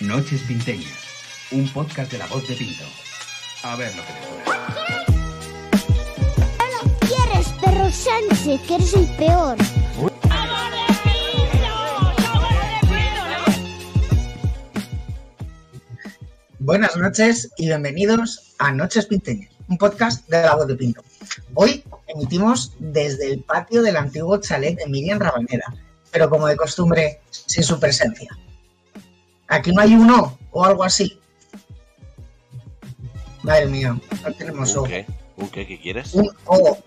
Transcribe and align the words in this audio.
Noches 0.00 0.42
Pinteñas, 0.42 0.92
un 1.52 1.66
podcast 1.72 2.12
de 2.12 2.18
la 2.18 2.26
voz 2.26 2.46
de 2.46 2.54
Pinto. 2.54 2.84
A 3.62 3.76
ver 3.76 3.96
lo 3.96 4.02
que 4.02 4.12
te 4.12 4.20
suena. 4.28 5.06
No 6.58 6.66
lo 6.82 6.98
quieres, 6.98 7.48
perro 7.62 7.90
Sánchez, 7.90 8.60
que 8.68 8.74
eres 8.74 8.92
el 8.92 9.06
peor. 9.16 9.56
Buenas 16.58 16.94
noches 16.98 17.50
y 17.56 17.68
bienvenidos 17.68 18.54
a 18.58 18.72
Noches 18.72 19.06
Pinteñas, 19.06 19.50
un 19.66 19.78
podcast 19.78 20.28
de 20.28 20.42
la 20.42 20.56
voz 20.56 20.66
de 20.66 20.76
Pinto. 20.76 21.02
Hoy 21.54 21.82
emitimos 22.08 22.74
desde 22.80 23.32
el 23.32 23.42
patio 23.44 23.80
del 23.80 23.96
antiguo 23.96 24.36
chalet 24.42 24.76
de 24.76 24.86
Miriam 24.88 25.18
Rabanera, 25.18 25.72
pero 26.10 26.28
como 26.28 26.46
de 26.48 26.56
costumbre, 26.56 27.22
sin 27.30 27.64
su 27.64 27.80
presencia. 27.80 28.36
Aquí 29.48 29.72
no 29.72 29.80
hay 29.82 29.94
uno 29.94 30.38
o 30.50 30.64
algo 30.64 30.84
así. 30.84 31.20
Madre 33.42 33.66
mía, 33.66 33.96
no 34.24 34.32
tenemos 34.34 34.70
¿Un 34.72 34.78
ojo. 34.78 34.86
qué? 34.88 35.06
¿Un 35.36 35.48
qué? 35.50 35.66
¿Qué 35.66 35.80
quieres? 35.80 36.14
Un 36.14 36.28
O. 36.46 36.78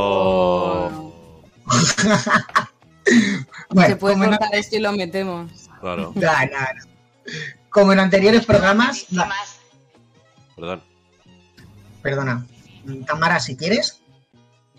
¡Oh! 0.00 1.12
Bueno, 3.70 3.88
Se 3.88 3.96
puede 3.96 4.14
como 4.14 4.24
en, 4.24 4.30
cortar 4.30 4.54
esto 4.54 4.76
y 4.76 4.80
lo 4.80 4.92
metemos. 4.92 5.50
Claro, 5.80 6.12
nah. 6.16 6.44
Como 7.70 7.92
en 7.92 8.00
anteriores 8.00 8.44
programas, 8.44 9.06
la- 9.10 9.30
perdón. 10.56 10.82
perdona, 12.02 12.46
Tamara, 13.06 13.40
si 13.40 13.56
quieres, 13.56 14.00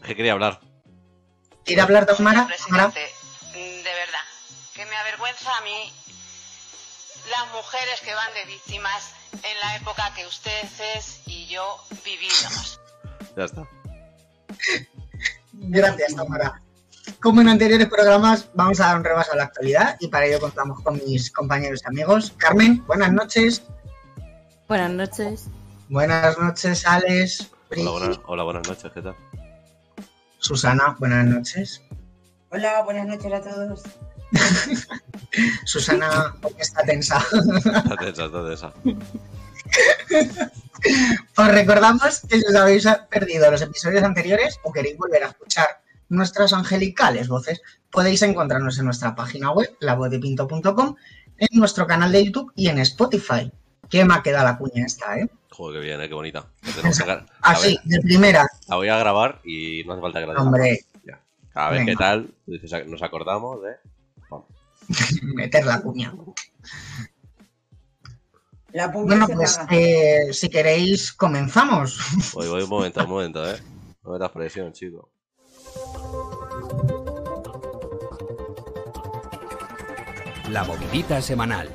¿Qué 0.03 0.15
quería 0.15 0.33
hablar? 0.33 0.59
¿quiere 1.65 1.81
hablar 1.81 2.05
Tamara? 2.05 2.45
De 2.45 2.53
verdad, 2.63 2.93
que 4.75 4.85
me 4.85 4.95
avergüenza 4.95 5.49
a 5.57 5.61
mí 5.63 5.91
las 7.29 7.53
mujeres 7.53 8.01
que 8.03 8.13
van 8.13 8.33
de 8.33 8.45
víctimas 8.45 9.13
en 9.33 9.59
la 9.61 9.75
época 9.75 10.13
que 10.15 10.25
ustedes 10.25 11.21
y 11.25 11.47
yo 11.47 11.77
vivimos. 12.03 12.79
Ya 13.35 13.45
está. 13.45 13.67
Gracias, 15.53 16.15
Tamara. 16.15 16.61
Como 17.21 17.41
en 17.41 17.49
anteriores 17.49 17.87
programas, 17.87 18.49
vamos 18.53 18.79
a 18.79 18.87
dar 18.87 18.97
un 18.97 19.03
repaso 19.03 19.33
a 19.33 19.35
la 19.35 19.43
actualidad 19.43 19.97
y 19.99 20.07
para 20.07 20.25
ello 20.25 20.39
contamos 20.39 20.81
con 20.81 20.95
mis 20.95 21.31
compañeros 21.31 21.81
y 21.83 21.87
amigos. 21.87 22.33
Carmen, 22.37 22.85
buenas 22.85 23.11
noches. 23.11 23.63
Buenas 24.67 24.91
noches. 24.91 25.47
Buenas 25.89 26.37
noches, 26.37 26.85
Alex. 26.85 27.51
Hola, 28.25 28.43
buenas 28.43 28.67
noches, 28.67 28.91
¿qué 28.93 29.01
tal? 29.01 29.15
Susana, 30.37 30.95
buenas 30.99 31.25
noches. 31.25 31.81
Hola, 32.51 32.83
buenas 32.83 33.07
noches 33.07 33.33
a 33.33 33.41
todos. 33.41 33.83
Susana 35.65 36.35
¿por 36.41 36.55
qué 36.55 36.61
está 36.61 36.83
tensa. 36.83 37.17
Está 37.17 37.95
tensa, 37.97 38.25
está 38.25 38.47
tensa. 38.47 38.73
Os 41.37 41.47
recordamos 41.47 42.21
que 42.21 42.39
si 42.39 42.45
os 42.45 42.55
habéis 42.55 42.87
perdido 43.09 43.51
los 43.51 43.61
episodios 43.61 44.03
anteriores 44.03 44.59
o 44.63 44.71
queréis 44.71 44.97
volver 44.97 45.23
a 45.23 45.27
escuchar 45.27 45.81
nuestras 46.09 46.53
angelicales 46.53 47.27
voces, 47.27 47.61
podéis 47.91 48.21
encontrarnos 48.23 48.79
en 48.79 48.85
nuestra 48.85 49.15
página 49.15 49.51
web, 49.51 49.75
lavozepinto.com, 49.79 50.95
en 51.37 51.59
nuestro 51.59 51.85
canal 51.85 52.11
de 52.11 52.25
YouTube 52.25 52.51
y 52.55 52.69
en 52.69 52.79
Spotify. 52.79 53.51
¿Qué 53.89 54.05
me 54.05 54.13
ha 54.13 54.23
quedado 54.23 54.45
la 54.45 54.57
cuña 54.57 54.85
esta, 54.85 55.17
eh? 55.17 55.29
Joder, 55.49 55.81
qué 55.81 55.87
bien, 55.87 56.01
¿eh? 56.01 56.07
qué 56.07 56.13
bonita. 56.13 56.45
Así, 57.41 57.75
ver, 57.75 57.79
de 57.85 57.99
primera. 58.01 58.47
la 58.67 58.75
voy 58.75 58.87
a 58.87 58.97
grabar 58.97 59.41
y 59.43 59.83
no 59.85 59.93
hace 59.93 60.01
falta 60.01 60.19
que 60.19 60.27
la. 60.27 60.33
Hombre, 60.41 60.85
Ya. 61.05 61.19
A 61.55 61.69
ver 61.71 61.79
Venga. 61.79 61.91
qué 61.91 61.97
tal. 61.97 62.33
Nos 62.87 63.03
acordamos 63.03 63.61
de. 63.63 63.71
Meter 65.21 65.65
la 65.65 65.81
cuña. 65.81 66.13
La 68.71 68.87
Bueno, 68.87 69.27
pues 69.27 69.59
eh, 69.71 70.29
si 70.31 70.49
queréis, 70.49 71.13
comenzamos. 71.13 71.99
Voy, 72.33 72.47
voy, 72.47 72.63
un 72.63 72.69
momento, 72.69 73.03
un 73.03 73.09
momento, 73.09 73.49
¿eh? 73.49 73.57
No 74.03 74.11
metas 74.11 74.31
presión, 74.31 74.71
chico. 74.73 75.09
La 80.49 80.63
movidita 80.63 81.21
semanal. 81.21 81.69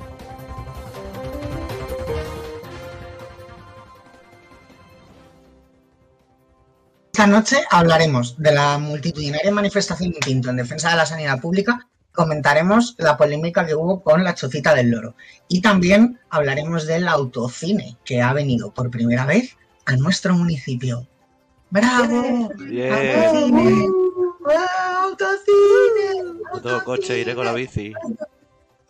Esta 7.12 7.28
noche 7.28 7.64
hablaremos 7.70 8.36
de 8.38 8.52
la 8.52 8.78
multitudinaria 8.78 9.52
manifestación 9.52 10.10
de 10.10 10.18
Pinto 10.18 10.50
en 10.50 10.56
defensa 10.56 10.90
de 10.90 10.96
la 10.96 11.06
sanidad 11.06 11.40
pública. 11.40 11.88
Comentaremos 12.14 12.94
la 12.98 13.16
polémica 13.16 13.66
que 13.66 13.74
hubo 13.74 14.02
con 14.02 14.22
la 14.22 14.34
chocita 14.34 14.74
del 14.74 14.90
loro. 14.90 15.16
Y 15.48 15.60
también 15.60 16.20
hablaremos 16.30 16.86
del 16.86 17.08
autocine 17.08 17.96
que 18.04 18.22
ha 18.22 18.32
venido 18.32 18.72
por 18.72 18.90
primera 18.90 19.26
vez 19.26 19.56
a 19.84 19.96
nuestro 19.96 20.34
municipio. 20.34 21.06
¡Bravo! 21.70 22.50
Bien. 22.56 22.92
¡Autocine! 22.92 23.88
¡Autocine! 25.02 26.40
No 26.52 26.62
tengo 26.62 26.84
coche, 26.84 27.18
iré 27.18 27.34
con 27.34 27.46
la 27.46 27.52
bici. 27.52 27.92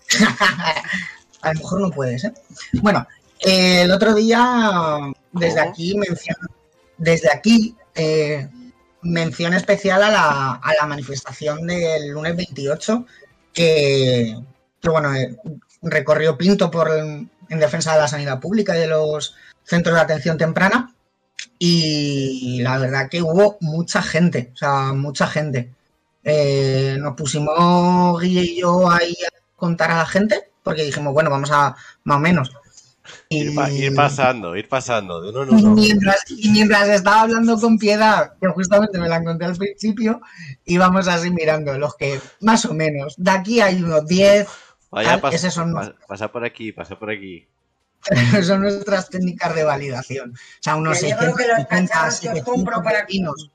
A 1.40 1.52
lo 1.52 1.60
mejor 1.60 1.80
no 1.80 1.90
puedes, 1.90 2.24
¿eh? 2.24 2.34
Bueno, 2.82 3.06
eh, 3.40 3.82
el 3.82 3.90
otro 3.90 4.14
día, 4.14 4.98
desde 5.32 5.60
¿Cómo? 5.60 5.70
aquí, 5.70 5.96
mención, 5.96 6.36
desde 6.98 7.30
aquí, 7.32 7.74
eh, 7.94 8.48
mención 9.04 9.54
especial 9.54 10.02
a 10.02 10.10
la, 10.10 10.52
a 10.54 10.74
la 10.74 10.86
manifestación 10.86 11.66
del 11.66 12.08
lunes 12.08 12.36
28, 12.36 13.06
que, 13.52 14.36
que, 14.80 14.88
bueno, 14.88 15.14
eh, 15.14 15.36
recorrió 15.82 16.36
Pinto 16.36 16.70
por, 16.70 16.90
en 16.90 17.58
defensa 17.60 17.92
de 17.92 18.00
la 18.00 18.08
sanidad 18.08 18.40
pública 18.40 18.76
y 18.76 18.80
de 18.80 18.86
los 18.88 19.34
centros 19.62 19.94
de 19.94 20.02
atención 20.02 20.38
temprana. 20.38 20.94
Y 21.58 22.60
la 22.62 22.78
verdad 22.78 23.08
que 23.08 23.22
hubo 23.22 23.58
mucha 23.60 24.02
gente, 24.02 24.50
o 24.54 24.56
sea, 24.56 24.92
mucha 24.92 25.26
gente. 25.26 25.70
Eh, 26.24 26.96
nos 26.98 27.14
pusimos 27.14 28.20
Guille 28.20 28.42
y 28.42 28.60
yo 28.60 28.90
ahí 28.90 29.14
a 29.26 29.56
contar 29.56 29.90
a 29.90 29.98
la 29.98 30.06
gente, 30.06 30.50
porque 30.62 30.84
dijimos, 30.84 31.12
bueno, 31.12 31.30
vamos 31.30 31.50
a 31.52 31.76
más 32.04 32.16
o 32.16 32.20
menos. 32.20 32.52
Y, 33.28 33.42
Ir, 33.48 33.54
pa- 33.54 33.70
ir 33.70 33.94
pasando, 33.94 34.56
ir 34.56 34.68
pasando, 34.68 35.20
de 35.20 35.30
uno 35.30 35.42
en 35.42 35.58
y 35.58 35.62
uno. 35.62 35.74
mientras, 35.74 36.24
y 36.30 36.48
mientras 36.50 36.88
estaba 36.88 37.22
hablando 37.22 37.58
con 37.60 37.78
Piedad, 37.78 38.32
que 38.40 38.48
justamente 38.48 38.98
me 38.98 39.08
la 39.08 39.16
encontré 39.16 39.46
al 39.46 39.56
principio, 39.56 40.20
íbamos 40.64 41.06
así 41.08 41.30
mirando 41.30 41.76
los 41.78 41.94
que, 41.96 42.18
más 42.40 42.64
o 42.64 42.72
menos, 42.74 43.14
de 43.18 43.30
aquí 43.30 43.60
hay 43.60 43.82
unos 43.82 44.06
10, 44.06 44.46
Vaya, 44.90 45.10
tal, 45.10 45.22
pas- 45.22 45.34
esos 45.34 45.52
son 45.52 45.72
pa- 45.74 45.94
pasa 46.08 46.28
por 46.32 46.44
aquí, 46.44 46.72
pasa 46.72 46.98
por 46.98 47.10
aquí. 47.10 47.46
son 48.42 48.60
nuestras 48.62 49.08
técnicas 49.10 49.54
de 49.54 49.64
validación. 49.64 50.30
O 50.32 50.36
sea, 50.60 50.76
unos 50.76 51.00
yo 51.00 51.16
creo 51.16 51.34
que 51.34 51.46
los 51.46 51.56
650, 51.56 51.68
cacharros 51.92 52.20
que 52.20 52.28
os 52.28 52.34
700 52.34 52.44
compro 52.54 52.82
para- 52.82 53.02
vecinos. 53.04 53.50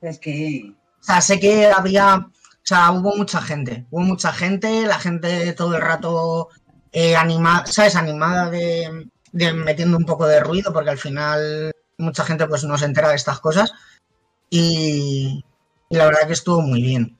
Es 0.00 0.18
que 0.18 0.72
O 1.00 1.02
sea, 1.04 1.20
sé 1.20 1.38
que 1.40 1.66
había, 1.66 2.16
o 2.16 2.30
sea, 2.62 2.90
hubo 2.92 3.16
mucha 3.16 3.40
gente, 3.40 3.86
hubo 3.90 4.00
mucha 4.02 4.32
gente, 4.32 4.86
la 4.86 4.98
gente 4.98 5.52
todo 5.52 5.76
el 5.76 5.82
rato 5.82 6.48
eh, 6.92 7.16
animada, 7.16 7.66
¿sabes? 7.66 7.96
Animada 7.96 8.50
de, 8.50 9.08
metiendo 9.32 9.96
un 9.96 10.04
poco 10.04 10.26
de 10.26 10.40
ruido, 10.40 10.72
porque 10.72 10.90
al 10.90 10.98
final 10.98 11.72
mucha 11.98 12.24
gente 12.24 12.46
pues 12.46 12.64
no 12.64 12.78
se 12.78 12.86
entera 12.86 13.10
de 13.10 13.16
estas 13.16 13.40
cosas. 13.40 13.72
Y, 14.50 15.44
y 15.90 15.96
la 15.96 16.06
verdad 16.06 16.26
que 16.26 16.32
estuvo 16.32 16.60
muy 16.62 16.82
bien, 16.82 17.18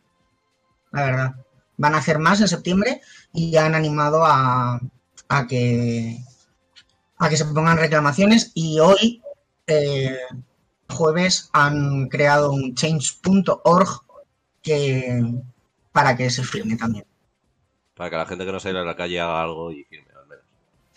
la 0.92 1.04
verdad. 1.04 1.34
Van 1.76 1.94
a 1.94 1.98
hacer 1.98 2.18
más 2.18 2.40
en 2.40 2.48
septiembre 2.48 3.00
y 3.32 3.50
ya 3.50 3.66
han 3.66 3.74
animado 3.74 4.24
a, 4.24 4.80
a 5.28 5.46
que 5.46 6.18
a 7.18 7.28
que 7.28 7.36
se 7.36 7.44
pongan 7.44 7.78
reclamaciones 7.78 8.52
y 8.54 8.78
hoy 8.80 9.22
eh, 9.66 10.18
jueves 10.88 11.50
han 11.52 12.08
creado 12.08 12.52
un 12.52 12.74
change.org 12.74 13.88
que 14.62 15.22
para 15.93 16.16
que 16.16 16.31
se 16.31 16.44
firme 16.44 16.76
también. 16.76 17.04
Para 17.98 18.10
que 18.10 18.16
la 18.16 18.26
gente 18.26 18.46
que 18.46 18.52
no 18.52 18.60
sale 18.60 18.78
a 18.78 18.82
la 18.84 18.96
calle 18.96 19.20
haga 19.20 19.42
algo 19.42 19.72
y 19.72 19.84
firme, 19.84 20.08
al 20.16 20.26
menos. 20.26 20.44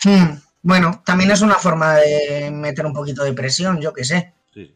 Hmm, 0.03 0.39
Bueno, 0.63 1.01
también 1.05 1.31
es 1.31 1.41
una 1.41 1.55
forma 1.55 1.95
de 1.95 2.51
meter 2.51 2.85
un 2.85 2.93
poquito 2.93 3.23
de 3.23 3.33
presión, 3.33 3.81
yo 3.81 3.93
qué 3.93 4.03
sé. 4.05 4.33
Sí. 4.53 4.75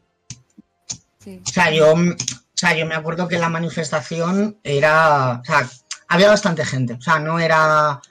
Sí. 1.20 1.42
O 1.46 1.50
sea, 1.50 1.72
yo, 1.72 1.94
o 1.94 2.16
sea, 2.54 2.76
yo 2.76 2.86
me 2.86 2.96
acuerdo 2.96 3.28
que 3.28 3.38
la 3.38 3.50
manifestación 3.50 4.60
era, 4.64 5.40
o 5.42 5.46
sea, 5.46 5.70
había 6.08 6.30
bastante 6.30 6.66
gente, 6.66 6.94
o 6.96 7.02
sea, 7.02 7.20
no 7.20 7.40
era 7.40 8.02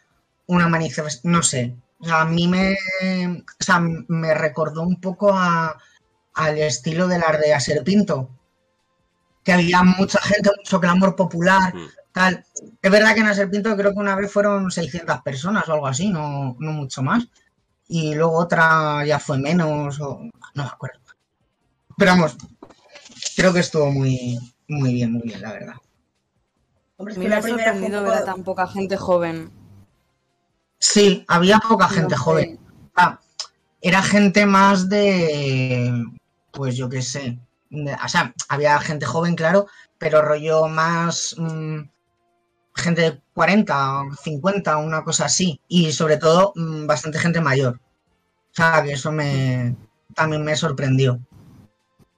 una 0.47 0.69
manifestación, 0.69 1.33
no 1.33 1.43
sé, 1.43 1.75
o 2.01 2.05
sea, 2.05 2.23
a 2.23 2.25
mí 2.27 2.49
me, 2.49 2.73
o 2.75 3.65
sea, 3.65 3.81
me 3.81 4.35
recordó 4.35 4.83
un 4.83 5.01
poco 5.01 5.33
a, 5.33 5.77
al 6.35 6.59
estilo 6.59 7.09
de 7.09 7.19
las 7.19 7.41
de 7.41 7.55
Aserpinto, 7.55 8.31
que 9.45 9.53
había 9.53 9.83
mucha 9.83 10.21
gente, 10.21 10.51
mucho 10.57 10.81
clamor 10.81 11.17
popular, 11.17 11.75
Mm. 11.75 11.89
Tal. 12.15 12.45
Es 12.81 12.91
verdad 12.91 13.13
que 13.15 13.21
en 13.21 13.27
Aserpinto 13.27 13.77
creo 13.77 13.93
que 13.93 13.99
una 13.99 14.15
vez 14.17 14.33
fueron 14.33 14.71
600 14.71 15.21
personas 15.23 15.69
o 15.69 15.73
algo 15.75 15.87
así, 15.89 16.09
no, 16.09 16.57
no 16.61 16.73
mucho 16.73 17.03
más. 17.03 17.27
Y 17.89 18.15
luego 18.15 18.39
otra 18.39 19.05
ya 19.05 19.19
fue 19.19 19.37
menos, 19.37 20.01
o 20.01 20.21
no 20.55 20.63
me 20.63 20.69
acuerdo. 20.69 21.01
Pero 21.99 22.13
vamos, 22.13 22.37
creo 23.37 23.53
que 23.53 23.61
estuvo 23.61 23.91
muy, 23.91 24.39
muy 24.69 24.95
bien, 24.95 25.13
muy 25.13 25.23
bien, 25.23 25.43
la 25.43 25.53
verdad. 25.53 25.75
Hombre, 26.97 27.13
es 27.15 27.19
A 27.19 27.21
que 27.21 27.25
mí 27.25 27.25
me 27.25 27.31
la 27.31 27.37
ha 27.39 27.43
primera 27.43 27.75
fue 27.75 27.91
poco- 27.91 28.03
ver 28.05 28.15
a 28.15 28.25
tan 28.25 28.45
poca 28.45 28.67
gente 28.69 28.97
joven. 28.97 29.51
Sí, 30.79 31.25
había 31.29 31.59
poca 31.59 31.89
gente 31.89 32.15
No 32.15 32.19
sé. 32.19 32.23
joven. 32.25 32.59
Ah, 32.95 33.19
era 33.81 34.03
gente 34.03 34.47
más 34.47 34.89
de, 34.89 36.05
pues 36.53 36.77
yo 36.77 36.89
qué 36.89 37.03
sé, 37.03 37.39
de- 37.71 37.95
o 37.95 38.09
sea, 38.09 38.33
había 38.49 38.79
gente 38.81 39.05
joven, 39.05 39.35
claro, 39.35 39.67
pero 39.99 40.23
rollo 40.23 40.69
más 40.69 41.35
mm, 41.39 41.81
gente 42.75 43.03
de 43.03 43.21
40 43.35 44.01
o 44.03 44.15
50, 44.15 44.77
una 44.79 45.05
cosa 45.05 45.27
así, 45.27 45.61
y 45.69 45.93
sobre 45.93 46.17
todo 46.17 46.53
mm, 46.57 46.87
bastante 46.87 47.19
gente 47.19 47.41
mayor. 47.41 47.81
O 48.53 48.55
sea, 48.55 48.83
que 48.83 48.93
eso 48.93 49.11
me 49.13 49.77
también 50.15 50.45
me 50.45 50.57
sorprendió. 50.57 51.21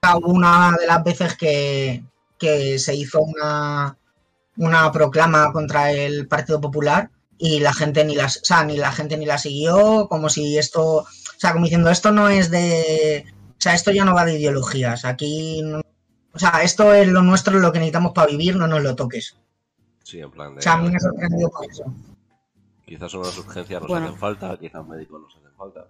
Hubo 0.03 0.29
una 0.33 0.77
de 0.79 0.87
las 0.87 1.03
veces 1.03 1.37
que, 1.37 2.05
que 2.39 2.79
se 2.79 2.95
hizo 2.95 3.21
una, 3.21 3.97
una 4.57 4.93
proclama 4.93 5.53
contra 5.53 5.91
el 5.93 6.29
Partido 6.29 6.61
Popular 6.61 7.11
y 7.39 7.61
la 7.61 7.73
gente 7.73 8.05
ni 8.05 8.15
las, 8.15 8.39
o 8.39 8.45
sea, 8.45 8.65
ni 8.65 8.77
la 8.77 8.93
gente 8.93 9.17
ni 9.17 9.27
la 9.27 9.39
siguió, 9.39 10.09
como 10.09 10.29
si 10.29 10.59
esto, 10.59 10.99
o 10.99 11.07
sea, 11.39 11.53
como 11.53 11.65
diciendo 11.65 11.91
esto 11.91 12.13
no 12.13 12.29
es 12.29 12.51
de, 12.51 13.25
o 13.51 13.61
sea, 13.61 13.75
esto 13.75 13.91
ya 13.91 14.05
no 14.05 14.15
va 14.15 14.25
de 14.25 14.39
ideologías, 14.39 15.05
aquí, 15.05 15.63
o 16.33 16.39
sea, 16.39 16.63
esto 16.63 16.95
es 16.95 17.09
lo 17.09 17.23
nuestro, 17.23 17.59
lo 17.59 17.73
que 17.73 17.79
necesitamos 17.79 18.13
para 18.13 18.29
vivir, 18.31 18.57
no 18.57 18.67
nos 18.69 18.83
lo 18.83 18.95
toques. 18.95 19.37
Sí, 20.07 20.21
en 20.21 20.31
plan 20.31 20.55
de. 20.55 20.61
O 20.61 20.63
sea, 20.63 20.75
a 20.75 20.77
mí 20.79 20.89
me 20.89 21.01
sorprendió 21.01 21.49
por 21.51 21.69
eso. 21.69 21.85
Quizás 22.87 23.13
unas 23.15 23.37
urgencias 23.39 23.81
nos 23.81 23.89
Bueno. 23.91 24.07
hacen 24.07 24.19
falta, 24.21 24.57
quizás 24.57 24.87
médicos 24.87 25.21
nos 25.21 25.37
hacen 25.37 25.51
falta. 25.59 25.89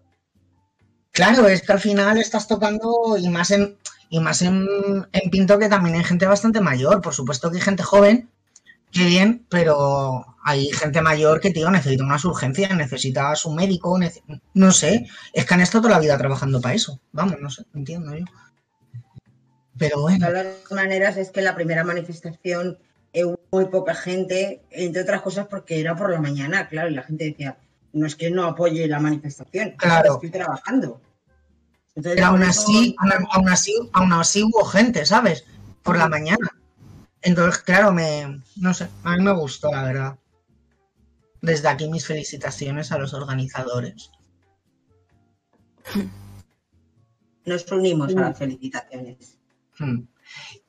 Claro, 1.12 1.46
es 1.48 1.60
que 1.60 1.72
al 1.72 1.80
final 1.80 2.16
estás 2.16 2.48
tocando 2.48 3.16
y 3.18 3.28
más 3.28 3.50
en 3.50 3.76
y 4.08 4.20
más 4.20 4.40
en, 4.40 4.66
en 5.12 5.30
Pinto 5.30 5.58
que 5.58 5.68
también 5.68 5.96
hay 5.96 6.04
gente 6.04 6.26
bastante 6.26 6.62
mayor. 6.62 7.02
Por 7.02 7.12
supuesto 7.12 7.50
que 7.50 7.56
hay 7.58 7.62
gente 7.62 7.82
joven, 7.82 8.30
que 8.90 9.04
bien, 9.04 9.44
pero 9.50 10.24
hay 10.44 10.70
gente 10.72 11.02
mayor 11.02 11.40
que, 11.40 11.50
tío, 11.50 11.70
necesita 11.70 12.02
unas 12.04 12.24
urgencias, 12.24 12.74
necesita 12.74 13.34
su 13.36 13.50
médico, 13.50 13.98
nece- 13.98 14.22
no 14.54 14.72
sé. 14.72 15.06
Es 15.34 15.44
que 15.44 15.52
han 15.54 15.60
estado 15.60 15.82
toda 15.82 15.94
la 15.96 16.00
vida 16.00 16.16
trabajando 16.16 16.60
para 16.62 16.74
eso. 16.74 16.98
Vamos, 17.12 17.36
no 17.38 17.50
sé, 17.50 17.64
entiendo 17.74 18.16
yo. 18.16 18.24
Pero 19.76 19.96
De 19.98 20.02
bueno, 20.02 20.26
todas 20.26 20.46
las 20.46 20.72
maneras, 20.72 21.16
es 21.18 21.30
que 21.30 21.42
la 21.42 21.54
primera 21.54 21.84
manifestación 21.84 22.78
muy 23.24 23.66
poca 23.66 23.94
gente, 23.94 24.62
entre 24.70 25.02
otras 25.02 25.22
cosas 25.22 25.46
porque 25.46 25.80
era 25.80 25.96
por 25.96 26.10
la 26.10 26.20
mañana, 26.20 26.68
claro, 26.68 26.90
y 26.90 26.94
la 26.94 27.02
gente 27.02 27.24
decía, 27.24 27.58
no 27.92 28.06
es 28.06 28.14
que 28.16 28.30
no 28.30 28.44
apoye 28.44 28.86
la 28.86 29.00
manifestación, 29.00 29.70
Claro. 29.78 30.14
estoy 30.14 30.30
trabajando. 30.30 31.00
Entonces, 31.94 32.14
pero 32.16 32.26
aún 32.26 32.42
así, 32.42 32.94
aún, 32.98 33.26
aún 33.32 33.48
así, 33.48 33.74
aún 33.92 34.12
así 34.12 34.42
hubo 34.42 34.64
gente, 34.64 35.06
¿sabes? 35.06 35.44
Por 35.82 35.96
la 35.96 36.08
mañana. 36.08 36.50
Entonces, 37.22 37.62
claro, 37.62 37.92
me, 37.92 38.42
no 38.56 38.74
sé, 38.74 38.88
a 39.02 39.16
mí 39.16 39.22
me 39.22 39.32
gustó, 39.32 39.70
la 39.70 39.82
verdad. 39.84 40.18
Desde 41.40 41.68
aquí 41.68 41.88
mis 41.88 42.06
felicitaciones 42.06 42.92
a 42.92 42.98
los 42.98 43.14
organizadores. 43.14 44.10
nos 47.46 47.70
unimos 47.72 48.14
a 48.14 48.20
las 48.20 48.38
felicitaciones. 48.38 49.38
Hmm. 49.78 50.00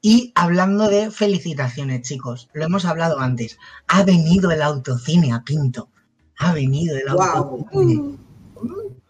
Y 0.02 0.32
hablando 0.36 0.88
de 0.88 1.12
felicitaciones, 1.12 2.02
chicos, 2.08 2.50
lo 2.54 2.66
hemos 2.66 2.86
hablado 2.86 3.20
antes. 3.20 3.58
Ha 3.88 4.04
venido 4.04 4.52
el 4.52 4.62
autocine 4.62 5.34
a 5.34 5.44
Pinto. 5.44 5.90
Ha 6.38 6.54
venido 6.54 6.98
el 6.98 7.08
autocine. 7.08 8.18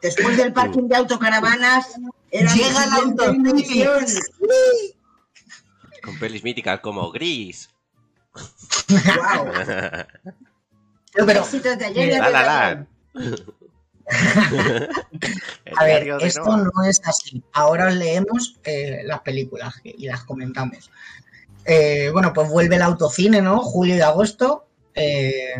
Después 0.02 0.38
del 0.38 0.54
parking 0.54 0.88
de 0.88 0.96
autocaravanas, 0.96 2.00
era 2.32 2.54
Llega 2.54 2.84
el 2.86 2.94
autocine. 2.94 3.66
Con 6.04 6.20
pelis 6.20 6.44
míticas 6.44 6.80
como 6.80 7.12
Gris. 7.12 7.70
Guau. 8.88 9.52
Pero, 11.26 11.40
Éxitos 11.40 11.78
de 11.80 11.86
ayer 11.86 12.10
y 12.10 12.12
La, 12.12 12.30
la, 12.30 12.42
la. 12.44 12.88
a 15.78 15.84
ver, 15.84 16.10
esto 16.22 16.58
no 16.58 16.84
es 16.88 17.02
así. 17.06 17.44
Ahora 17.54 17.88
os 17.88 17.96
leemos 17.96 18.60
eh, 18.64 19.02
las 19.04 19.22
películas 19.22 19.76
y 19.84 20.08
las 20.08 20.24
comentamos. 20.24 20.90
Eh, 21.66 22.10
bueno, 22.14 22.32
pues 22.34 22.50
vuelve 22.50 22.76
el 22.78 22.82
autocine, 22.82 23.42
¿no? 23.42 23.60
Julio 23.60 23.96
y 23.98 24.02
agosto. 24.02 24.68
Eh, 24.96 25.54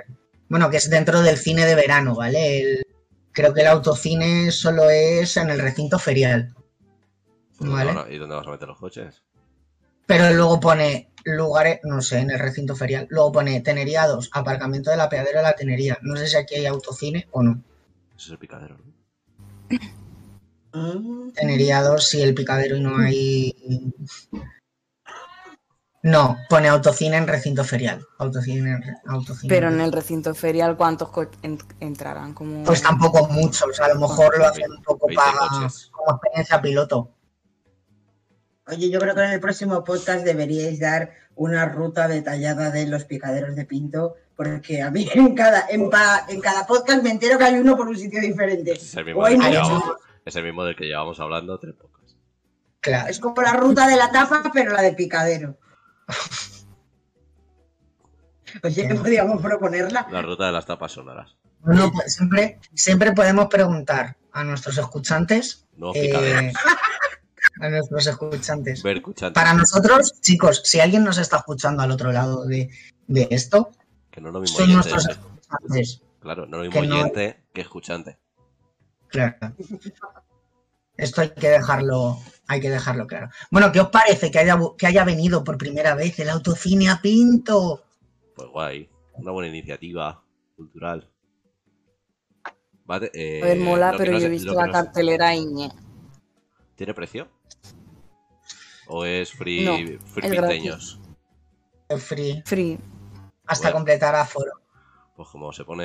bueno, 0.50 0.70
que 0.70 0.78
es 0.78 0.90
dentro 0.90 1.22
del 1.22 1.38
cine 1.38 1.66
de 1.66 1.76
verano, 1.76 2.16
¿vale? 2.16 2.60
El- 2.60 2.84
creo 3.34 3.54
que 3.54 3.62
el 3.62 3.68
autocine 3.68 4.52
solo 4.52 4.90
es 4.90 5.38
en 5.38 5.50
el 5.50 5.60
recinto 5.60 6.00
ferial. 6.00 6.56
¿Vale? 7.60 7.94
no, 7.94 8.06
no, 8.06 8.10
¿Y 8.12 8.18
dónde 8.18 8.36
vas 8.36 8.48
a 8.48 8.52
meter 8.52 8.68
los 8.68 8.80
coches? 8.80 9.22
Pero 10.06 10.32
luego 10.34 10.60
pone 10.60 11.12
lugares, 11.26 11.80
no 11.84 12.02
sé, 12.02 12.20
en 12.20 12.32
el 12.32 12.40
recinto 12.40 12.76
ferial. 12.76 13.08
Luego 13.10 13.34
pone 13.34 13.60
Tenería 13.62 14.08
2, 14.08 14.30
aparcamiento 14.32 14.90
de 14.90 14.98
la 14.98 15.10
peadera 15.10 15.40
de 15.40 15.44
la 15.44 15.54
Tenería. 15.56 15.98
No 16.02 16.16
sé 16.16 16.28
si 16.28 16.38
aquí 16.38 16.56
hay 16.56 16.66
autocine 16.66 17.28
o 17.32 17.44
no. 17.44 17.62
Ese 18.18 18.26
es 18.26 18.30
el 18.32 18.38
picadero, 18.40 18.78
¿no? 18.78 18.94
Mm, 20.74 21.32
Tenería 21.32 21.82
2, 21.82 22.04
sí, 22.08 22.22
el 22.22 22.34
picadero 22.34 22.76
y 22.76 22.82
no 22.82 22.98
hay. 22.98 23.56
No, 26.04 26.38
pone 26.50 26.68
autocine 26.70 27.18
en 27.18 27.28
recinto 27.28 27.64
ferial. 27.64 28.06
Autocine 28.20 28.72
en 28.72 28.82
re- 28.82 28.96
autocine. 29.08 29.50
Pero 29.54 29.68
en 29.70 29.82
el 29.82 29.92
recinto 29.92 30.34
ferial, 30.36 30.78
¿cuántos 30.78 31.10
co- 31.10 31.30
en- 31.42 31.58
entrarán? 31.80 32.34
Como... 32.34 32.64
Pues 32.64 32.82
tampoco 32.82 33.28
muchos. 33.28 33.80
A 33.80 33.90
lo 33.90 34.00
mejor 34.00 34.38
lo 34.38 34.46
hacen 34.48 34.72
un 34.72 34.84
poco 34.84 35.08
20 35.08 35.22
para 35.24 35.70
como 35.92 36.12
experiencia 36.12 36.62
piloto. 36.62 37.12
Oye, 38.68 38.90
yo 38.90 39.00
creo 39.00 39.16
que 39.16 39.24
en 39.24 39.32
el 39.32 39.40
próximo 39.40 39.84
podcast 39.84 40.24
deberíais 40.24 40.80
dar 40.80 41.12
una 41.36 41.66
ruta 41.66 42.08
detallada 42.08 42.70
de 42.72 42.86
los 42.88 43.06
picaderos 43.06 43.56
de 43.56 43.66
Pinto, 43.66 44.16
porque 44.38 44.82
a 44.82 44.92
mí 44.92 45.10
en 45.14 45.34
cada, 45.36 45.66
en, 45.68 45.90
pa- 45.90 46.26
en 46.30 46.40
cada 46.40 46.66
podcast 46.66 47.04
me 47.04 47.10
entero 47.10 47.38
que 47.38 47.44
hay 47.44 47.56
uno 47.56 47.76
por 47.76 47.88
un 47.88 47.98
sitio 47.98 48.22
diferente. 48.22 48.72
Es 48.74 48.96
el 48.96 49.04
mismo, 49.04 49.26
del 49.26 49.40
que 49.40 49.50
llevamos, 49.50 49.84
es 50.24 50.36
el 50.36 50.44
mismo 50.44 50.64
del 50.64 50.76
que 50.76 50.86
llevamos 50.86 51.20
hablando 51.20 51.60
tres 51.60 51.74
pocas. 51.74 52.16
Claro. 52.80 53.10
Es 53.10 53.20
como 53.20 53.42
la 53.42 53.54
ruta 53.54 53.88
de 53.88 53.98
la 53.98 54.12
tapa, 54.12 54.50
pero 54.54 54.72
la 54.72 54.84
de 54.84 54.94
picadero. 54.94 55.58
Oye, 58.64 58.96
podríamos 58.96 59.42
proponerla. 59.42 60.08
La 60.12 60.22
ruta 60.22 60.46
de 60.46 60.52
las 60.52 60.66
tapas 60.66 60.92
sonoras. 60.92 61.36
Bueno, 61.60 61.92
pues 61.92 62.14
siempre, 62.14 62.60
siempre 62.74 63.12
podemos 63.12 63.48
preguntar 63.48 64.16
a 64.32 64.44
nuestros 64.44 64.78
escuchantes. 64.78 65.66
Nuevos 65.76 65.98
eh, 65.98 66.54
a 67.60 67.70
nuestros 67.70 68.08
escuchantes. 68.08 68.84
Ver 68.84 68.98
escuchando. 68.98 69.34
Para 69.34 69.54
nosotros, 69.54 70.22
chicos, 70.22 70.62
si 70.64 70.80
alguien 70.80 71.04
nos 71.04 71.18
está 71.18 71.38
escuchando 71.38 71.82
al 71.84 71.92
otro 71.92 72.12
lado 72.12 72.46
de, 72.46 72.70
de 73.08 73.28
esto, 73.32 73.72
Que 74.18 74.22
no 74.22 74.30
es 74.30 74.34
lo 74.34 74.40
mismo 74.40 74.58
son 74.58 74.64
oyente. 74.72 74.90
nuestros 74.90 75.08
escuchantes. 75.16 76.02
Claro, 76.20 76.48
no 76.48 76.58
es 76.64 76.74
lo 76.74 76.82
mismo 76.82 76.82
que 76.82 76.88
no- 76.88 77.44
que 77.54 77.62
escuchante. 77.62 78.18
Claro. 79.10 79.36
Esto 80.98 81.22
hay 81.22 81.30
que 81.36 81.50
dejarlo, 81.50 82.18
hay 82.48 82.60
que 82.60 82.72
dejarlo 82.72 83.06
claro. 83.06 83.30
Bueno, 83.52 83.72
¿qué 83.72 83.80
os 83.80 83.90
parece 83.90 84.32
que 84.32 84.40
haya, 84.40 84.58
que 84.76 84.88
haya 84.88 85.04
venido 85.06 85.44
por 85.44 85.60
primera 85.60 85.94
vez 85.94 86.18
el 86.18 86.32
autocine 86.32 86.90
a 86.90 87.00
Pinto? 87.00 87.84
Pues 88.36 88.50
guay. 88.50 88.90
Una 89.14 89.32
buena 89.34 89.50
iniciativa 89.50 90.24
cultural. 90.56 91.08
Vale, 92.86 93.12
eh, 93.14 93.42
A 93.44 93.46
ver, 93.46 93.58
mola, 93.60 93.94
pero 93.96 94.14
no 94.14 94.18
yo 94.18 94.26
he 94.26 94.30
visto 94.30 94.54
la 94.56 94.66
no 94.66 94.74
cartelera 94.74 95.36
y... 95.36 95.46
¿Tiene 96.76 96.96
precio? 96.96 97.28
¿O 98.88 99.06
es 99.06 99.32
free, 99.32 99.64
No, 99.64 99.76
free 99.76 100.26
es 100.26 100.32
pinteños? 100.32 101.00
Free, 102.00 102.42
Free. 102.48 102.80
Hasta 103.48 103.68
Bueno. 103.68 103.78
completar 103.78 104.16
aforo. 104.16 104.52
Pues 105.16 105.30
como 105.30 105.52
se 105.52 105.64
pone 105.66 105.84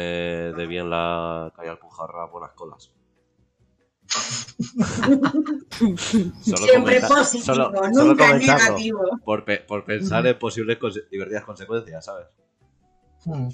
de 0.52 0.66
bien 0.66 0.90
la 0.90 1.50
calle 1.56 1.70
Alpujarra, 1.70 2.26
buenas 2.26 2.52
colas. 2.52 2.92
Solo 6.42 6.56
Siempre 6.66 7.00
positivo, 7.00 7.44
solo- 7.54 7.70
nunca 7.92 8.26
solo 8.28 8.38
negativo. 8.38 9.00
Por, 9.24 9.44
pe- 9.44 9.60
por 9.66 9.84
pensar 9.84 10.26
en 10.26 10.38
posibles 10.38 10.78
conse- 10.78 11.08
divertidas 11.10 11.44
consecuencias, 11.44 12.04
¿sabes? 12.04 12.26
Hmm. 13.24 13.48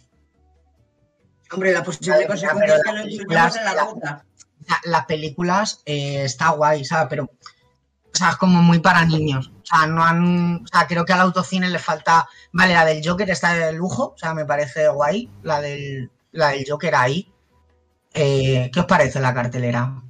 Hombre, 1.52 1.72
la 1.72 1.82
posible 1.84 2.26
consecuencia 2.26 2.76
es 2.76 2.82
que 2.82 2.92
lo 3.24 3.32
en 3.32 3.34
la 3.34 3.84
ruta. 3.84 4.24
La- 4.66 4.80
las 4.84 5.06
películas 5.06 5.82
eh, 5.86 6.24
está 6.24 6.50
guay, 6.50 6.84
¿sabes? 6.84 7.06
Pero, 7.08 7.30
o 8.14 8.16
sea, 8.18 8.30
es 8.30 8.36
como 8.36 8.62
muy 8.62 8.80
para 8.80 9.04
niños. 9.04 9.48
O 9.62 9.66
sea, 9.66 9.86
no 9.86 10.02
han. 10.04 10.56
O 10.64 10.66
sea, 10.68 10.86
creo 10.86 11.04
que 11.04 11.12
al 11.12 11.20
autocine 11.20 11.68
le 11.70 11.78
falta. 11.78 12.28
Vale, 12.52 12.74
la 12.74 12.84
del 12.84 13.02
Joker 13.06 13.30
está 13.30 13.54
de 13.54 13.72
lujo, 13.72 14.12
o 14.14 14.18
sea, 14.18 14.34
me 14.34 14.44
parece 14.46 14.88
guay. 14.88 15.30
La 15.42 15.60
del, 15.60 16.10
la 16.32 16.48
del 16.50 16.64
Joker 16.68 16.94
ahí. 16.94 17.32
Eh, 18.14 18.70
¿Qué 18.72 18.80
os 18.80 18.86
parece 18.86 19.20
la 19.20 19.34
cartelera? 19.34 20.02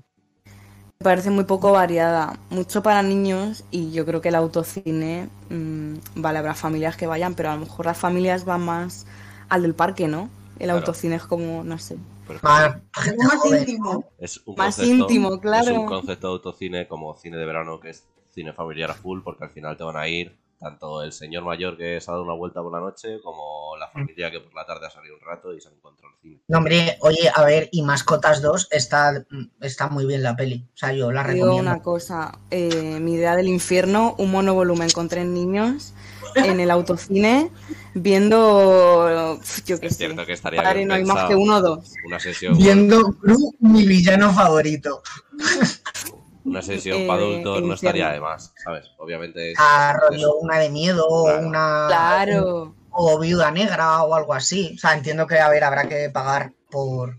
Me 1.00 1.04
parece 1.04 1.30
muy 1.30 1.44
poco 1.44 1.72
variada. 1.72 2.38
Mucho 2.50 2.82
para 2.82 3.02
niños 3.02 3.64
y 3.70 3.92
yo 3.92 4.04
creo 4.04 4.20
que 4.20 4.28
el 4.30 4.34
autocine... 4.34 5.30
mm, 5.48 5.94
vale, 6.16 6.38
habrá 6.38 6.54
familias 6.54 6.96
que 6.96 7.06
vayan, 7.06 7.34
pero 7.34 7.50
a 7.50 7.54
lo 7.54 7.60
mejor 7.60 7.86
las 7.86 7.98
familias 7.98 8.44
van 8.44 8.62
más 8.62 9.06
al 9.48 9.62
del 9.62 9.74
parque, 9.74 10.08
¿no? 10.08 10.30
El 10.58 10.70
Claro. 10.70 10.78
autocine 10.78 11.16
es 11.16 11.24
como, 11.24 11.62
no 11.64 11.78
sé. 11.78 11.98
Pero 12.28 12.36
es 12.38 12.42
Más 13.18 13.36
joven, 13.40 13.60
íntimo. 13.60 14.04
es 14.18 14.40
un 14.46 14.54
Más 14.56 14.76
concepto- 14.78 14.94
íntimo, 14.94 15.40
claro. 15.40 15.70
Es 15.72 15.76
un 15.78 15.86
concepto 15.86 16.26
de 16.28 16.32
autocine 16.34 16.86
como 16.86 17.16
cine 17.16 17.36
de 17.38 17.44
verano 17.46 17.80
que 17.80 17.90
es 17.90 18.06
cine 18.30 18.52
familiar 18.52 18.90
a 18.90 18.94
full, 18.94 19.22
porque 19.24 19.44
al 19.44 19.50
final 19.50 19.76
te 19.76 19.82
van 19.84 19.96
a 19.96 20.06
ir 20.06 20.36
tanto 20.58 21.02
el 21.02 21.12
señor 21.12 21.44
mayor 21.44 21.76
que 21.76 22.00
se 22.00 22.10
ha 22.10 22.14
dado 22.14 22.24
una 22.24 22.34
vuelta 22.34 22.60
por 22.62 22.72
la 22.72 22.80
noche 22.80 23.20
como 23.22 23.76
la 23.76 23.88
familia 23.88 24.30
que 24.30 24.40
por 24.40 24.52
la 24.54 24.66
tarde 24.66 24.86
ha 24.86 24.90
salido 24.90 25.14
un 25.14 25.20
rato 25.20 25.54
y 25.54 25.60
se 25.60 25.68
ha 25.68 25.72
encontrado 25.72 26.12
el 26.14 26.20
cine. 26.20 26.40
No, 26.48 26.58
hombre, 26.58 26.98
oye, 27.00 27.30
a 27.32 27.44
ver, 27.44 27.68
y 27.70 27.82
Mascotas 27.82 28.42
2 28.42 28.68
está, 28.72 29.24
está 29.60 29.88
muy 29.88 30.04
bien 30.04 30.22
la 30.22 30.34
peli. 30.34 30.66
O 30.74 30.76
sea, 30.76 30.92
yo 30.92 31.12
la 31.12 31.22
digo 31.22 31.46
recomiendo. 31.46 31.70
una 31.70 31.82
cosa, 31.82 32.38
eh, 32.50 32.98
mi 33.00 33.14
idea 33.14 33.36
del 33.36 33.46
infierno, 33.48 34.16
un 34.18 34.32
monovolumen 34.32 34.90
con 34.90 35.08
tres 35.08 35.26
niños 35.26 35.94
en 36.34 36.60
el 36.60 36.70
autocine 36.70 37.50
viendo, 37.94 39.38
yo 39.64 39.80
qué 39.80 39.86
Es 39.86 39.92
sé, 39.92 40.06
cierto 40.06 40.26
que 40.26 40.32
estaría 40.32 40.62
padre, 40.62 40.78
bien 40.78 40.88
no 40.88 40.94
hay 40.94 41.04
más 41.04 41.28
que 41.28 41.34
uno 41.36 41.56
o 41.56 41.60
dos. 41.62 41.92
Una 42.06 42.18
sesión, 42.20 42.56
Viendo 42.56 43.02
Gru, 43.22 43.54
mi 43.60 43.86
villano 43.86 44.32
favorito. 44.32 45.02
una 46.44 46.62
sesión 46.62 46.98
Eh, 47.02 47.06
para 47.06 47.22
adultos 47.22 47.58
el 47.58 47.68
no 47.68 47.74
estaría 47.74 48.10
de 48.10 48.20
más, 48.20 48.52
¿sabes? 48.64 48.90
Obviamente 48.98 49.52
es- 49.52 49.58
A 49.60 49.92
es- 49.92 50.00
rollo 50.10 50.34
una 50.36 50.58
de 50.58 50.70
miedo 50.70 51.04
o 51.08 51.24
Claro. 51.24 51.46
una. 51.46 51.84
Claro, 51.88 52.74
O 52.90 53.18
viuda 53.20 53.50
negra 53.52 54.02
o 54.02 54.14
algo 54.14 54.34
así. 54.34 54.72
O 54.74 54.78
sea, 54.78 54.94
entiendo 54.96 55.26
que, 55.26 55.38
a 55.38 55.48
ver, 55.50 55.62
habrá 55.64 55.88
que 55.88 56.10
pagar 56.10 56.52
por. 56.70 57.16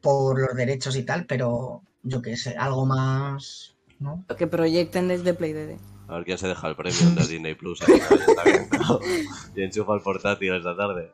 por 0.00 0.38
los 0.40 0.54
derechos 0.54 0.94
y 0.96 1.02
tal, 1.02 1.26
pero 1.26 1.82
yo 2.02 2.22
qué 2.22 2.36
sé, 2.36 2.56
algo 2.56 2.86
más. 2.86 3.74
¿no? 4.00 4.24
que 4.38 4.46
proyecten 4.46 5.08
desde 5.08 5.34
Play 5.34 5.52
DD. 5.52 5.76
A 6.08 6.14
ver 6.14 6.24
quién 6.24 6.38
se 6.38 6.46
deja 6.46 6.68
el 6.68 6.76
premium 6.76 7.16
de 7.16 7.26
Disney 7.26 7.54
Plus. 7.56 7.80
Y 9.56 9.62
enchufa 9.62 9.94
el 9.94 10.02
portátil 10.02 10.54
esta 10.54 10.76
tarde. 10.76 11.12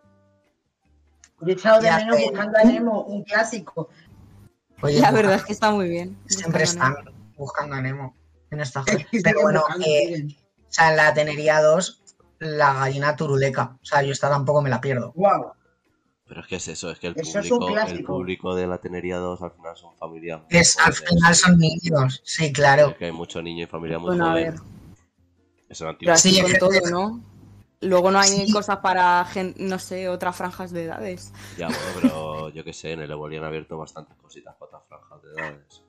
Yo 1.40 1.48
he 1.48 1.52
echado 1.52 1.80
de 1.80 1.90
menos 1.90 2.18
buscando 2.20 2.58
a 2.58 2.64
Nemo, 2.64 3.02
un 3.04 3.22
clásico. 3.24 3.88
Oye, 4.82 5.00
La 5.00 5.10
verdad 5.10 5.34
es 5.36 5.44
que 5.44 5.52
está 5.52 5.70
muy 5.70 5.88
bien. 5.88 6.18
siempre 6.26 6.64
están 6.64 6.94
buscando 7.36 7.74
a 7.76 7.80
Nemo 7.80 8.14
en 8.50 8.60
esta 8.60 8.84
Es 8.86 9.06
que 9.06 9.20
Pero 9.22 9.42
bueno, 9.42 9.62
eh, 9.86 10.26
o 10.26 10.72
sea, 10.72 10.90
en 10.90 10.96
la 10.96 11.14
Tenería 11.14 11.60
2, 11.60 12.02
la 12.40 12.74
gallina 12.74 13.16
turuleca. 13.16 13.76
O 13.82 13.84
sea, 13.84 14.02
yo 14.02 14.12
esta 14.12 14.28
tampoco 14.28 14.60
me 14.62 14.70
la 14.70 14.80
pierdo. 14.80 15.12
Guau. 15.14 15.52
Pero 16.26 16.40
es 16.40 16.46
que 16.46 16.56
es 16.56 16.68
eso, 16.68 16.90
es 16.90 16.98
que 16.98 17.08
el 17.08 17.14
Eso 17.18 17.58
público, 17.58 17.78
el 17.86 18.04
público 18.04 18.54
de 18.54 18.66
la 18.66 18.78
Tenería 18.78 19.18
2 19.18 19.42
al 19.42 19.50
final 19.52 19.76
son 19.76 19.94
familias 19.96 20.40
muy 20.40 20.58
Es, 20.58 20.78
al 20.78 20.94
jóvenes. 20.94 21.08
final 21.10 21.34
son 21.34 21.58
niños, 21.58 22.22
sí, 22.24 22.50
claro. 22.52 22.88
Es 22.90 22.96
que 22.96 23.04
hay 23.06 23.12
mucho 23.12 23.42
niño 23.42 23.64
y 23.64 23.66
familia 23.66 23.98
muy 23.98 24.08
Bueno, 24.08 24.26
a 24.26 24.30
joven. 24.30 24.44
ver. 24.54 24.60
Es 25.68 25.80
un 25.82 25.88
antiguo. 25.88 26.06
Pero 26.06 26.14
así 26.14 26.58
todo, 26.58 26.90
¿no? 26.90 27.20
Luego 27.84 28.10
no 28.10 28.18
hay 28.18 28.46
Sí. 28.46 28.52
cosas 28.52 28.78
para, 28.78 29.24
gen- 29.26 29.54
no 29.58 29.78
sé, 29.78 30.08
otras 30.08 30.34
franjas 30.36 30.72
de 30.72 30.84
edades. 30.84 31.32
Ya, 31.56 31.68
bueno, 31.68 31.82
pero 31.94 32.48
yo 32.50 32.64
qué 32.64 32.72
sé, 32.72 32.92
en 32.92 33.00
el 33.00 33.10
Evoli 33.10 33.36
han 33.36 33.44
abierto 33.44 33.76
bastantes 33.78 34.16
cositas 34.16 34.54
para 34.56 34.78
otras 34.78 34.82
franjas 34.88 35.22
de 35.22 35.30
edades. 35.32 35.82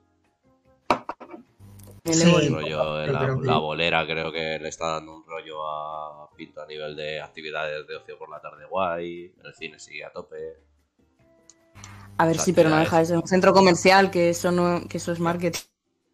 El 2.04 2.14
Sí. 2.14 2.48
Rollo 2.48 3.06
la, 3.42 3.58
bolera 3.58 4.06
creo 4.06 4.30
que 4.30 4.58
le 4.60 4.68
está 4.68 4.86
dando 4.92 5.16
un 5.16 5.24
rollo 5.26 5.66
a 5.68 6.28
Pinto 6.36 6.62
a 6.62 6.66
nivel 6.66 6.94
de 6.94 7.20
actividades 7.20 7.86
de 7.88 7.96
ocio 7.96 8.18
por 8.18 8.28
la 8.30 8.40
tarde 8.40 8.64
guay. 8.66 9.34
El 9.42 9.54
cine 9.54 9.78
sigue 9.78 10.04
a 10.04 10.12
tope. 10.12 10.36
A 12.18 12.26
ver, 12.26 12.38
sí, 12.38 12.52
pero 12.52 12.68
no 12.70 12.76
deja 12.76 12.98
de 12.98 13.06
ser 13.06 13.16
un 13.16 13.26
centro 13.26 13.52
comercial, 13.52 14.10
que 14.10 14.30
eso 14.30 14.52
no, 14.52 14.86
que 14.88 14.98
eso 14.98 15.12
es 15.12 15.18
marketing, 15.20 15.60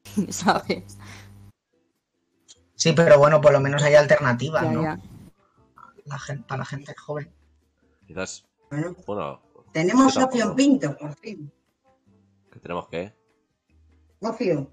¿sabes? 0.31 0.97
Sí, 2.75 2.93
pero 2.93 3.19
bueno, 3.19 3.41
por 3.41 3.53
lo 3.53 3.61
menos 3.61 3.83
hay 3.83 3.95
alternativas, 3.95 4.63
Ya, 4.63 4.73
¿no? 4.73 4.83
ya. 4.83 4.99
La 6.05 6.19
gen- 6.19 6.43
para 6.45 6.59
la 6.61 6.65
gente 6.65 6.95
joven. 6.97 7.33
Quizás, 8.07 8.45
Bueno, 8.71 8.97
bueno, 9.07 9.41
tenemos 9.73 10.15
tampoco. 10.15 10.35
opción 10.37 10.57
Pinto, 10.57 10.97
por 10.97 11.15
fin. 11.17 11.53
que 12.51 12.59
tenemos 12.61 12.89
que. 12.89 13.15
Ocio, 14.21 14.71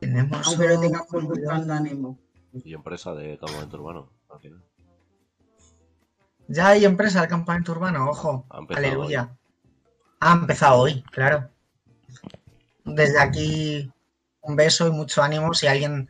Tenemos. 0.00 0.46
aunque 0.46 0.68
lo 0.68 0.74
un- 0.76 0.80
tengamos 0.80 1.08
buscando 1.24 1.80
Nemo. 1.80 2.18
Y 2.52 2.74
empresa 2.74 3.14
de 3.14 3.38
campamento 3.38 3.76
urbano, 3.76 4.10
al 4.30 4.40
final. 4.40 4.64
Ya 6.48 6.68
hay 6.68 6.84
empresa 6.84 7.20
del 7.20 7.28
campamento 7.28 7.72
urbano, 7.72 8.08
ojo. 8.08 8.46
Aleluya. 8.74 9.36
Ha 10.20 10.32
empezado 10.32 10.80
hoy, 10.80 11.02
claro. 11.12 11.50
Desde 12.84 13.20
aquí, 13.20 13.92
un 14.40 14.56
beso 14.56 14.86
y 14.88 14.90
mucho 14.90 15.22
ánimo 15.22 15.52
si 15.52 15.66
alguien 15.66 16.08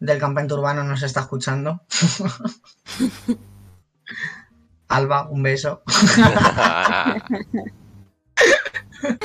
del 0.00 0.18
campamento 0.18 0.56
urbano 0.56 0.82
nos 0.84 1.02
está 1.02 1.20
escuchando. 1.20 1.82
Alba, 4.88 5.28
un 5.30 5.42
beso. 5.42 5.82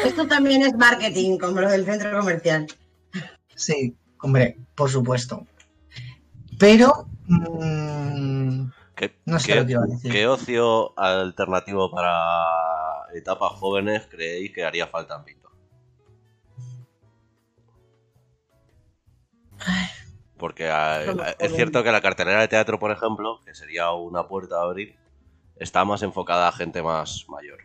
Esto 0.04 0.28
también 0.28 0.62
es 0.64 0.74
marketing, 0.76 1.38
como 1.38 1.62
lo 1.62 1.70
del 1.70 1.86
centro 1.86 2.18
comercial. 2.18 2.68
Sí, 3.56 3.96
hombre, 4.22 4.58
por 4.76 4.90
supuesto. 4.90 5.46
Pero 6.60 7.08
mm, 7.28 8.68
¿Qué, 8.96 9.20
No 9.26 9.40
sé 9.40 9.48
qué- 9.48 9.56
lo 9.60 9.66
que 9.66 9.72
iba 9.74 9.84
a 9.84 9.88
decir. 9.88 10.12
qué 10.12 10.28
ocio 10.28 10.98
alternativo 11.00 11.92
para 11.92 12.46
etapas 13.14 13.52
jóvenes 13.54 14.08
creéis 14.10 14.54
que 14.54 14.64
haría 14.64 14.88
falta 14.88 15.16
en 15.16 15.24
Pinto? 15.24 15.45
Porque 20.38 20.70
ah, 20.70 21.02
Solo 21.06 21.24
es 21.40 21.56
cierto 21.56 21.84
que 21.84 21.92
la 21.92 22.02
cartelera 22.02 22.42
de 22.42 22.48
teatro, 22.48 22.78
por 22.80 22.92
ejemplo, 22.92 23.40
que 23.46 23.56
sería 23.56 23.92
una 23.92 24.28
puerta 24.28 24.58
a 24.58 24.64
abrir, 24.64 24.96
está 25.58 25.86
más 25.86 26.02
enfocada 26.04 26.48
a 26.50 26.52
gente 26.52 26.84
más 26.84 27.26
mayor. 27.30 27.60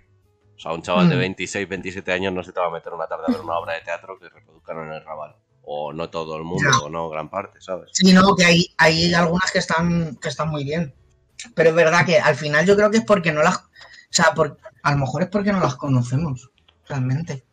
O 0.56 0.60
sea, 0.60 0.72
un 0.72 0.82
chaval 0.82 1.08
de 1.08 1.16
Mm. 1.16 1.20
26, 1.20 1.68
27 1.68 2.12
años 2.12 2.32
no 2.32 2.42
se 2.44 2.52
te 2.52 2.60
va 2.60 2.66
a 2.66 2.70
meter 2.70 2.92
una 2.92 3.06
tarde 3.06 3.24
a 3.28 3.32
ver 3.32 3.40
una 3.40 3.58
obra 3.58 3.72
de 3.74 3.80
teatro 3.80 4.18
que 4.18 4.28
reproduzcan 4.28 4.78
en 4.86 4.92
el 4.92 5.04
Raval. 5.04 5.34
O 5.62 5.92
no 5.92 6.08
todo 6.10 6.36
el 6.36 6.44
mundo, 6.44 6.68
Ya. 6.70 6.78
o 6.84 6.88
no 6.90 7.08
gran 7.08 7.28
parte, 7.28 7.60
¿sabes? 7.60 7.90
sí, 7.92 8.12
no, 8.12 8.34
que 8.36 8.44
hay, 8.44 8.66
hay 8.78 9.12
algunas 9.14 9.50
que 9.52 9.58
están, 9.58 10.16
que 10.16 10.28
están 10.28 10.48
muy 10.48 10.64
bien. 10.64 10.94
Pero 11.54 11.70
es 11.70 11.74
verdad 11.76 12.04
que 12.04 12.18
al 12.18 12.34
final 12.36 12.66
yo 12.66 12.76
creo 12.76 12.90
que 12.90 12.98
es 12.98 13.04
porque 13.04 13.32
no 13.32 13.42
las. 13.42 13.56
O 13.58 13.62
sea, 14.10 14.32
por, 14.34 14.58
a 14.82 14.92
lo 14.92 14.98
mejor 14.98 15.22
es 15.22 15.28
porque 15.28 15.52
no 15.52 15.60
las 15.60 15.76
conocemos, 15.76 16.50
realmente. 16.88 17.44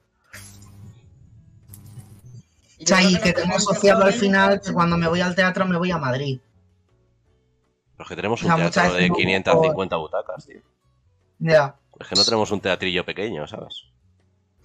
O 2.93 2.99
sea, 2.99 3.03
y 3.03 3.19
que 3.19 3.33
tengo 3.33 3.55
asociado 3.55 4.03
al 4.05 4.13
final 4.13 4.61
que 4.61 4.71
cuando 4.71 4.97
me 4.97 5.07
voy 5.09 5.19
al 5.19 5.35
teatro 5.35 5.65
me 5.65 5.77
voy 5.77 5.91
a 5.91 5.97
Madrid. 5.97 6.39
Pero 7.97 8.03
es 8.03 8.09
que 8.09 8.15
tenemos 8.15 8.41
O 8.41 8.45
un 8.45 8.51
sea, 8.55 8.69
teatro 8.71 8.93
de 8.93 8.97
veces 8.99 9.09
no- 9.09 9.15
550 9.17 9.95
butacas, 9.97 10.45
tío. 10.45 10.61
Ya. 11.39 11.75
Es 11.99 12.07
que 12.07 12.15
no 12.15 12.23
tenemos 12.23 12.51
un 12.51 12.61
teatrillo 12.61 13.05
pequeño, 13.05 13.45
¿sabes? 13.47 13.83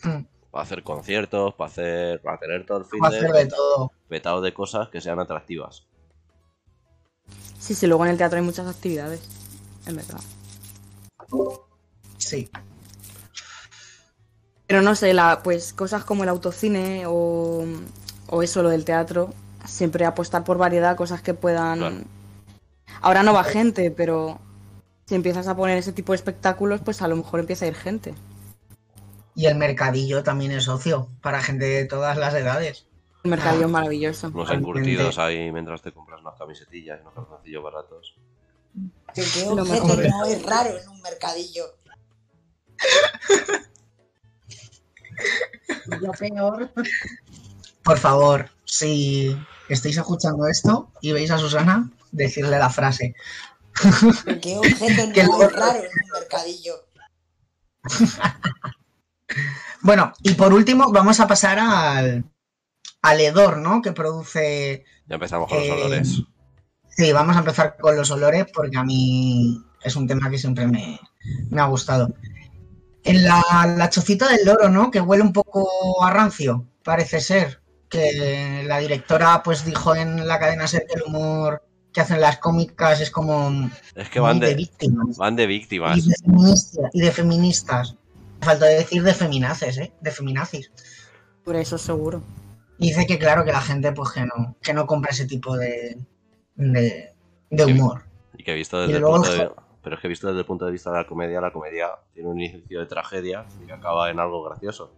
Mm, 0.04 0.22
Para 0.52 0.62
hacer 0.62 0.82
conciertos, 0.84 1.54
para 1.54 1.70
hacer, 1.70 2.20
para 2.22 2.38
tener 2.38 2.64
todo 2.64 2.78
el 2.78 2.84
fin 2.84 3.00
Va 3.02 3.06
a 3.06 3.10
hacer 3.10 3.32
de 3.32 3.44
de 3.44 3.46
todo. 3.46 3.90
petado 4.08 4.40
de 4.40 4.54
cosas 4.54 4.88
que 4.88 5.00
sean 5.00 5.18
atractivas. 5.18 5.86
Sí, 7.58 7.74
sí, 7.74 7.86
luego 7.86 8.04
en 8.04 8.12
el 8.12 8.18
teatro 8.18 8.38
hay 8.38 8.44
muchas 8.44 8.68
actividades, 8.68 9.20
en 9.86 9.96
verdad. 9.96 10.20
Sí. 12.18 12.50
Pero 14.66 14.82
no 14.82 14.94
sé, 14.94 15.12
la, 15.12 15.42
pues 15.42 15.72
cosas 15.72 16.04
como 16.04 16.22
el 16.22 16.28
autocine 16.28 17.04
o, 17.06 17.64
o 18.32 18.42
eso, 18.42 18.62
lo 18.62 18.70
del 18.70 18.86
teatro, 18.86 19.34
siempre 19.66 20.06
apostar 20.06 20.42
por 20.42 20.56
variedad, 20.56 20.96
cosas 20.96 21.20
que 21.20 21.34
puedan... 21.34 21.78
Claro. 21.78 21.96
Ahora 23.02 23.22
no 23.22 23.34
va 23.34 23.44
gente, 23.44 23.90
pero 23.90 24.40
si 25.04 25.14
empiezas 25.14 25.48
a 25.48 25.54
poner 25.54 25.76
ese 25.76 25.92
tipo 25.92 26.12
de 26.12 26.16
espectáculos, 26.16 26.80
pues 26.80 27.02
a 27.02 27.08
lo 27.08 27.16
mejor 27.16 27.40
empieza 27.40 27.66
a 27.66 27.68
ir 27.68 27.74
gente. 27.74 28.14
Y 29.34 29.46
el 29.46 29.56
mercadillo 29.56 30.22
también 30.22 30.52
es 30.52 30.66
ocio 30.66 31.08
para 31.20 31.42
gente 31.42 31.66
de 31.66 31.84
todas 31.84 32.16
las 32.16 32.32
edades. 32.32 32.86
El 33.22 33.30
mercadillo 33.30 33.66
es 33.66 33.70
maravilloso. 33.70 34.30
Totalmente. 34.30 34.70
encurtidos 34.70 35.18
ahí 35.18 35.52
mientras 35.52 35.82
te 35.82 35.92
compras 35.92 36.22
unas 36.22 36.38
camisetillas 36.38 36.98
y 36.98 37.02
unos 37.02 37.14
calzoncillos 37.14 37.62
baratos. 37.62 38.14
Que 39.14 39.22
qué 39.22 39.44
no 39.44 40.24
es 40.24 40.42
raro 40.42 40.70
en 40.70 40.88
un 40.88 41.02
mercadillo. 41.02 41.64
Lo 46.00 46.12
peor. 46.12 46.70
Por 47.84 47.98
favor, 47.98 48.50
si 48.64 49.36
estáis 49.68 49.96
escuchando 49.96 50.46
esto 50.46 50.90
y 51.00 51.12
veis 51.12 51.30
a 51.30 51.38
Susana, 51.38 51.90
decirle 52.12 52.58
la 52.58 52.70
frase. 52.70 53.14
que 54.24 54.40
qué 54.40 54.56
objeto 54.58 55.12
Que 55.14 55.20
es 55.22 55.28
raro 55.52 55.78
en 55.78 55.84
un 55.86 56.10
mercadillo. 56.20 56.74
Bueno, 59.80 60.12
y 60.22 60.34
por 60.34 60.52
último 60.52 60.92
vamos 60.92 61.18
a 61.20 61.26
pasar 61.26 61.58
al, 61.58 62.24
al 63.02 63.20
hedor, 63.20 63.58
¿no? 63.58 63.82
Que 63.82 63.92
produce... 63.92 64.84
Ya 65.06 65.14
empezamos 65.14 65.48
con 65.48 65.58
los 65.58 65.66
Eh, 65.66 65.72
olores. 65.72 66.22
Sí, 66.88 67.12
vamos 67.12 67.34
a 67.34 67.40
empezar 67.40 67.76
con 67.78 67.96
los 67.96 68.10
olores 68.10 68.46
porque 68.52 68.76
a 68.76 68.84
mí 68.84 69.58
es 69.82 69.96
un 69.96 70.06
tema 70.06 70.30
que 70.30 70.38
siempre 70.38 70.66
me, 70.66 71.00
me 71.50 71.60
ha 71.60 71.64
gustado. 71.64 72.14
En 73.04 73.24
la, 73.24 73.42
la 73.76 73.90
chocita 73.90 74.28
del 74.28 74.44
loro, 74.46 74.68
¿no? 74.68 74.90
Que 74.90 75.00
huele 75.00 75.22
un 75.22 75.32
poco 75.32 76.04
a 76.04 76.10
rancio, 76.10 76.66
parece 76.84 77.20
ser. 77.20 77.61
Que 77.92 78.64
la 78.66 78.78
directora 78.78 79.42
pues 79.44 79.64
dijo 79.64 79.94
en 79.94 80.26
la 80.26 80.38
cadena 80.38 80.66
SER 80.66 80.86
que 80.86 80.94
el 80.94 81.02
humor 81.02 81.62
que 81.92 82.00
hacen 82.00 82.20
las 82.20 82.38
cómicas 82.38 83.00
es 83.00 83.10
como 83.10 83.70
Es 83.94 84.08
que 84.08 84.18
van 84.18 84.40
de 84.40 84.48
de, 84.48 84.54
víctimas. 84.54 85.16
van 85.18 85.36
de 85.36 85.46
víctimas. 85.46 85.98
Y 85.98 86.08
de, 86.08 86.14
feministas, 86.16 86.90
y 86.92 87.00
de 87.00 87.12
feministas. 87.12 87.96
Me 88.40 88.46
faltó 88.46 88.64
decir 88.64 89.02
de 89.02 89.14
feminaces, 89.14 89.78
¿eh? 89.78 89.92
De 90.00 90.10
feminazis. 90.10 90.72
Por 91.44 91.56
eso 91.56 91.76
seguro. 91.78 92.22
Y 92.78 92.88
dice 92.88 93.06
que 93.06 93.18
claro, 93.18 93.44
que 93.44 93.52
la 93.52 93.60
gente 93.60 93.92
pues 93.92 94.10
que 94.12 94.22
no, 94.22 94.56
que 94.62 94.72
no 94.72 94.86
compra 94.86 95.10
ese 95.10 95.26
tipo 95.26 95.56
de, 95.56 95.98
de, 96.56 97.12
de 97.50 97.64
humor. 97.64 98.04
Y 98.36 98.42
que 98.42 98.54
visto 98.54 98.80
desde 98.80 98.96
el 98.96 99.02
punto 99.02 99.32
de... 99.32 99.50
Pero 99.82 99.96
es 99.96 100.02
que 100.02 100.08
visto 100.08 100.28
desde 100.28 100.40
el 100.40 100.46
punto 100.46 100.64
de 100.64 100.72
vista 100.72 100.90
de 100.90 100.98
la 100.98 101.06
comedia, 101.06 101.40
la 101.40 101.52
comedia 101.52 101.90
tiene 102.14 102.28
un 102.28 102.40
inicio 102.40 102.80
de 102.80 102.86
tragedia 102.86 103.44
y 103.62 103.66
que 103.66 103.72
acaba 103.72 104.10
en 104.10 104.18
algo 104.20 104.42
gracioso. 104.44 104.92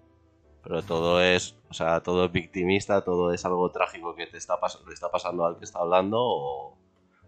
Pero 0.65 0.83
todo 0.83 1.21
es, 1.21 1.55
o 1.69 1.75
sea, 1.75 2.01
todo 2.03 2.25
es 2.25 2.33
victimista, 2.33 3.03
todo 3.03 3.33
es 3.33 3.45
algo 3.45 3.71
trágico 3.71 4.15
que 4.15 4.27
te 4.27 4.39
está 4.39 4.59
le 4.87 4.95
está 4.95 5.11
pasando 5.11 5.45
al 5.45 5.59
que 5.59 5.65
está 5.65 5.81
hablando 5.81 6.19
o, 6.21 6.79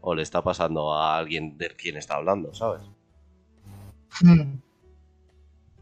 o 0.00 0.14
le 0.14 0.23
está 0.23 0.43
pasando 0.43 0.95
a 0.95 1.19
alguien 1.19 1.59
de 1.59 1.69
quien 1.76 1.97
está 1.99 2.14
hablando, 2.14 2.55
¿sabes? 2.55 2.83
Mm. 4.23 4.59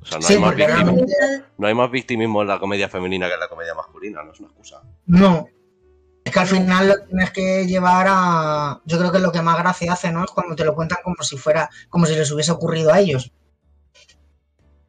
O 0.03 0.07
sea, 0.07 0.19
no, 0.19 0.23
Sí, 0.27 0.35
hay 0.35 0.41
más 0.41 0.49
porque 0.51 0.67
victim- 0.67 0.75
realmente- 0.75 1.15
no 1.57 1.67
hay 1.67 1.75
más 1.75 1.91
victimismo 1.91 2.43
en 2.43 2.49
la 2.49 2.59
comedia 2.59 2.89
femenina 2.89 3.29
que 3.29 3.35
en 3.35 3.41
la 3.41 3.49
comedia 3.49 3.75
masculina, 3.75 4.23
no 4.23 4.33
es 4.33 4.41
una 4.41 4.49
excusa. 4.49 4.83
No. 5.07 5.47
Es 6.25 6.33
que 6.33 6.41
al 6.41 6.47
final 6.47 6.89
lo 6.89 6.95
tienes 7.07 7.31
que 7.33 7.67
llevar 7.67 8.07
a. 8.09 8.81
Yo 8.87 8.99
creo 8.99 9.13
que 9.13 9.19
lo 9.19 9.31
que 9.31 9.43
más 9.43 9.59
gracia 9.59 9.93
hace, 9.93 10.11
¿no? 10.11 10.25
Es 10.25 10.31
cuando 10.31 10.57
te 10.57 10.65
lo 10.65 10.75
cuentan 10.75 10.99
como 11.05 11.17
si 11.23 11.37
fuera, 11.37 11.69
como 11.91 12.07
si 12.07 12.15
les 12.15 12.31
hubiese 12.33 12.51
ocurrido 12.53 12.93
a 12.93 12.99
ellos. 13.01 13.31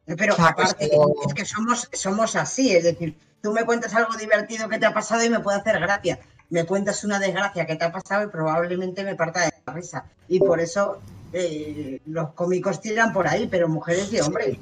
Pero 0.06 0.34
O 0.34 0.36
sea, 0.36 0.52
que 0.54 0.62
aparte, 0.62 0.90
es 1.26 1.34
que 1.34 1.44
somos, 1.44 1.88
somos 1.92 2.36
así, 2.36 2.74
es 2.76 2.84
decir, 2.84 3.16
tú 3.42 3.52
me 3.52 3.64
cuentas 3.64 3.94
algo 3.94 4.14
divertido 4.16 4.68
que 4.68 4.78
te 4.78 4.86
ha 4.86 4.94
pasado 4.94 5.24
y 5.24 5.30
me 5.30 5.40
puede 5.40 5.58
hacer 5.58 5.80
gracia. 5.80 6.18
Me 6.48 6.64
cuentas 6.64 7.02
una 7.02 7.18
desgracia 7.18 7.66
que 7.66 7.74
te 7.74 7.84
ha 7.84 7.90
pasado 7.92 8.22
y 8.24 8.28
probablemente 8.28 9.02
me 9.02 9.16
parta 9.16 9.40
de 9.40 9.52
la 9.66 9.72
risa. 9.72 10.04
Y 10.28 10.38
por 10.38 10.60
eso 10.60 11.00
eh, 11.32 12.00
los 12.06 12.30
cómicos 12.34 12.80
tiran 12.80 13.12
por 13.12 13.26
ahí, 13.26 13.48
pero 13.48 13.68
mujeres 13.68 14.12
y 14.12 14.20
hombres. 14.20 14.58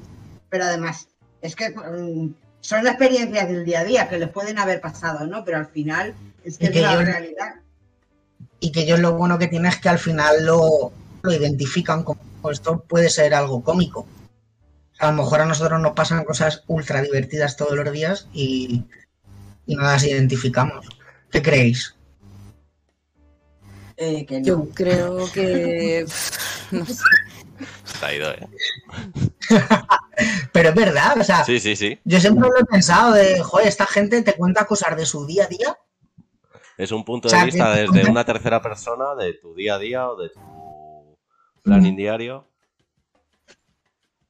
Pero 0.49 0.65
además, 0.65 1.09
es 1.43 1.55
que 1.55 1.69
mm, 1.71 2.33
son 2.63 2.87
experiencias 2.87 3.47
del 3.49 3.67
día 3.67 3.81
a 3.81 3.85
día 3.85 4.09
que 4.09 4.19
les 4.19 4.31
pueden 4.31 4.59
haber 4.59 4.81
pasado, 4.81 5.27
¿no? 5.27 5.45
Pero 5.45 5.59
al 5.59 5.67
final 5.67 6.15
es 6.43 6.57
que 6.57 6.65
Y 6.65 6.69
es 6.69 6.73
que 6.73 6.81
la 6.81 6.93
yo- 6.95 7.03
realidad. 7.03 7.55
Y 8.61 8.73
que 8.73 8.81
ellos 8.85 9.01
lo 9.01 9.13
bueno 9.13 9.39
que 9.39 9.49
tienen 9.49 9.71
es 9.71 9.79
que 9.79 9.91
al 9.91 9.99
final 9.99 10.47
lo, 10.47 10.91
lo 11.21 11.33
identifican 11.33 12.03
como 12.03 12.19
"Pues 12.41 12.59
esto 12.61 12.81
puede 12.81 13.11
ser 13.11 13.35
algo 13.35 13.63
cómico. 13.63 14.07
A 14.99 15.11
lo 15.11 15.13
mejor 15.13 15.41
a 15.41 15.47
nosotros 15.47 15.81
nos 15.81 15.93
pasan 15.93 16.25
cosas 16.25 16.63
ultra 16.67 17.03
divertidas 17.03 17.57
todos 17.57 17.75
los 17.75 17.93
días 17.93 18.29
y, 18.33 18.85
y 19.67 19.75
no 19.77 19.83
las 19.83 20.05
identificamos. 20.05 20.87
¿Qué 21.31 21.43
creéis? 21.43 21.97
Eh, 23.97 24.25
que 24.27 24.41
no. 24.41 24.47
Yo 24.47 24.69
creo 24.75 25.31
que. 25.33 26.07
No 26.71 26.85
sé. 26.87 27.05
Ha 28.03 28.15
ido, 28.15 28.33
¿eh? 28.33 28.49
Pero 30.53 30.71
es 30.71 30.75
verdad, 30.75 31.21
o 31.21 31.23
sea, 31.23 31.45
Sí, 31.45 31.61
sí, 31.61 31.77
sí. 31.77 32.01
yo 32.05 32.19
siempre 32.19 32.49
lo 32.49 32.59
he 32.59 32.65
pensado 32.65 33.13
de, 33.13 33.41
joder, 33.41 33.69
esta 33.69 33.87
gente 33.87 34.23
te 34.23 34.33
cuenta 34.35 34.67
cosas 34.67 34.97
de 34.97 35.07
su 35.07 35.27
día 35.27 35.45
a 35.45 35.47
día. 35.47 35.79
Es 36.77 36.91
un 36.91 37.05
punto 37.05 37.29
O 37.29 37.31
sea, 37.31 37.41
de 37.41 37.45
vista 37.47 37.75
desde 37.75 38.11
una 38.11 38.25
tercera 38.25 38.61
persona 38.61 39.15
de 39.15 39.35
tu 39.35 39.55
día 39.55 39.77
a 39.77 39.79
día 39.79 40.09
o 40.09 40.17
de 40.21 40.31
tu 40.31 41.17
planning 41.63 41.97
diario. 41.97 42.49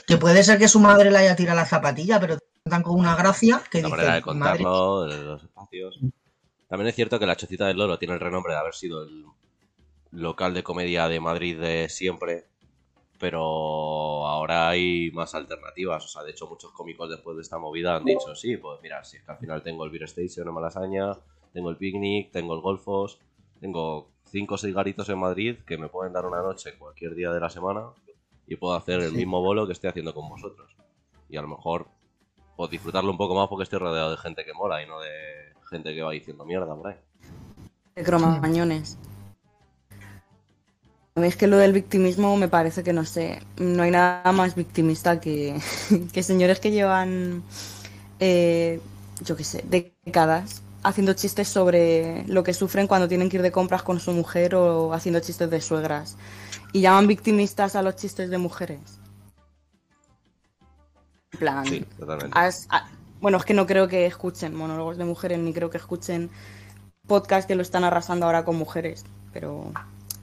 Que 0.06 0.16
puede 0.16 0.42
ser 0.42 0.58
que 0.58 0.68
su 0.68 0.80
madre 0.80 1.10
le 1.10 1.18
haya 1.18 1.36
tirado 1.36 1.56
la 1.56 1.66
zapatilla, 1.66 2.20
pero 2.20 2.38
cuentan 2.62 2.82
con 2.82 2.98
una 2.98 3.16
gracia 3.16 3.62
que 3.70 3.82
La 3.82 3.88
dice, 3.88 3.96
manera 3.96 4.14
de 4.14 4.20
madre, 4.20 4.22
contarlo, 4.22 5.04
de 5.04 5.24
los 5.24 5.42
espacios. 5.42 6.00
También 6.68 6.88
es 6.88 6.94
cierto 6.94 7.18
que 7.18 7.26
la 7.26 7.36
Chocita 7.36 7.66
del 7.66 7.76
Loro 7.76 7.98
tiene 7.98 8.14
el 8.14 8.20
renombre 8.20 8.52
de 8.52 8.58
haber 8.58 8.74
sido 8.74 9.02
el 9.04 9.24
local 10.12 10.54
de 10.54 10.62
comedia 10.62 11.08
de 11.08 11.20
Madrid 11.20 11.58
de 11.58 11.88
siempre, 11.88 12.46
pero 13.18 14.26
ahora 14.26 14.68
hay 14.68 15.10
más 15.12 15.34
alternativas. 15.34 16.04
O 16.04 16.08
sea, 16.08 16.22
de 16.22 16.30
hecho, 16.30 16.46
muchos 16.46 16.72
cómicos 16.72 17.10
después 17.10 17.36
de 17.36 17.42
esta 17.42 17.58
movida 17.58 17.96
han 17.96 18.04
dicho, 18.04 18.34
sí, 18.34 18.56
pues 18.56 18.80
mira, 18.82 19.04
si 19.04 19.18
es 19.18 19.24
que 19.24 19.32
al 19.32 19.38
final 19.38 19.62
tengo 19.62 19.84
el 19.84 19.90
Beer 19.90 20.04
Station 20.04 20.48
en 20.48 20.54
Malasaña, 20.54 21.12
tengo 21.52 21.70
el 21.70 21.76
Picnic, 21.76 22.30
tengo 22.32 22.54
el 22.54 22.60
Golfos, 22.60 23.18
tengo 23.60 24.08
cinco 24.30 24.54
o 24.54 24.58
seis 24.58 24.74
garitos 24.74 25.08
en 25.08 25.18
Madrid 25.18 25.58
que 25.66 25.78
me 25.78 25.88
pueden 25.88 26.12
dar 26.12 26.26
una 26.26 26.42
noche 26.42 26.76
cualquier 26.78 27.14
día 27.14 27.30
de 27.30 27.40
la 27.40 27.50
semana 27.50 27.90
y 28.46 28.56
puedo 28.56 28.74
hacer 28.74 29.00
el 29.00 29.10
Sí. 29.10 29.16
mismo 29.16 29.40
bolo 29.40 29.66
que 29.66 29.72
estoy 29.72 29.90
haciendo 29.90 30.14
con 30.14 30.28
vosotros. 30.28 30.74
Y 31.28 31.36
a 31.36 31.42
lo 31.42 31.48
mejor 31.48 31.86
pues 32.56 32.70
disfrutarlo 32.70 33.10
un 33.10 33.18
poco 33.18 33.34
más 33.34 33.48
porque 33.48 33.64
estoy 33.64 33.80
rodeado 33.80 34.10
de 34.12 34.16
gente 34.16 34.44
que 34.44 34.52
mola 34.54 34.82
y 34.82 34.86
no 34.86 35.00
de 35.00 35.10
gente 35.70 35.94
que 35.94 36.02
va 36.02 36.12
diciendo 36.12 36.44
mierda 36.44 36.74
por 36.74 36.88
ahí. 36.88 36.96
de 37.96 38.02
cromañones. 38.04 38.96
Es 41.16 41.36
que 41.36 41.46
lo 41.46 41.56
del 41.58 41.72
victimismo 41.72 42.36
me 42.36 42.48
parece 42.48 42.82
que 42.82 42.92
no 42.92 43.04
sé, 43.04 43.40
no 43.56 43.84
hay 43.84 43.92
nada 43.92 44.32
más 44.32 44.56
victimista 44.56 45.20
que, 45.20 45.56
que 46.12 46.22
señores 46.24 46.58
que 46.58 46.72
llevan, 46.72 47.44
eh, 48.18 48.80
yo 49.20 49.36
qué 49.36 49.44
sé, 49.44 49.64
décadas 49.68 50.62
haciendo 50.82 51.14
chistes 51.14 51.48
sobre 51.48 52.24
lo 52.26 52.42
que 52.42 52.52
sufren 52.52 52.86
cuando 52.88 53.08
tienen 53.08 53.30
que 53.30 53.36
ir 53.36 53.42
de 53.42 53.52
compras 53.52 53.82
con 53.84 54.00
su 54.00 54.12
mujer 54.12 54.54
o 54.56 54.92
haciendo 54.92 55.20
chistes 55.20 55.48
de 55.48 55.60
suegras. 55.60 56.16
Y 56.74 56.80
llaman 56.82 57.06
victimistas 57.06 57.76
a 57.76 57.82
los 57.82 57.94
chistes 57.96 58.28
de 58.30 58.36
mujeres. 58.38 59.00
En 61.32 61.38
plan, 61.38 61.64
Sí, 61.64 61.80
totalmente. 61.98 62.36
has- 62.38 62.66
a- 62.70 62.88
bueno, 63.20 63.38
es 63.38 63.44
que 63.44 63.54
no 63.54 63.64
creo 63.66 63.88
que 63.88 64.06
escuchen 64.06 64.54
monólogos 64.54 64.96
de 64.98 65.04
mujeres, 65.04 65.38
ni 65.38 65.52
creo 65.52 65.70
que 65.70 65.78
escuchen 65.78 66.30
podcasts 67.06 67.46
que 67.46 67.54
lo 67.54 67.62
están 67.62 67.84
arrasando 67.84 68.26
ahora 68.26 68.44
con 68.44 68.56
mujeres. 68.56 69.04
Pero, 69.32 69.72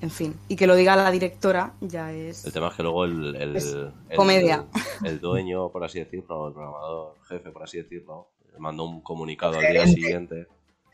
en 0.02 0.12
fin. 0.12 0.36
Y 0.50 0.56
que 0.58 0.68
lo 0.68 0.76
diga 0.76 0.96
la 0.96 1.10
directora 1.10 1.74
ya 1.82 2.12
es. 2.12 2.46
El 2.46 2.52
tema 2.54 2.68
es 2.68 2.74
que 2.76 2.84
luego 2.84 3.06
el, 3.06 3.36
el, 3.36 3.56
el- 3.56 3.94
comedia. 4.16 4.66
el 5.06 5.20
dueño, 5.20 5.70
por 5.70 5.84
así 5.86 6.00
decirlo, 6.00 6.50
el 6.50 6.54
programador, 6.54 7.16
jefe, 7.30 7.50
por 7.52 7.64
así 7.64 7.78
decirlo, 7.78 8.28
mandó 8.58 8.84
un 8.84 9.02
comunicado 9.02 9.58
al 9.58 9.64
El 9.66 9.72
día 9.74 9.88
siguiente. 9.88 10.48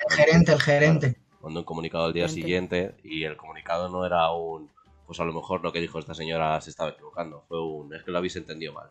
el 0.07 0.15
gerente, 0.15 0.51
el 0.53 0.61
gerente. 0.61 1.15
Mandó 1.41 1.59
un 1.61 1.65
comunicado 1.65 2.05
al 2.05 2.13
día 2.13 2.27
Gerente. 2.27 2.41
siguiente 2.41 2.95
y 3.03 3.23
el 3.23 3.37
comunicado 3.37 3.89
no 3.89 4.05
era 4.05 4.31
un. 4.31 4.69
Pues 5.07 5.19
a 5.21 5.23
lo 5.23 5.31
mejor 5.33 5.63
lo 5.63 5.71
que 5.71 5.79
dijo 5.79 5.97
esta 5.99 6.13
señora 6.13 6.59
se 6.59 6.69
estaba 6.69 6.91
equivocando. 6.91 7.45
Fue 7.47 7.63
un. 7.63 7.93
Es 7.95 8.03
que 8.03 8.11
lo 8.11 8.17
habéis 8.17 8.35
entendido 8.35 8.73
mal. 8.73 8.89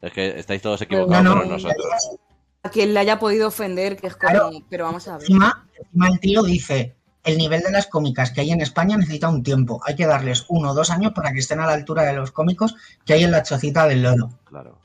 Es 0.00 0.12
que 0.12 0.38
estáis 0.38 0.62
todos 0.62 0.80
equivocados, 0.80 1.22
No, 1.22 1.34
no, 1.34 1.40
pero 1.42 1.52
nosotros. 1.52 2.18
A 2.62 2.70
quien 2.70 2.94
le 2.94 3.00
haya 3.00 3.18
podido 3.18 3.48
ofender, 3.48 3.96
que 3.96 4.06
es 4.06 4.16
como. 4.16 4.30
Claro. 4.32 4.50
Pero 4.70 4.84
vamos 4.84 5.06
a 5.06 5.12
ver. 5.12 5.22
Encima, 5.22 5.68
encima 5.78 6.08
el 6.08 6.18
tío 6.18 6.42
dice, 6.42 6.96
el 7.24 7.36
nivel 7.36 7.60
de 7.60 7.70
las 7.70 7.86
cómicas 7.88 8.30
que 8.30 8.40
hay 8.40 8.52
en 8.52 8.62
España 8.62 8.96
necesita 8.96 9.28
un 9.28 9.42
tiempo. 9.42 9.80
Hay 9.84 9.96
que 9.96 10.06
darles 10.06 10.46
uno 10.48 10.70
o 10.70 10.74
dos 10.74 10.88
años 10.90 11.12
para 11.12 11.30
que 11.32 11.40
estén 11.40 11.60
a 11.60 11.66
la 11.66 11.74
altura 11.74 12.04
de 12.04 12.14
los 12.14 12.30
cómicos 12.32 12.74
que 13.04 13.12
hay 13.12 13.24
en 13.24 13.30
la 13.30 13.42
chocita 13.42 13.86
del 13.86 14.02
loro. 14.02 14.30
Claro. 14.44 14.78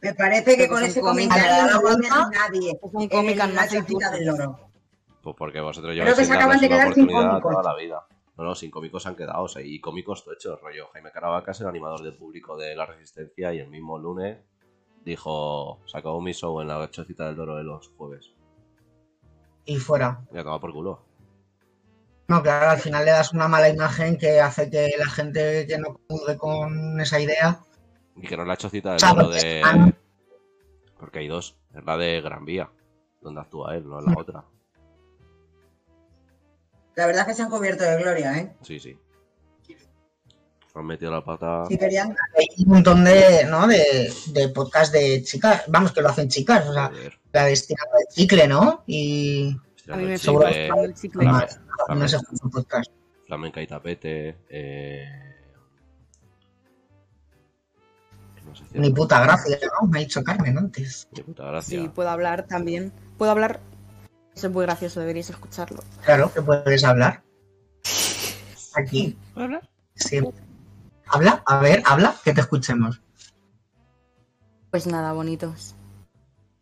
Me 0.00 0.14
parece 0.14 0.56
que 0.56 0.68
con 0.68 0.82
ese 0.84 1.00
comentario 1.00 1.66
no 1.72 1.82
va 1.82 1.90
a 1.90 1.96
ver 1.96 2.10
nadie. 2.32 2.78
Son 2.80 3.08
cómicas, 3.08 3.48
en 3.48 3.54
no 3.56 3.60
la 3.60 3.68
chocita 3.68 4.10
del 4.12 4.24
loro. 4.26 4.70
Pues 5.20 5.36
porque 5.36 5.60
vosotros 5.60 5.92
Creo 5.92 6.04
lleváis 6.04 6.16
que 6.16 6.24
sin 6.24 6.32
se 6.32 6.38
acaban 6.38 6.60
de 6.60 6.68
quedar 6.68 6.94
sin 6.94 7.06
cómicos. 7.06 7.42
toda 7.42 7.62
la 7.62 7.76
vida. 7.76 8.06
No, 8.40 8.46
no, 8.46 8.54
sin 8.54 8.70
cómicos 8.70 9.06
han 9.06 9.16
quedado, 9.16 9.42
o 9.42 9.48
sea, 9.48 9.60
y 9.60 9.80
cómicos 9.82 10.24
tochos, 10.24 10.58
rollo. 10.62 10.88
Jaime 10.94 11.10
Caravaca 11.12 11.50
es 11.50 11.60
el 11.60 11.66
animador 11.66 12.00
del 12.02 12.14
público 12.14 12.56
de 12.56 12.74
La 12.74 12.86
Resistencia 12.86 13.52
y 13.52 13.58
el 13.58 13.68
mismo 13.68 13.98
lunes 13.98 14.38
dijo, 15.04 15.78
acabó 15.92 16.22
mi 16.22 16.32
show 16.32 16.58
en 16.62 16.68
la 16.68 16.90
chocita 16.90 17.26
del 17.26 17.36
Doro 17.36 17.56
de 17.56 17.64
los 17.64 17.88
jueves. 17.98 18.32
Y 19.66 19.76
fuera. 19.76 20.22
Y 20.32 20.38
acaba 20.38 20.58
por 20.58 20.72
culo. 20.72 21.02
No, 22.28 22.42
claro, 22.42 22.70
al 22.70 22.78
final 22.78 23.04
le 23.04 23.10
das 23.10 23.34
una 23.34 23.46
mala 23.46 23.68
imagen 23.68 24.16
que 24.16 24.40
hace 24.40 24.70
que 24.70 24.88
la 24.98 25.06
gente 25.10 25.66
que 25.66 25.76
no 25.76 25.98
comulgue 26.06 26.38
con 26.38 26.98
esa 26.98 27.20
idea. 27.20 27.60
Y 28.16 28.26
que 28.26 28.36
no 28.38 28.44
es 28.44 28.48
la 28.48 28.56
chocita 28.56 28.92
del 28.92 29.00
Doro 29.00 29.28
de... 29.28 29.60
están- 29.60 29.94
Porque 30.98 31.18
hay 31.18 31.28
dos. 31.28 31.58
Es 31.74 31.84
la 31.84 31.98
de 31.98 32.22
Gran 32.22 32.46
Vía, 32.46 32.70
donde 33.20 33.42
actúa 33.42 33.76
él, 33.76 33.86
no 33.86 33.98
es 34.00 34.06
la 34.06 34.14
otra. 34.18 34.44
La 37.00 37.06
verdad 37.06 37.22
es 37.22 37.28
que 37.28 37.34
se 37.34 37.42
han 37.42 37.48
cubierto 37.48 37.82
de 37.82 37.96
gloria, 37.96 38.36
¿eh? 38.36 38.52
Sí, 38.60 38.78
sí. 38.78 38.94
Han 40.74 40.84
metido 40.84 41.10
la 41.10 41.24
pata... 41.24 41.64
Si 41.66 41.78
querían, 41.78 42.14
Hay 42.36 42.46
un 42.64 42.68
montón 42.74 43.02
de, 43.04 43.46
¿no? 43.48 43.66
de, 43.66 44.12
de 44.26 44.48
podcast 44.50 44.92
de 44.92 45.22
chicas, 45.22 45.62
vamos, 45.68 45.92
que 45.92 46.02
lo 46.02 46.10
hacen 46.10 46.28
chicas, 46.28 46.68
o 46.68 46.74
sea, 46.74 46.88
Joder, 46.88 47.18
la 47.32 47.44
destinada 47.46 47.90
de 48.00 48.14
chicle, 48.14 48.46
¿no? 48.46 48.84
Y 48.86 49.56
A 49.90 49.96
mí 49.96 50.04
me 50.04 50.14
estirando 50.14 50.46
el 50.46 50.52
está 50.52 50.60
chicle, 50.60 50.60
gustando 50.68 50.84
el 50.84 50.94
chicle. 50.94 51.22
Flame- 51.22 51.32
más, 51.32 51.58
no 51.96 52.06
se 52.08 52.16
escucha 52.16 52.44
un 52.44 52.50
podcast. 52.50 52.90
Flamenca 53.26 53.62
y 53.62 53.66
tapete. 53.66 54.36
Eh... 54.50 55.08
No 58.46 58.54
sé 58.54 58.64
si 58.70 58.78
Ni 58.78 58.90
puta 58.90 59.20
gracia, 59.22 59.58
¿no? 59.80 59.88
Me 59.88 60.00
ha 60.00 60.02
dicho 60.02 60.22
Carmen 60.22 60.58
antes. 60.58 61.08
Ni 61.12 61.22
puta 61.22 61.44
gracia. 61.46 61.80
Sí, 61.80 61.88
puedo 61.88 62.10
hablar 62.10 62.46
también. 62.46 62.92
Puedo 63.16 63.30
hablar. 63.32 63.60
Eso 64.34 64.46
es 64.46 64.52
muy 64.52 64.64
gracioso, 64.64 65.00
deberíais 65.00 65.28
escucharlo. 65.30 65.82
Claro, 66.04 66.32
que 66.32 66.40
puedes 66.42 66.84
hablar. 66.84 67.22
Aquí. 68.74 69.16
Sí. 69.94 70.20
Habla, 71.08 71.42
a 71.46 71.58
ver, 71.58 71.82
habla, 71.84 72.14
que 72.24 72.32
te 72.32 72.40
escuchemos. 72.40 73.00
Pues 74.70 74.86
nada, 74.86 75.12
bonitos. 75.12 75.74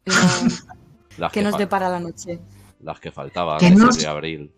No, 1.18 1.28
¿Qué 1.30 1.40
que 1.40 1.42
nos 1.42 1.58
depara 1.58 1.88
la 1.88 1.98
noche? 1.98 2.40
Las 2.80 3.00
que 3.00 3.10
faltaban, 3.10 3.58
nos- 3.76 3.96
Silvia 3.96 4.12
Abril. 4.12 4.54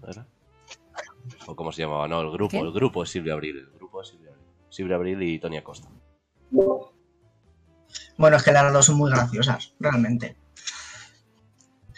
¿No? 0.00 0.08
¿Era? 0.08 0.28
¿O 1.48 1.56
cómo 1.56 1.72
se 1.72 1.82
llamaba? 1.82 2.06
No, 2.06 2.20
el 2.20 2.30
grupo. 2.30 2.52
¿Qué? 2.52 2.60
El 2.60 2.70
grupo 2.72 3.02
es 3.02 3.10
Silvia 3.10 3.32
Abril. 3.32 3.58
El 3.58 3.70
grupo 3.72 4.00
es 4.00 4.08
Silvia 4.10 4.30
Abril. 4.30 4.46
Silvia 4.70 4.94
Abril 4.94 5.22
y 5.24 5.40
Tony 5.40 5.56
Acosta. 5.56 5.88
Bueno, 8.16 8.36
es 8.36 8.42
que 8.44 8.52
las 8.52 8.72
dos 8.72 8.86
son 8.86 8.96
muy 8.96 9.10
graciosas, 9.10 9.74
realmente. 9.80 10.36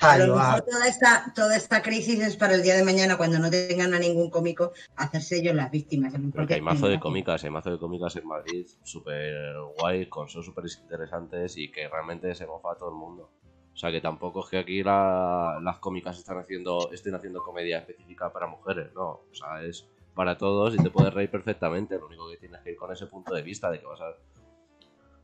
A 0.00 0.18
lo 0.18 0.34
va. 0.34 0.44
mejor 0.52 0.62
toda 0.62 0.86
esta, 0.86 1.32
toda 1.34 1.56
esta 1.56 1.82
crisis 1.82 2.20
es 2.20 2.36
para 2.36 2.54
el 2.54 2.62
día 2.62 2.76
de 2.76 2.84
mañana, 2.84 3.16
cuando 3.16 3.38
no 3.38 3.50
tengan 3.50 3.94
a 3.94 3.98
ningún 3.98 4.30
cómico, 4.30 4.72
hacerse 4.96 5.38
ellos 5.38 5.54
las 5.54 5.70
víctimas. 5.70 6.12
Porque 6.32 6.54
hay 6.54 6.60
mazo 6.60 6.88
de 6.88 7.00
cómicas, 7.00 7.42
hay 7.44 7.50
mazo 7.50 7.70
de 7.70 7.78
cómicas 7.78 8.14
en 8.16 8.26
Madrid 8.26 8.66
súper 8.82 9.54
guay, 9.76 10.06
con 10.06 10.28
son 10.28 10.42
súper 10.42 10.64
interesantes 10.82 11.56
y 11.56 11.70
que 11.70 11.88
realmente 11.88 12.34
se 12.34 12.46
mofa 12.46 12.72
a 12.72 12.76
todo 12.76 12.90
el 12.90 12.96
mundo. 12.96 13.30
O 13.72 13.76
sea 13.76 13.92
que 13.92 14.00
tampoco 14.00 14.44
es 14.44 14.50
que 14.50 14.58
aquí 14.58 14.82
la- 14.82 15.58
las 15.62 15.78
cómicas 15.78 16.18
están 16.18 16.38
haciendo, 16.38 16.90
estén 16.92 17.14
haciendo 17.14 17.42
comedia 17.42 17.78
específica 17.78 18.32
para 18.32 18.46
mujeres, 18.46 18.92
no. 18.94 19.04
O 19.30 19.34
sea, 19.34 19.62
es 19.62 19.86
para 20.14 20.36
todos 20.36 20.74
y 20.74 20.78
te 20.78 20.90
puedes 20.90 21.14
reír 21.14 21.30
perfectamente. 21.30 21.96
Lo 21.96 22.06
único 22.06 22.28
que 22.28 22.36
tienes 22.38 22.60
que 22.62 22.72
ir 22.72 22.76
con 22.76 22.92
ese 22.92 23.06
punto 23.06 23.32
de 23.34 23.42
vista 23.42 23.70
de 23.70 23.78
que 23.78 23.86
vas 23.86 24.00
a. 24.00 24.14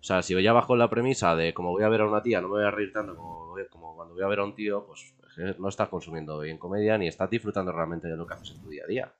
O 0.05 0.07
sea, 0.07 0.21
si 0.21 0.40
ya 0.43 0.53
bajo 0.53 0.77
la 0.77 0.90
premisa 0.90 1.35
de 1.35 1.55
como 1.55 1.71
voy 1.71 1.83
a 1.83 1.88
ver 1.88 2.03
a 2.03 2.07
una 2.07 2.23
tía, 2.23 2.43
no 2.43 2.49
me 2.49 2.57
voy 2.57 2.64
a 2.64 2.71
reír 2.71 2.93
tanto 2.93 3.17
como, 3.17 3.97
cuando 3.97 4.12
voy 4.12 4.23
a 4.23 4.27
ver 4.27 4.40
a 4.40 4.45
un 4.45 4.55
tío, 4.55 4.85
pues 4.85 5.14
no 5.59 5.67
estás 5.67 5.88
consumiendo 5.88 6.38
bien 6.40 6.59
comedia 6.59 6.99
ni 6.99 7.09
estás 7.09 7.31
disfrutando 7.31 7.73
realmente 7.73 8.09
de 8.09 8.14
lo 8.19 8.27
que 8.27 8.35
haces 8.35 8.51
en 8.51 8.61
tu 8.61 8.69
día 8.69 8.85
a 8.85 8.87
día. 8.87 9.14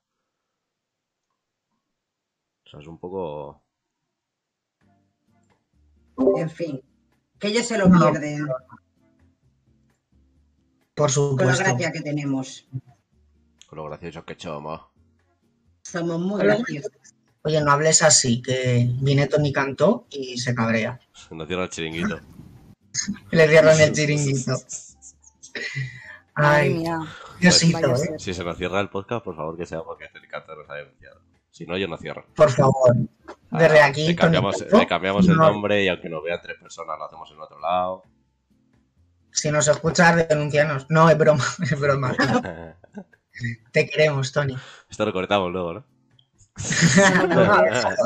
O 2.66 2.68
sea, 2.68 2.81
es 2.81 2.87
un 2.87 2.99
poco. 2.99 3.62
En 6.37 6.51
fin, 6.51 6.83
que 7.38 7.49
ellos 7.49 7.64
se 7.66 7.79
lo 7.79 7.88
No. 7.88 8.11
pierden 8.12 8.47
Por 10.94 10.94
con 10.94 11.07
la 11.07 11.09
supuesto. 11.55 11.64
gracia 11.64 11.92
que 11.92 12.03
tenemos. 12.03 12.68
Con 13.66 13.79
lo 13.79 13.85
gracioso 13.87 14.23
que 14.27 14.35
somos. 14.38 14.83
Somos 15.81 16.20
muy 16.20 16.42
graciosos. 16.42 16.92
Oye, 17.44 17.61
no 17.61 17.72
hables 17.72 18.02
así, 18.02 18.40
que 18.40 18.88
viene 19.00 19.26
Tony 19.26 19.52
Cantó 19.52 20.07
y 20.11 20.38
se 20.38 20.54
cabrea. 20.54 20.98
No 21.30 21.46
cierra 21.46 21.64
el 21.64 21.68
chiringuito. 21.70 22.20
Le 23.30 23.48
cierran 23.48 23.78
el 23.80 23.92
chiringuito. 23.92 24.52
Ay, 26.35 26.74
mía. 26.74 27.00
Diosito, 27.40 27.94
¿eh? 27.96 28.14
Si 28.18 28.33
se 28.35 28.42
nos 28.44 28.57
cierra 28.57 28.80
el 28.80 28.88
podcast, 28.88 29.24
por 29.24 29.37
favor 29.37 29.57
que 29.57 29.66
sea 29.66 29.83
porque 29.83 30.07
el 30.14 30.28
canto 30.28 30.57
nos 30.57 30.68
ha 30.70 30.74
denunciado. 30.74 31.20
Si 31.50 31.66
no, 31.66 31.76
yo 31.76 31.87
no 31.87 31.96
cierro. 31.98 32.24
Por 32.35 32.50
favor. 32.50 32.94
Desde 33.50 33.78
Ah, 33.80 33.87
aquí, 33.87 34.07
Le 34.09 34.16
cambiamos, 34.16 34.59
Cantó, 34.59 34.78
le 34.78 34.87
cambiamos 34.87 35.28
el 35.28 35.37
no- 35.37 35.50
nombre 35.52 35.85
y 35.85 35.88
aunque 35.88 36.09
nos 36.09 36.24
vean 36.24 36.40
tres 36.42 36.59
personas, 36.59 36.98
lo 36.98 37.04
hacemos 37.04 37.30
en 37.30 37.40
otro 37.40 37.61
lado. 37.61 38.02
Si 39.30 39.50
nos 39.50 39.68
escuchas, 39.68 40.28
denuncianos. 40.28 40.87
No, 40.88 41.09
es 41.11 41.16
broma, 41.18 41.44
es 41.62 41.78
broma. 41.78 42.16
Te 43.72 43.88
queremos, 43.88 44.33
Tony. 44.33 44.57
Esto 44.88 45.04
lo 45.07 45.12
cortamos 45.12 45.52
luego, 45.52 45.74
¿no? 45.74 45.85
Déjalo, 46.56 47.62
déjalo, 47.64 47.96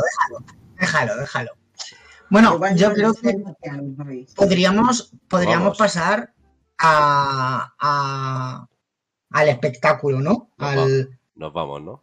déjalo, 0.79 1.17
déjalo. 1.17 1.51
Bueno, 2.31 2.59
yo 2.75 2.93
creo 2.93 3.15
que 3.15 3.35
podríamos, 4.37 5.13
podríamos 5.29 5.65
Vamos. 5.65 5.79
pasar 5.79 6.33
a, 6.79 7.73
a- 7.81 8.69
al 9.31 9.49
espectáculo, 9.49 10.21
¿no? 10.21 10.51
Nos 10.59 10.71
Al, 10.71 11.19
Nos 11.35 11.53
vamos, 11.53 11.83
¿no? 11.83 12.01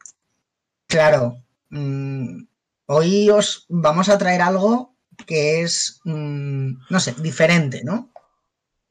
claro. 0.88 1.38
mm, 1.70 2.44
hoy 2.88 3.30
os 3.30 3.66
vamos 3.70 4.10
a 4.10 4.18
traer 4.18 4.42
algo 4.42 4.96
que 5.26 5.62
es, 5.62 6.02
mm, 6.06 6.72
no 6.90 7.00
sé, 7.00 7.14
diferente, 7.20 7.84
¿no? 7.84 8.10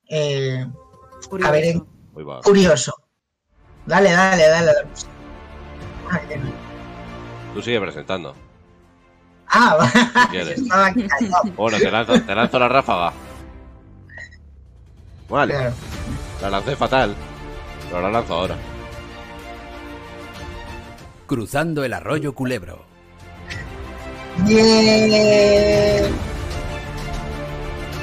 Eh, 0.08 0.66
Curioso. 1.28 1.48
A 1.48 1.52
ver, 1.52 1.76
va. 2.28 2.40
curioso. 2.42 2.94
Dale, 3.86 4.12
dale, 4.12 4.48
dale. 4.48 4.66
dale. 4.66 4.88
Ay, 6.10 6.20
que 6.28 6.36
no. 6.36 6.63
Tú 7.54 7.62
sigue 7.62 7.80
presentando. 7.80 8.34
Ah, 9.48 9.76
va. 9.78 9.88
Si. 10.30 10.36
Estaba. 10.38 10.92
Bueno, 11.56 11.78
te 11.78 11.90
lanzo, 11.90 12.20
te 12.22 12.34
lanzo 12.34 12.58
la 12.58 12.68
ráfaga. 12.68 13.12
Vale, 15.28 15.54
Claro. 15.54 15.74
la 16.42 16.50
lancé 16.50 16.76
fatal. 16.76 17.14
Pero 17.88 18.00
la 18.02 18.10
lanzo 18.10 18.34
ahora. 18.34 18.56
Cruzando 21.26 21.84
el 21.84 21.92
arroyo 21.92 22.34
Culebro. 22.34 22.84
Bien. 24.46 26.12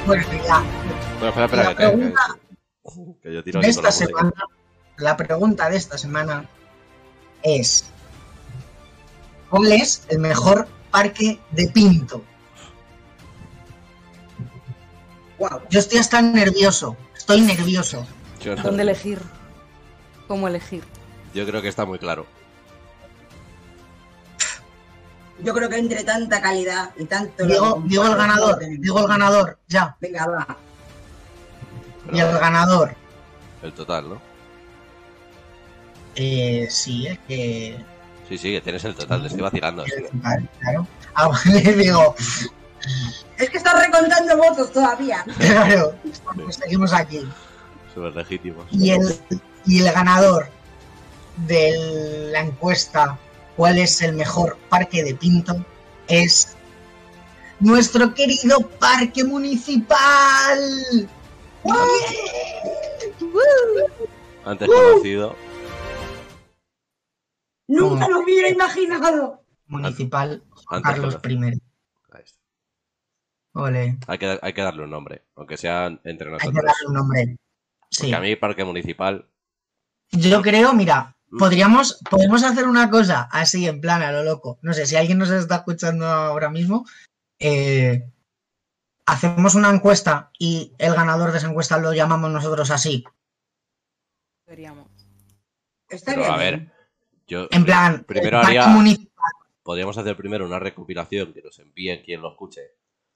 Bueno, 0.06 0.24
ya. 0.46 0.62
Bueno, 1.20 1.28
espera, 1.28 1.44
espera, 1.44 1.62
La 1.64 1.68
que, 1.70 1.74
te- 1.76 1.82
que- 1.82 1.96
pregunta 1.96 2.20
que 3.22 3.34
yo 3.34 3.44
tiro 3.44 3.60
de 3.60 3.66
la 3.66 3.70
esta 3.70 3.92
semana, 3.92 4.32
la 4.96 5.16
pregunta 5.16 5.70
de 5.70 5.76
esta 5.76 5.96
semana 5.98 6.44
es: 7.42 7.84
¿Cuál 9.52 9.70
es 9.70 10.06
el 10.08 10.18
mejor 10.18 10.66
parque 10.90 11.38
de 11.50 11.68
Pinto? 11.68 12.24
Guau. 15.36 15.60
Yo 15.68 15.78
estoy 15.78 15.98
hasta 15.98 16.22
nervioso. 16.22 16.96
Estoy 17.14 17.42
nervioso. 17.42 18.06
Yo, 18.40 18.56
no- 18.56 18.62
¿Dónde 18.62 18.82
elegir? 18.82 19.20
¿Cómo 20.26 20.48
elegir? 20.48 20.82
yo 21.34 21.44
creo 21.46 21.60
que 21.60 21.68
está 21.68 21.84
muy 21.84 21.98
claro. 21.98 22.24
Yo 25.42 25.52
creo 25.52 25.68
que 25.68 25.76
entre 25.78 26.02
tanta 26.02 26.40
calidad 26.40 26.90
y 26.96 27.04
tanto. 27.04 27.44
Digo, 27.44 27.82
digo 27.84 28.06
el 28.06 28.16
ganador. 28.16 28.58
Digo 28.78 29.00
el 29.00 29.06
ganador. 29.06 29.58
Ya. 29.68 29.94
Venga, 30.00 30.26
va. 30.28 30.56
Pero 32.06 32.16
Y 32.16 32.20
el 32.20 32.38
ganador. 32.38 32.94
el 33.62 33.72
total, 33.74 34.08
¿no? 34.08 34.22
Eh, 36.14 36.68
sí, 36.70 37.06
es 37.06 37.18
que. 37.28 37.84
Sí, 38.32 38.38
sí, 38.38 38.52
que 38.52 38.62
tienes 38.62 38.82
el 38.84 38.94
total, 38.94 39.20
te 39.20 39.26
estoy 39.26 39.42
vacilando. 39.42 39.84
Vale, 40.14 40.48
Claro. 40.58 40.86
Ah, 41.14 41.28
vale, 41.44 41.60
digo. 41.74 42.14
Es 43.36 43.50
que 43.50 43.58
estás 43.58 43.78
recontando 43.78 44.38
votos 44.38 44.72
todavía. 44.72 45.22
Claro. 45.38 45.94
Seguimos 46.48 46.94
aquí. 46.94 47.28
Súper 47.92 48.16
legítimos. 48.16 48.64
Y 48.70 48.88
el, 48.92 49.20
y 49.66 49.82
el 49.82 49.92
ganador 49.92 50.48
de 51.46 52.30
la 52.32 52.40
encuesta, 52.40 53.18
¿cuál 53.54 53.76
es 53.76 54.00
el 54.00 54.14
mejor 54.14 54.56
parque 54.70 55.04
de 55.04 55.14
Pinto? 55.14 55.62
Es 56.08 56.56
nuestro 57.60 58.14
querido 58.14 58.60
parque 58.78 59.24
municipal. 59.24 60.58
Antes 64.46 64.68
conocido. 64.68 65.36
Nunca 67.68 68.08
lo 68.08 68.20
hubiera 68.20 68.48
imaginado. 68.48 69.44
Municipal 69.66 70.42
Juan 70.50 70.82
Carlos. 70.82 71.18
I. 71.24 71.36
Ahí 72.12 72.22
está. 72.24 72.38
Ole. 73.54 73.98
Hay 74.06 74.18
que, 74.18 74.38
hay 74.40 74.52
que 74.52 74.62
darle 74.62 74.84
un 74.84 74.90
nombre, 74.90 75.24
aunque 75.36 75.56
sea 75.56 75.86
entre 76.04 76.28
Hay 76.28 76.32
nosotros. 76.34 76.60
que 76.60 76.66
darle 76.66 76.86
un 76.88 76.94
nombre. 76.94 77.36
Sí. 77.90 78.02
Porque 78.02 78.14
a 78.14 78.20
mí, 78.20 78.36
parque 78.36 78.64
municipal. 78.64 79.28
Yo 80.10 80.42
creo, 80.42 80.72
mira, 80.74 81.16
Mm. 81.32 81.38
podríamos, 81.38 81.98
podemos 82.10 82.42
hacer 82.42 82.66
una 82.68 82.90
cosa 82.90 83.22
así, 83.32 83.66
en 83.66 83.80
plan, 83.80 84.02
a 84.02 84.12
lo 84.12 84.22
loco. 84.22 84.58
No 84.60 84.74
sé, 84.74 84.84
si 84.84 84.96
alguien 84.96 85.16
nos 85.16 85.30
está 85.30 85.56
escuchando 85.56 86.06
ahora 86.06 86.50
mismo, 86.50 86.86
eh, 87.38 88.06
hacemos 89.06 89.54
una 89.54 89.70
encuesta 89.70 90.30
y 90.38 90.74
el 90.76 90.94
ganador 90.94 91.32
de 91.32 91.38
esa 91.38 91.48
encuesta 91.48 91.78
lo 91.78 91.94
llamamos 91.94 92.30
nosotros 92.30 92.70
así. 92.70 93.04
Estaría 95.88 96.22
Pero 96.22 96.32
a 96.34 96.38
bien. 96.38 96.50
ver, 96.60 96.72
yo 97.26 97.46
En 97.50 97.64
plan, 97.64 98.04
primero 98.04 98.38
haría. 98.38 98.66
municipal. 98.68 99.08
Podríamos 99.62 99.96
hacer 99.98 100.16
primero 100.16 100.44
una 100.44 100.58
recopilación 100.58 101.32
que 101.32 101.42
nos 101.42 101.58
envíen 101.58 102.02
quien 102.04 102.20
lo 102.20 102.30
escuche. 102.32 102.60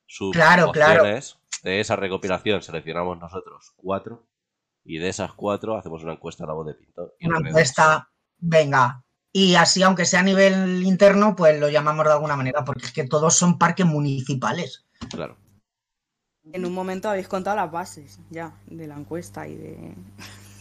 Sus 0.06 0.32
Claro, 0.32 0.70
claro. 0.72 1.00
opciones. 1.02 1.38
De 1.62 1.80
esa 1.80 1.96
recopilación 1.96 2.62
seleccionamos 2.62 3.18
nosotros 3.18 3.72
cuatro. 3.76 4.26
Y 4.84 4.98
de 4.98 5.08
esas 5.08 5.32
cuatro 5.32 5.76
hacemos 5.76 6.04
una 6.04 6.12
encuesta 6.12 6.44
a 6.44 6.46
la 6.46 6.52
voz 6.52 6.66
de 6.66 6.74
Pinto. 6.74 7.14
Y 7.18 7.26
Una 7.26 7.38
encuesta, 7.48 8.08
venga. 8.38 9.02
Y 9.32 9.56
así, 9.56 9.82
aunque 9.82 10.04
sea 10.04 10.20
a 10.20 10.22
nivel 10.22 10.84
interno, 10.84 11.34
pues 11.34 11.58
lo 11.58 11.68
llamamos 11.68 12.06
de 12.06 12.12
alguna 12.12 12.36
manera, 12.36 12.64
porque 12.64 12.86
es 12.86 12.92
que 12.92 13.04
todos 13.08 13.34
son 13.34 13.58
parques 13.58 13.84
municipales. 13.84 14.86
Claro. 15.10 15.36
En 16.52 16.64
un 16.64 16.72
momento 16.72 17.10
habéis 17.10 17.26
contado 17.26 17.56
las 17.56 17.70
bases 17.72 18.20
ya 18.30 18.54
de 18.66 18.86
la 18.86 18.94
encuesta 18.96 19.48
y 19.48 19.56
de. 19.56 19.94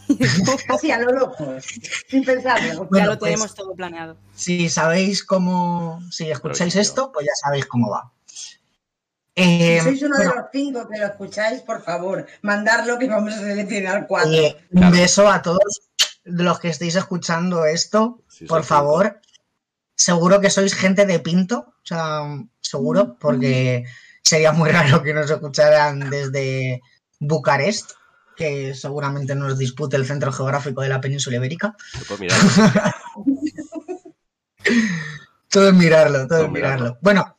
Así 0.69 0.91
a 0.91 0.99
lo 0.99 1.11
loco, 1.11 1.55
sin 2.09 2.23
pensarlo. 2.23 2.73
ya 2.73 2.79
Bueno, 2.89 3.05
lo 3.11 3.19
pues- 3.19 3.31
tenemos 3.31 3.55
todo 3.55 3.75
planeado. 3.75 4.17
Si 4.35 4.69
sabéis 4.69 5.23
cómo, 5.23 6.01
si 6.11 6.29
escucháis 6.29 6.75
esto, 6.75 7.11
pues 7.11 7.25
ya 7.25 7.33
sabéis 7.35 7.65
cómo 7.65 7.89
va. 7.89 8.11
Si 8.27 8.59
Eh, 9.43 9.81
sois 9.83 10.01
uno 10.03 10.17
de 10.17 10.25
los 10.25 10.35
cinco 10.53 10.87
que 10.87 10.97
lo 10.97 11.07
escucháis, 11.07 11.61
por 11.61 11.83
favor, 11.83 12.25
mandadlo 12.41 12.97
que 12.97 13.07
vamos 13.07 13.33
a 13.33 13.39
seleccionar 13.39 14.07
cuatro. 14.07 14.29
Oye, 14.29 14.55
un 14.71 14.91
beso 14.91 15.27
a 15.29 15.41
todos 15.41 15.81
los 16.23 16.59
que 16.59 16.69
estéis 16.69 16.95
escuchando 16.95 17.65
esto, 17.65 18.21
Sí, 18.29 18.45
por 18.45 18.63
favor. 18.63 19.19
Seguro 19.97 20.39
que 20.41 20.49
sois 20.49 20.73
gente 20.73 21.05
de 21.05 21.19
Pinto, 21.19 21.57
o 21.69 21.85
sea, 21.85 22.23
seguro, 22.61 23.17
porque 23.19 23.85
sería 24.23 24.51
muy 24.51 24.69
raro 24.71 25.03
que 25.03 25.13
nos 25.13 25.29
escucharan 25.29 26.09
desde 26.09 26.81
Bucarest, 27.19 27.91
que 28.35 28.73
seguramente 28.75 29.35
nos 29.35 29.57
dispute 29.57 29.95
el 29.95 30.05
centro 30.05 30.31
geográfico 30.31 30.81
de 30.81 30.89
la 30.89 31.01
península 31.01 31.37
ibérica. 31.37 31.75
Todo 35.49 35.69
es 35.69 35.73
mirarlo, 35.73 36.27
todo 36.27 36.39
es 36.39 36.45
es 36.45 36.51
mirarlo. 36.51 36.83
mirarlo. 36.83 36.97
Bueno, 37.01 37.37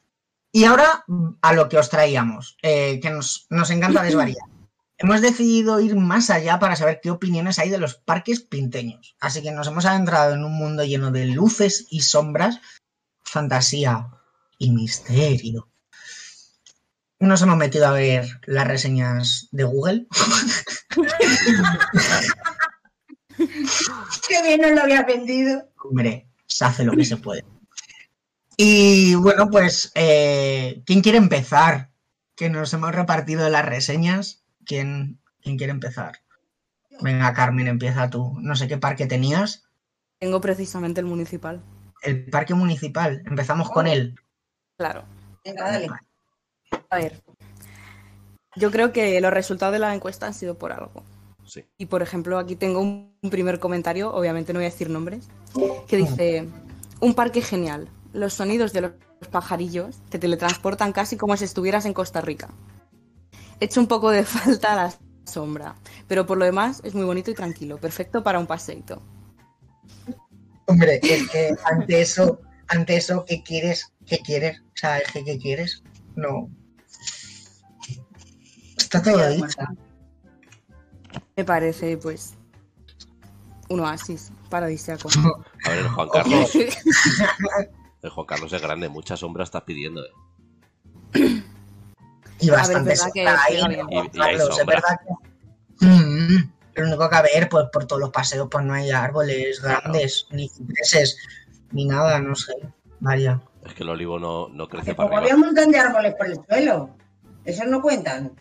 y 0.50 0.64
ahora 0.64 1.04
a 1.42 1.52
lo 1.52 1.68
que 1.68 1.76
os 1.76 1.90
traíamos, 1.90 2.56
eh, 2.62 2.98
que 3.00 3.10
nos, 3.10 3.46
nos 3.50 3.68
encanta 3.70 4.02
desvariar. 4.02 4.38
hemos 4.98 5.20
decidido 5.20 5.80
ir 5.80 5.96
más 5.96 6.30
allá 6.30 6.58
para 6.58 6.76
saber 6.76 7.00
qué 7.02 7.10
opiniones 7.10 7.58
hay 7.58 7.68
de 7.68 7.78
los 7.78 7.94
parques 7.94 8.40
pinteños. 8.40 9.16
Así 9.20 9.42
que 9.42 9.52
nos 9.52 9.66
hemos 9.66 9.84
adentrado 9.84 10.34
en 10.34 10.44
un 10.44 10.52
mundo 10.52 10.84
lleno 10.84 11.10
de 11.10 11.26
luces 11.26 11.86
y 11.90 12.00
sombras, 12.00 12.60
fantasía 13.22 14.08
y 14.58 14.70
misterio. 14.70 15.68
Nos 17.18 17.42
hemos 17.42 17.56
metido 17.56 17.86
a 17.86 17.92
ver 17.92 18.40
las 18.44 18.66
reseñas 18.66 19.48
de 19.50 19.64
Google. 19.64 20.06
Qué 24.28 24.42
bien 24.42 24.60
nos 24.60 24.72
lo 24.72 24.82
había 24.82 25.02
vendido. 25.02 25.68
Hombre, 25.82 26.28
se 26.46 26.64
hace 26.64 26.84
lo 26.84 26.92
que 26.92 27.04
se 27.04 27.16
puede. 27.16 27.44
Y 28.56 29.14
bueno, 29.16 29.50
pues, 29.50 29.92
eh, 29.94 30.82
¿quién 30.86 31.02
quiere 31.02 31.18
empezar? 31.18 31.90
Que 32.34 32.48
nos 32.48 32.72
hemos 32.72 32.94
repartido 32.94 33.48
las 33.50 33.64
reseñas. 33.64 34.44
¿Quién, 34.64 35.20
quién 35.42 35.58
quiere 35.58 35.72
empezar? 35.72 36.22
Venga, 37.00 37.32
Carmen, 37.34 37.68
empieza 37.68 38.08
tú. 38.08 38.36
No 38.40 38.56
sé 38.56 38.66
qué 38.68 38.78
parque 38.78 39.06
tenías. 39.06 39.64
Tengo 40.18 40.40
precisamente 40.40 41.00
el 41.00 41.06
municipal. 41.06 41.62
El 42.02 42.30
parque 42.30 42.54
municipal. 42.54 43.22
Empezamos 43.26 43.70
con 43.70 43.86
él. 43.86 44.18
Claro. 44.78 45.04
Venga, 45.44 45.70
dale. 45.70 45.88
A 46.90 46.96
ver. 46.96 47.22
Yo 48.56 48.70
creo 48.70 48.92
que 48.92 49.20
los 49.20 49.32
resultados 49.32 49.72
de 49.72 49.78
la 49.78 49.94
encuesta 49.94 50.26
han 50.26 50.34
sido 50.34 50.56
por 50.56 50.72
algo. 50.72 51.02
Sí. 51.44 51.64
Y 51.78 51.86
por 51.86 52.02
ejemplo, 52.02 52.38
aquí 52.38 52.56
tengo 52.56 52.80
un 52.80 53.16
un 53.26 53.30
primer 53.30 53.58
comentario, 53.58 54.12
obviamente 54.12 54.52
no 54.52 54.60
voy 54.60 54.66
a 54.66 54.70
decir 54.70 54.88
nombres, 54.88 55.28
que 55.86 55.96
dice: 55.96 56.48
Un 57.00 57.14
parque 57.14 57.42
genial. 57.42 57.88
Los 58.12 58.34
sonidos 58.34 58.72
de 58.72 58.80
los 58.80 58.92
pajarillos 59.30 59.98
te 60.08 60.18
teletransportan 60.18 60.92
casi 60.92 61.16
como 61.16 61.36
si 61.36 61.44
estuvieras 61.44 61.84
en 61.84 61.92
Costa 61.92 62.20
Rica. 62.20 62.48
Echa 63.60 63.80
un 63.80 63.86
poco 63.86 64.10
de 64.10 64.24
falta 64.36 64.74
la 64.74 64.94
sombra, 65.24 65.74
pero 66.08 66.24
por 66.24 66.38
lo 66.38 66.44
demás 66.44 66.80
es 66.84 66.94
muy 66.94 67.04
bonito 67.04 67.30
y 67.30 67.34
tranquilo, 67.34 67.78
perfecto 67.78 68.22
para 68.22 68.38
un 68.38 68.46
paseito. 68.46 69.02
Hombre, 70.66 71.00
es 71.02 71.28
que 71.30 71.54
ante 71.64 72.00
eso, 72.00 72.40
ante 72.68 72.96
eso, 72.96 73.24
¿qué 73.24 73.42
quieres? 73.42 73.92
¿Qué 74.06 74.18
quieres? 74.18 74.60
O 74.60 74.76
sea, 74.76 75.00
¿qué 75.12 75.38
quieres? 75.38 75.82
No. 76.16 76.48
Está 78.96 79.12
todo. 79.12 79.70
Me 81.36 81.44
parece, 81.44 81.96
pues, 81.98 82.34
un 83.68 83.80
oasis 83.80 84.32
paradisíaco. 84.50 85.08
A 85.64 85.68
ver, 85.70 85.78
el 85.78 85.88
Juan 85.88 86.08
Carlos. 86.12 86.50
El 88.02 88.10
Juan 88.10 88.26
Carlos 88.26 88.52
es 88.52 88.62
grande, 88.62 88.88
mucha 88.88 89.16
sombra 89.16 89.42
estás 89.42 89.62
pidiendo. 89.62 90.00
eh. 90.04 90.10
Y 92.38 92.50
ver, 92.50 92.58
bastante 92.58 92.92
es 92.92 93.00
verdad 93.00 93.12
que 93.12 93.24
sombra 93.24 93.42
pega 93.48 93.64
ahí, 93.66 93.68
bien. 93.74 93.86
¿no, 93.86 94.02
Y- 94.04 94.10
y 94.12 94.20
hay? 94.20 94.34
Es 94.36 94.44
sombra. 94.44 94.64
verdad 94.66 95.00
que... 95.80 95.86
Mm, 95.86 96.52
lo 96.74 96.84
único 96.86 97.08
que 97.10 97.16
a 97.16 97.22
ver, 97.22 97.48
pues 97.48 97.66
por 97.72 97.86
todos 97.86 98.00
los 98.00 98.10
paseos, 98.10 98.48
pues 98.50 98.64
no 98.64 98.74
hay 98.74 98.90
árboles 98.90 99.60
grandes, 99.62 100.26
ni 100.30 100.48
cipreses, 100.48 101.16
ni 101.72 101.86
nada, 101.86 102.20
no 102.20 102.34
sé. 102.34 102.52
Vaya. 103.00 103.40
Es 103.64 103.74
que 103.74 103.82
el 103.82 103.88
olivo 103.88 104.18
no, 104.18 104.48
no 104.50 104.68
crece 104.68 104.90
Hace 104.92 104.94
para 104.94 105.18
había 105.18 105.34
un 105.34 105.40
montón 105.40 105.70
de 105.72 105.78
árboles 105.78 106.14
por 106.16 106.26
el 106.28 106.38
suelo. 106.48 106.90
Esos 107.44 107.66
no 107.66 107.80
cuentan. 107.82 108.32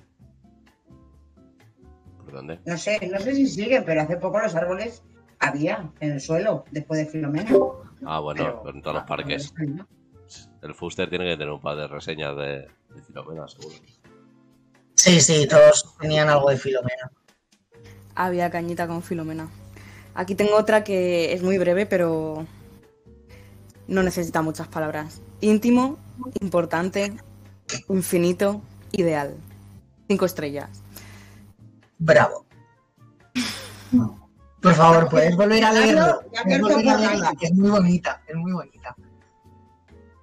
No 2.66 2.78
sé, 2.78 3.00
no 3.12 3.20
sé 3.20 3.36
si 3.36 3.48
siguen, 3.48 3.84
pero 3.86 4.02
hace 4.02 4.18
poco 4.18 4.40
los 4.40 4.56
árboles 4.56 5.04
había 5.40 5.90
en 6.00 6.14
el 6.14 6.22
suelo 6.22 6.66
después 6.72 7.00
de 7.00 7.06
Filomena. 7.06 7.52
Ah, 8.06 8.20
bueno, 8.20 8.62
Pero- 8.64 8.76
en 8.76 8.82
todos 8.82 8.96
los 8.96 9.04
parques. 9.06 9.54
El 10.62 10.74
Fuster 10.74 11.10
tiene 11.10 11.26
que 11.26 11.38
tener 11.38 11.52
un 11.52 11.62
par 11.62 11.78
de 11.78 11.88
reseñas 11.88 12.36
de, 12.36 12.68
de 12.94 13.02
Filomena, 13.06 13.48
seguro. 13.48 13.76
Sí, 14.96 15.22
sí, 15.22 15.48
todos 15.48 15.96
tenían 16.00 16.30
algo 16.30 16.50
de 16.50 16.58
Filomena. 16.58 17.12
Había 18.16 18.50
cañita 18.50 18.88
con 18.88 19.04
Filomena. 19.04 19.48
Aquí 20.16 20.34
tengo 20.36 20.56
otra 20.56 20.84
que 20.84 21.34
es 21.34 21.44
muy 21.44 21.58
breve, 21.58 21.86
pero 21.86 22.46
no 23.88 24.02
necesita 24.04 24.42
muchas 24.42 24.68
palabras. 24.68 25.22
Íntimo, 25.42 25.98
importante, 26.42 27.14
infinito, 27.90 28.62
ideal. 28.94 29.36
Cinco 30.08 30.26
estrellas. 30.26 30.82
Bravo. 31.98 32.46
Por 34.62 34.74
favor, 34.74 35.10
puedes 35.10 35.36
volver 35.36 35.64
a 35.64 35.72
leerlo. 35.72 36.22
Ya 36.34 36.42
Puedes 36.44 36.58
que 36.58 36.62
volver 36.62 36.90
a 36.90 36.94
somos 36.94 37.00
leerla, 37.02 37.30
ricos. 37.30 37.40
que 37.40 37.46
Es 37.48 37.54
muy 37.54 37.70
bonita, 37.70 38.22
es 38.28 38.36
muy 38.36 38.52
bonita. 38.52 38.96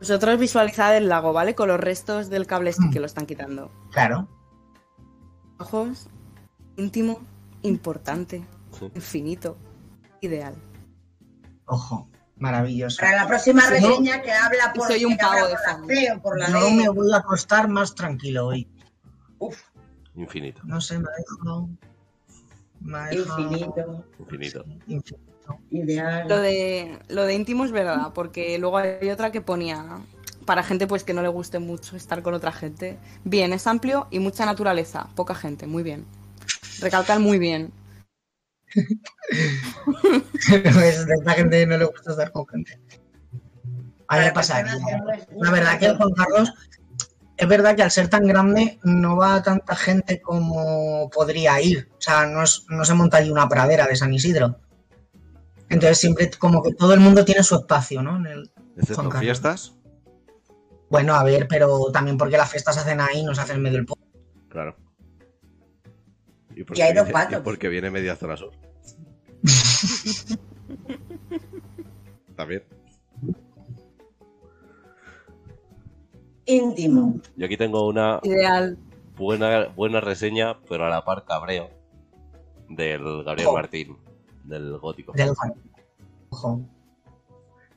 Vosotros 0.01 0.39
visualizad 0.41 0.97
el 0.97 1.09
lago, 1.09 1.33
¿vale? 1.33 1.55
Con 1.55 1.69
los 1.69 1.79
restos 1.79 2.29
del 2.29 2.47
cable 2.49 2.71
esquí 2.71 2.91
que 2.91 2.99
lo 2.99 3.07
están 3.07 3.25
quitando. 3.27 3.71
Claro. 3.93 4.29
Ojos, 5.59 6.09
íntimo, 6.77 7.21
importante, 7.63 8.45
Sí. 8.77 8.91
infinito, 8.97 9.57
ideal. 10.21 10.57
Ojo, 11.67 12.09
maravilloso. 12.37 12.97
Para 13.01 13.19
la 13.23 13.29
próxima 13.29 13.63
Si 13.63 13.81
no- 13.81 13.89
reseña 13.91 14.23
que 14.23 14.33
habla 14.33 14.73
por, 14.75 14.89
Soy 14.89 15.05
un 15.05 15.17
que 15.17 15.23
habla 15.25 15.37
pavo 15.43 15.49
de 15.49 15.55
por 15.55 15.63
la 15.67 15.73
fan. 15.73 15.87
fe 15.87 16.13
o 16.13 16.21
por 16.21 16.39
la 16.41 16.49
Yo 16.51 16.61
ley. 16.61 16.75
me 16.79 16.89
voy 16.89 17.13
a 17.13 17.19
acostar 17.19 17.69
más 17.69 17.95
tranquilo 17.95 18.49
hoy. 18.49 18.69
Uf, 19.39 19.61
Infinito, 20.15 20.61
No 20.65 20.81
sé, 20.81 20.99
me 20.99 21.07
ha 21.09 21.13
dejado. 21.17 21.69
Me 22.81 22.99
ha 22.99 23.07
dejado- 23.07 23.41
infinito, 23.41 24.05
infinito. 24.19 24.65
Infinito. 24.87 25.17
ideal. 25.71 26.29
Lo 26.29 26.39
de, 26.41 26.99
lo 27.09 27.25
de 27.25 27.35
íntimo 27.35 27.65
es 27.65 27.73
verdad, 27.73 28.13
porque 28.15 28.59
luego 28.59 28.79
hay 28.79 29.11
otra 29.11 29.33
que 29.33 29.41
ponía 29.41 30.01
para 30.47 30.63
gente 30.63 30.87
pues 30.87 31.05
que 31.05 31.15
no 31.15 31.23
le 31.23 31.29
guste 31.29 31.59
mucho 31.59 31.97
estar 31.97 32.23
con 32.23 32.35
otra 32.35 32.53
gente. 32.53 32.99
Bien, 33.25 33.53
es 33.53 33.67
amplio 33.67 34.07
y 34.11 34.19
mucha 34.19 34.45
naturaleza, 34.47 35.09
poca 35.15 35.35
gente, 35.35 35.67
muy 35.67 35.83
bien. 35.83 36.05
Recalcan 36.81 37.23
muy 37.23 37.39
bien. 37.39 37.73
Pues 40.49 41.07
de 41.07 41.15
esta 41.15 41.33
gente 41.33 41.67
no 41.67 41.79
le 41.79 41.85
gusta 41.85 42.11
estar 42.11 42.33
con 42.33 42.47
gente. 42.49 42.79
A 44.09 44.19
mí 44.19 44.25
me 44.25 44.33
pasaría. 44.33 44.77
La 45.37 45.51
verdad 45.51 45.79
que 45.79 45.87
el 45.87 45.97
Juan 45.97 46.11
Carlos, 46.13 46.53
es 47.37 47.49
verdad 47.49 47.75
que 47.77 47.83
al 47.83 47.91
ser 47.91 48.09
tan 48.09 48.27
grande 48.27 48.79
no 48.85 49.17
va 49.17 49.43
tanta 49.43 49.75
gente 49.75 50.21
como 50.21 51.09
podría 51.11 51.61
ir. 51.61 51.89
O 51.99 52.01
sea, 52.01 52.27
no, 52.27 52.43
es- 52.43 52.65
no 52.69 52.85
se 52.85 52.95
monta 52.95 53.17
allí 53.19 53.31
una 53.31 53.49
pradera 53.49 53.87
de 53.87 53.97
San 53.97 54.13
Isidro. 54.13 54.59
Entonces 55.69 55.99
siempre 55.99 56.31
como 56.39 56.63
que 56.63 56.75
todo 56.75 56.93
el 56.95 57.01
mundo 57.01 57.25
tiene 57.25 57.43
su 57.43 57.57
espacio, 57.57 58.03
¿no? 58.03 58.17
En 58.17 58.27
el- 58.27 58.51
¿Excepto 58.77 59.11
fiestas? 59.13 59.75
Bueno, 60.91 61.15
a 61.15 61.25
ver, 61.25 61.49
pero 61.49 61.91
también 61.91 62.19
porque 62.19 62.37
las 62.37 62.51
fiestas 62.51 62.75
se 62.75 62.83
hacen 62.83 63.01
ahí, 63.01 63.23
no 63.25 63.35
se 63.35 63.41
hacen 63.41 63.57
en 63.57 63.63
medio 63.63 63.79
del 63.79 63.87
pueblo. 63.87 64.05
Claro. 64.49 64.77
Y, 66.55 66.61
Y 66.79 66.83
hay 66.83 66.93
dos 66.93 67.07
viene- 67.09 67.39
y 67.39 67.41
porque 67.43 67.69
viene 67.69 67.91
media 67.91 68.15
zona 68.17 68.37
sur. 68.37 68.53
También. 72.37 72.63
Íntimo. 76.47 77.21
Yo 77.37 77.47
aquí 77.47 77.57
tengo 77.57 77.87
una 77.87 78.21
Ideal. 78.23 78.79
buena, 79.17 79.69
buena 79.69 80.01
reseña, 80.01 80.59
pero 80.69 80.87
a 80.87 80.89
la 80.89 81.05
par 81.05 81.25
cabreo, 81.25 81.71
del 82.69 83.23
Gabriel. 83.25 83.49
Martín, 83.53 83.97
del 84.45 84.79
gótico. 84.79 85.13
Del. 85.13 85.33
Ojo. 86.31 86.61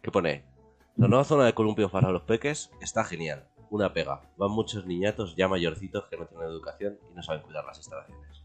¿Qué 0.01 0.11
pone? 0.11 0.43
La 0.97 1.07
nueva 1.07 1.23
zona 1.25 1.45
de 1.45 1.53
columpios 1.53 1.91
para 1.91 2.09
los 2.09 2.23
peques 2.23 2.71
está 2.81 3.03
genial. 3.03 3.47
Una 3.69 3.91
pega. 3.91 4.21
Van 4.37 4.51
muchos 4.51 4.85
niñatos 4.85 5.35
ya 5.35 5.47
mayorcitos 5.47 6.05
que 6.09 6.17
no 6.17 6.25
tienen 6.25 6.47
educación 6.47 6.97
y 7.11 7.15
no 7.15 7.21
saben 7.21 7.41
cuidar 7.41 7.65
las 7.65 7.77
instalaciones. 7.77 8.43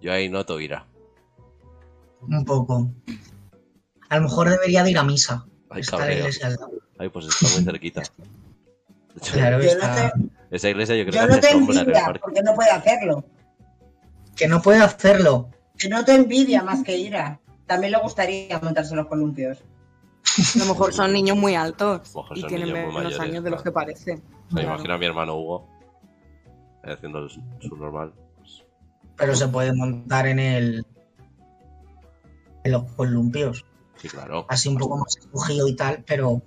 Yo 0.00 0.12
ahí 0.12 0.28
noto 0.28 0.58
ira. 0.60 0.86
Un 2.22 2.44
poco. 2.44 2.88
A 4.08 4.16
lo 4.16 4.22
mejor 4.22 4.48
debería 4.48 4.82
de 4.82 4.92
ir 4.92 4.98
a 4.98 5.02
misa. 5.02 5.46
Ay, 5.68 5.80
Está 5.80 5.98
la 5.98 6.12
iglesia. 6.14 6.56
Ay, 6.98 7.08
pues 7.08 7.26
está 7.26 7.46
muy 7.54 7.64
cerquita. 7.64 8.02
Claro, 9.32 9.62
Yo 9.62 9.70
no 9.78 9.94
te, 9.94 10.12
Esa 10.56 10.68
iglesia 10.70 10.96
yo 10.96 11.04
creo 11.06 11.22
yo 11.22 11.28
que 11.28 11.34
no 11.34 11.40
te 11.40 11.50
en 11.50 11.58
envidia 11.58 12.12
porque 12.20 12.42
no 12.42 12.54
puede 12.54 12.70
hacerlo. 12.70 13.24
Que 14.36 14.48
no 14.48 14.60
puede 14.62 14.82
hacerlo. 14.82 15.48
Que 15.78 15.88
no 15.88 16.04
te 16.04 16.14
envidia 16.14 16.62
más 16.62 16.82
que 16.82 16.96
ira. 16.96 17.40
También 17.66 17.92
le 17.92 17.98
gustaría 17.98 18.58
montarse 18.60 18.94
los 18.96 19.06
columpios. 19.06 19.58
A 20.56 20.58
lo 20.58 20.64
mejor 20.66 20.92
son 20.92 21.12
niños 21.12 21.36
muy 21.36 21.54
altos 21.54 22.12
y 22.34 22.44
tienen 22.46 22.72
menos 22.72 22.92
mayores, 22.92 23.20
años 23.20 23.44
de 23.44 23.50
los 23.50 23.62
claro. 23.62 23.64
que 23.64 23.72
parece. 23.86 24.14
Me 24.16 24.20
Claro. 24.60 24.68
imagino 24.68 24.94
a 24.94 24.98
mi 24.98 25.06
hermano 25.06 25.36
Hugo 25.36 25.68
eh, 26.84 26.92
haciendo 26.92 27.20
el- 27.20 27.30
su 27.30 27.76
normal. 27.76 28.12
Pero 29.16 29.34
se 29.36 29.46
puede 29.46 29.72
montar 29.72 30.26
en 30.26 30.38
el. 30.40 30.86
En 32.64 32.72
los 32.72 32.84
columpios. 32.92 33.64
sí, 33.96 34.08
claro. 34.08 34.44
Así 34.48 34.68
un 34.68 34.76
poco 34.78 34.96
más 34.98 35.16
escogido 35.16 35.68
y 35.68 35.76
tal, 35.76 36.02
pero. 36.06 36.42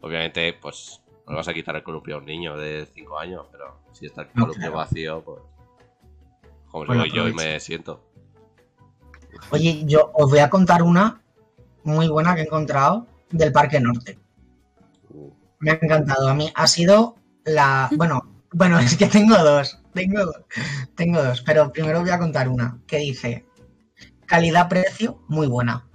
Obviamente, 0.00 0.52
pues 0.60 1.00
no 1.28 1.36
vas 1.36 1.48
a 1.48 1.54
quitar 1.54 1.76
el 1.76 1.82
columpio 1.82 2.16
a 2.16 2.18
un 2.18 2.24
niño 2.26 2.56
de 2.56 2.86
5 2.92 3.18
años, 3.18 3.46
pero 3.52 3.80
si 3.92 4.06
está 4.06 4.22
el 4.22 4.28
No, 4.34 4.42
columpio 4.42 4.60
claro. 4.62 4.76
vacío, 4.76 5.22
pues. 5.24 5.40
Como 6.70 6.86
Bueno, 6.86 7.06
yo 7.06 7.28
y 7.28 7.32
me 7.34 7.58
siento. 7.60 8.04
Oye, 9.50 9.82
yo 9.84 10.10
os 10.14 10.30
voy 10.30 10.40
a 10.40 10.50
contar 10.50 10.82
una 10.82 11.22
muy 11.84 12.08
buena 12.08 12.34
que 12.34 12.42
he 12.42 12.44
encontrado 12.44 13.06
del 13.30 13.52
Parque 13.52 13.80
Norte. 13.80 14.18
Uh, 15.10 15.30
Me 15.60 15.70
ha 15.72 15.78
encantado. 15.80 16.28
A 16.28 16.34
mí 16.34 16.50
ha 16.54 16.66
sido 16.66 17.16
la. 17.44 17.88
Bueno, 17.96 18.22
Bueno, 18.52 18.78
es 18.80 18.96
que 18.96 19.06
tengo 19.06 19.36
dos. 19.36 19.78
Tengo, 19.94 20.20
tengo 20.94 21.22
dos. 21.22 21.42
Pero 21.42 21.72
primero 21.72 22.00
voy 22.00 22.10
a 22.10 22.18
contar 22.18 22.48
una 22.48 22.78
que 22.86 22.98
dice: 22.98 23.46
calidad-precio 24.26 25.22
muy 25.28 25.46
buena. 25.46 25.86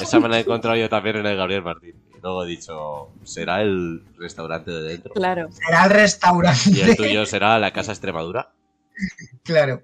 Esa 0.00 0.20
me 0.20 0.28
la 0.28 0.38
he 0.38 0.40
encontrado 0.40 0.76
yo 0.76 0.88
también 0.88 1.16
en 1.16 1.26
el 1.26 1.36
Gabriel 1.36 1.62
Martín. 1.62 2.01
Luego 2.22 2.44
he 2.44 2.46
dicho, 2.48 3.08
¿será 3.24 3.62
el 3.62 4.04
restaurante 4.16 4.70
de 4.70 4.82
dentro? 4.82 5.12
Claro. 5.14 5.50
Será 5.50 5.84
el 5.84 5.90
restaurante. 5.90 6.70
¿Y 6.70 6.80
el 6.80 6.96
tuyo 6.96 7.26
será 7.26 7.58
la 7.58 7.72
Casa 7.72 7.92
Extremadura? 7.92 8.52
Claro. 9.42 9.82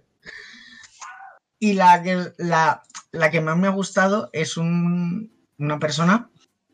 Y 1.59 1.72
la 1.72 2.01
que, 2.03 2.33
la, 2.38 2.83
la 3.11 3.31
que 3.33 3.40
más 3.40 3.57
me 3.57 3.66
ha 3.66 3.70
gustado 3.70 4.31
es 4.33 4.57
un- 4.57 5.33
una 5.59 5.79
persona 5.81 6.31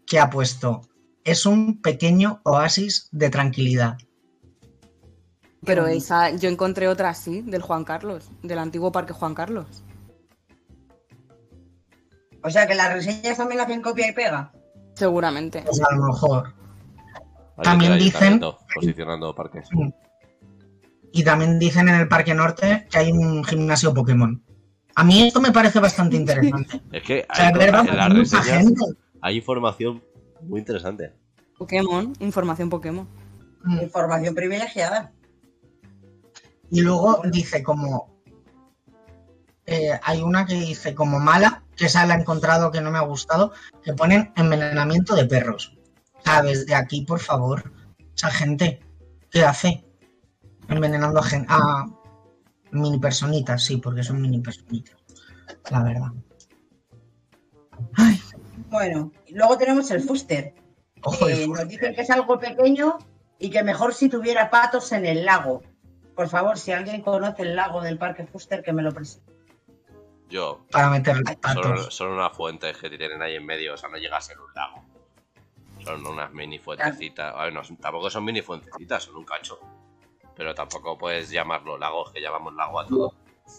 que 0.07 0.19
ha 0.21 0.29
puesto, 0.29 0.83
es 1.25 1.47
un 1.47 1.81
pequeño 1.81 2.41
oasis 2.45 3.09
de 3.11 3.31
tranquilidad. 3.31 3.97
Pero 5.65 5.87
esa, 5.87 6.29
yo 6.37 6.51
encontré 6.51 6.89
otra 6.89 7.09
así, 7.09 7.41
del 7.41 7.63
Juan 7.63 7.85
Carlos, 7.85 8.29
del 8.43 8.59
antiguo 8.59 8.93
Parque 8.93 9.15
Juan 9.15 9.35
Carlos. 9.35 9.83
O 12.43 12.51
sea 12.51 12.67
que 12.67 12.75
las 12.75 12.93
reseñas 12.93 13.39
también 13.39 13.63
hacen 13.63 13.81
copia 13.81 14.07
y 14.07 14.13
pega. 14.13 14.53
Seguramente. 14.95 15.63
Pues 15.63 15.81
a 15.83 15.95
lo 15.95 16.05
mejor. 16.07 16.55
Hay 17.57 17.65
También 17.65 17.99
dicen- 17.99 18.41
Posicionando 18.75 19.35
parques. 19.35 19.69
Y 21.13 21.23
también 21.23 21.59
dicen 21.61 21.89
en 21.89 21.95
el 21.97 22.09
Parque 22.09 22.35
Norte 22.35 22.87
que 22.91 22.99
hay 22.99 23.13
un 23.13 23.45
gimnasio 23.45 23.95
Pokémon. 23.95 24.43
A 24.97 25.05
mí 25.05 25.23
esto 25.23 25.41
me 25.41 25.53
parece 25.53 25.79
bastante 25.81 26.17
interesante. 26.17 26.83
Es 26.93 27.03
que 27.03 27.27
O 27.31 27.35
sea, 27.35 27.49
hay 27.49 27.55
verdad, 27.55 27.87
en 27.89 27.97
las 27.97 28.07
porque 28.09 28.19
mucha 28.21 28.39
reseñas 28.39 28.63
gente. 28.65 28.85
hay 29.21 29.37
información 29.37 30.03
muy 30.43 30.61
interesante. 30.61 31.13
Pokémon, 31.59 32.13
información 32.19 32.69
Pokémon. 32.69 33.09
Mm. 33.65 33.79
Información 33.83 34.35
privilegiada. 34.35 35.13
Y 36.71 36.81
luego 36.81 37.23
dice 37.31 37.63
como... 37.63 38.13
eh, 39.67 39.99
hay 40.03 40.23
una 40.23 40.45
que 40.47 40.55
dice 40.55 40.95
como 40.95 41.21
mala, 41.21 41.63
que 41.77 41.87
esa 41.87 42.07
la 42.07 42.15
he 42.15 42.21
encontrado 42.21 42.71
que 42.71 42.81
no 42.81 42.91
me 42.91 42.99
ha 42.99 43.03
gustado, 43.03 43.53
que 43.83 43.93
ponen 43.95 44.33
envenenamiento 44.37 45.15
de 45.15 45.25
perros. 45.27 45.77
¿Sabes? 46.25 46.67
De 46.67 46.75
aquí, 46.75 47.03
por 47.05 47.21
favor. 47.21 47.73
Esa 48.17 48.31
gente, 48.31 48.81
¿qué 49.31 49.45
hace? 49.45 49.85
Envenenando 50.69 51.21
a, 51.21 51.25
a 51.49 51.87
mini 52.71 52.99
personitas, 52.99 53.63
sí, 53.63 53.77
porque 53.77 54.03
son 54.03 54.21
mini 54.23 54.41
personitas. 54.41 54.97
La 55.71 55.83
verdad. 55.83 56.13
Ay, 57.97 58.21
Bueno, 58.71 59.13
luego 59.31 59.59
tenemos 59.59 59.91
el 59.91 60.01
fuster. 60.03 60.55
ojo, 61.03 61.29
Eh, 61.29 61.45
el 61.45 61.51
nos 61.51 61.69
dicen 61.69 61.95
que 61.95 62.01
es 62.03 62.11
algo 62.11 62.39
pequeño 62.39 62.99
y 63.39 63.51
que 63.51 63.63
mejor 63.63 63.93
si 63.95 64.09
tuviera 64.09 64.49
patos 64.51 64.93
en 64.93 65.05
el 65.05 65.25
lago. 65.25 65.63
Por 66.15 66.29
favor, 66.29 66.57
si 66.59 66.73
alguien 66.73 67.03
conoce 67.03 67.43
el 67.43 67.57
lago 67.57 67.83
del 67.83 67.99
Parque 67.99 68.25
Fuster, 68.27 68.63
que 68.63 68.73
me 68.73 68.83
lo 68.83 68.93
presente. 68.93 69.34
Yo, 70.35 70.67
para 70.73 70.91
meterle 70.91 71.39
son, 71.53 71.93
son 71.93 72.09
unas 72.11 72.37
fuentes 72.37 72.77
que 72.77 72.91
tienen 72.91 73.23
ahí 73.23 73.37
en 73.37 73.47
medio, 73.47 73.75
o 73.75 73.77
sea, 73.77 73.89
no 73.89 73.99
llega 73.99 74.17
a 74.17 74.21
ser 74.21 74.37
un 74.41 74.53
lago. 74.53 74.83
Son 75.85 76.05
unas 76.05 76.33
mini 76.33 76.59
fuentecitas. 76.59 77.33
A 77.37 77.45
ver, 77.45 77.53
no, 77.53 77.63
tampoco 77.81 78.11
son 78.11 78.25
mini 78.25 78.43
fuentecitas, 78.43 79.05
son 79.05 79.15
un 79.15 79.25
cacho. 79.25 79.61
Pero 80.35 80.53
tampoco 80.53 80.99
puedes 80.99 81.31
llamarlo 81.31 81.79
lago, 81.79 82.11
que 82.13 82.21
llamamos 82.21 82.53
lago 82.53 82.81
a 82.81 82.87
todo. 82.89 83.15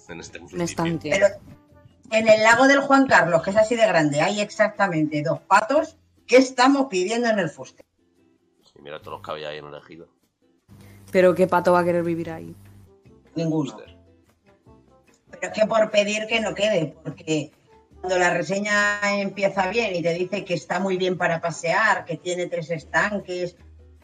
En 0.09 0.19
este 0.19 0.37
Un 0.39 0.49
municipio. 0.51 0.99
Pero 1.01 1.27
en 2.11 2.27
el 2.27 2.43
lago 2.43 2.67
del 2.67 2.81
Juan 2.81 3.07
Carlos, 3.07 3.41
que 3.41 3.51
es 3.51 3.55
así 3.55 3.77
de 3.77 3.87
grande, 3.87 4.19
hay 4.19 4.41
exactamente 4.41 5.23
dos 5.23 5.39
patos. 5.39 5.95
¿Qué 6.27 6.35
estamos 6.35 6.87
pidiendo 6.89 7.29
en 7.29 7.39
el 7.39 7.49
Fuster? 7.49 7.85
Sí, 8.65 8.81
mira 8.81 8.99
todos 8.99 9.13
los 9.13 9.21
que 9.21 9.31
había 9.31 9.47
ahí 9.47 9.59
en 9.59 9.67
el 9.67 9.75
ejido. 9.75 10.09
Pero 11.09 11.33
qué 11.35 11.47
pato 11.47 11.71
va 11.71 11.79
a 11.79 11.85
querer 11.85 12.03
vivir 12.03 12.31
ahí. 12.31 12.53
Ninguno. 13.33 13.94
Pero 15.39 15.53
es 15.53 15.59
que 15.59 15.67
por 15.67 15.91
pedir 15.91 16.27
que 16.27 16.39
no 16.39 16.53
quede, 16.53 16.95
porque 17.03 17.51
cuando 17.99 18.19
la 18.19 18.33
reseña 18.33 18.99
empieza 19.19 19.67
bien 19.69 19.95
y 19.95 20.01
te 20.01 20.13
dice 20.13 20.45
que 20.45 20.53
está 20.53 20.79
muy 20.79 20.97
bien 20.97 21.17
para 21.17 21.41
pasear, 21.41 22.05
que 22.05 22.17
tiene 22.17 22.47
tres 22.47 22.69
estanques 22.69 23.55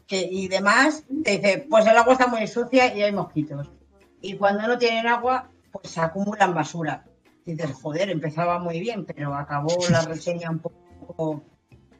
que, 0.07 0.27
y 0.29 0.47
demás, 0.47 1.03
te 1.23 1.37
dice, 1.37 1.67
pues 1.69 1.85
el 1.85 1.97
agua 1.97 2.13
está 2.13 2.27
muy 2.27 2.47
sucia 2.47 2.93
y 2.95 3.03
hay 3.03 3.11
mosquitos. 3.11 3.71
Y 4.21 4.37
cuando 4.37 4.67
no 4.67 4.77
tienen 4.77 5.07
agua, 5.07 5.49
pues 5.71 5.97
acumulan 5.97 6.53
basura. 6.53 7.05
Y 7.45 7.53
dices, 7.53 7.73
joder, 7.73 8.09
empezaba 8.09 8.59
muy 8.59 8.79
bien, 8.79 9.05
pero 9.05 9.35
acabó 9.35 9.77
la 9.89 10.01
reseña 10.05 10.49
un 10.49 10.59
poco 10.59 11.43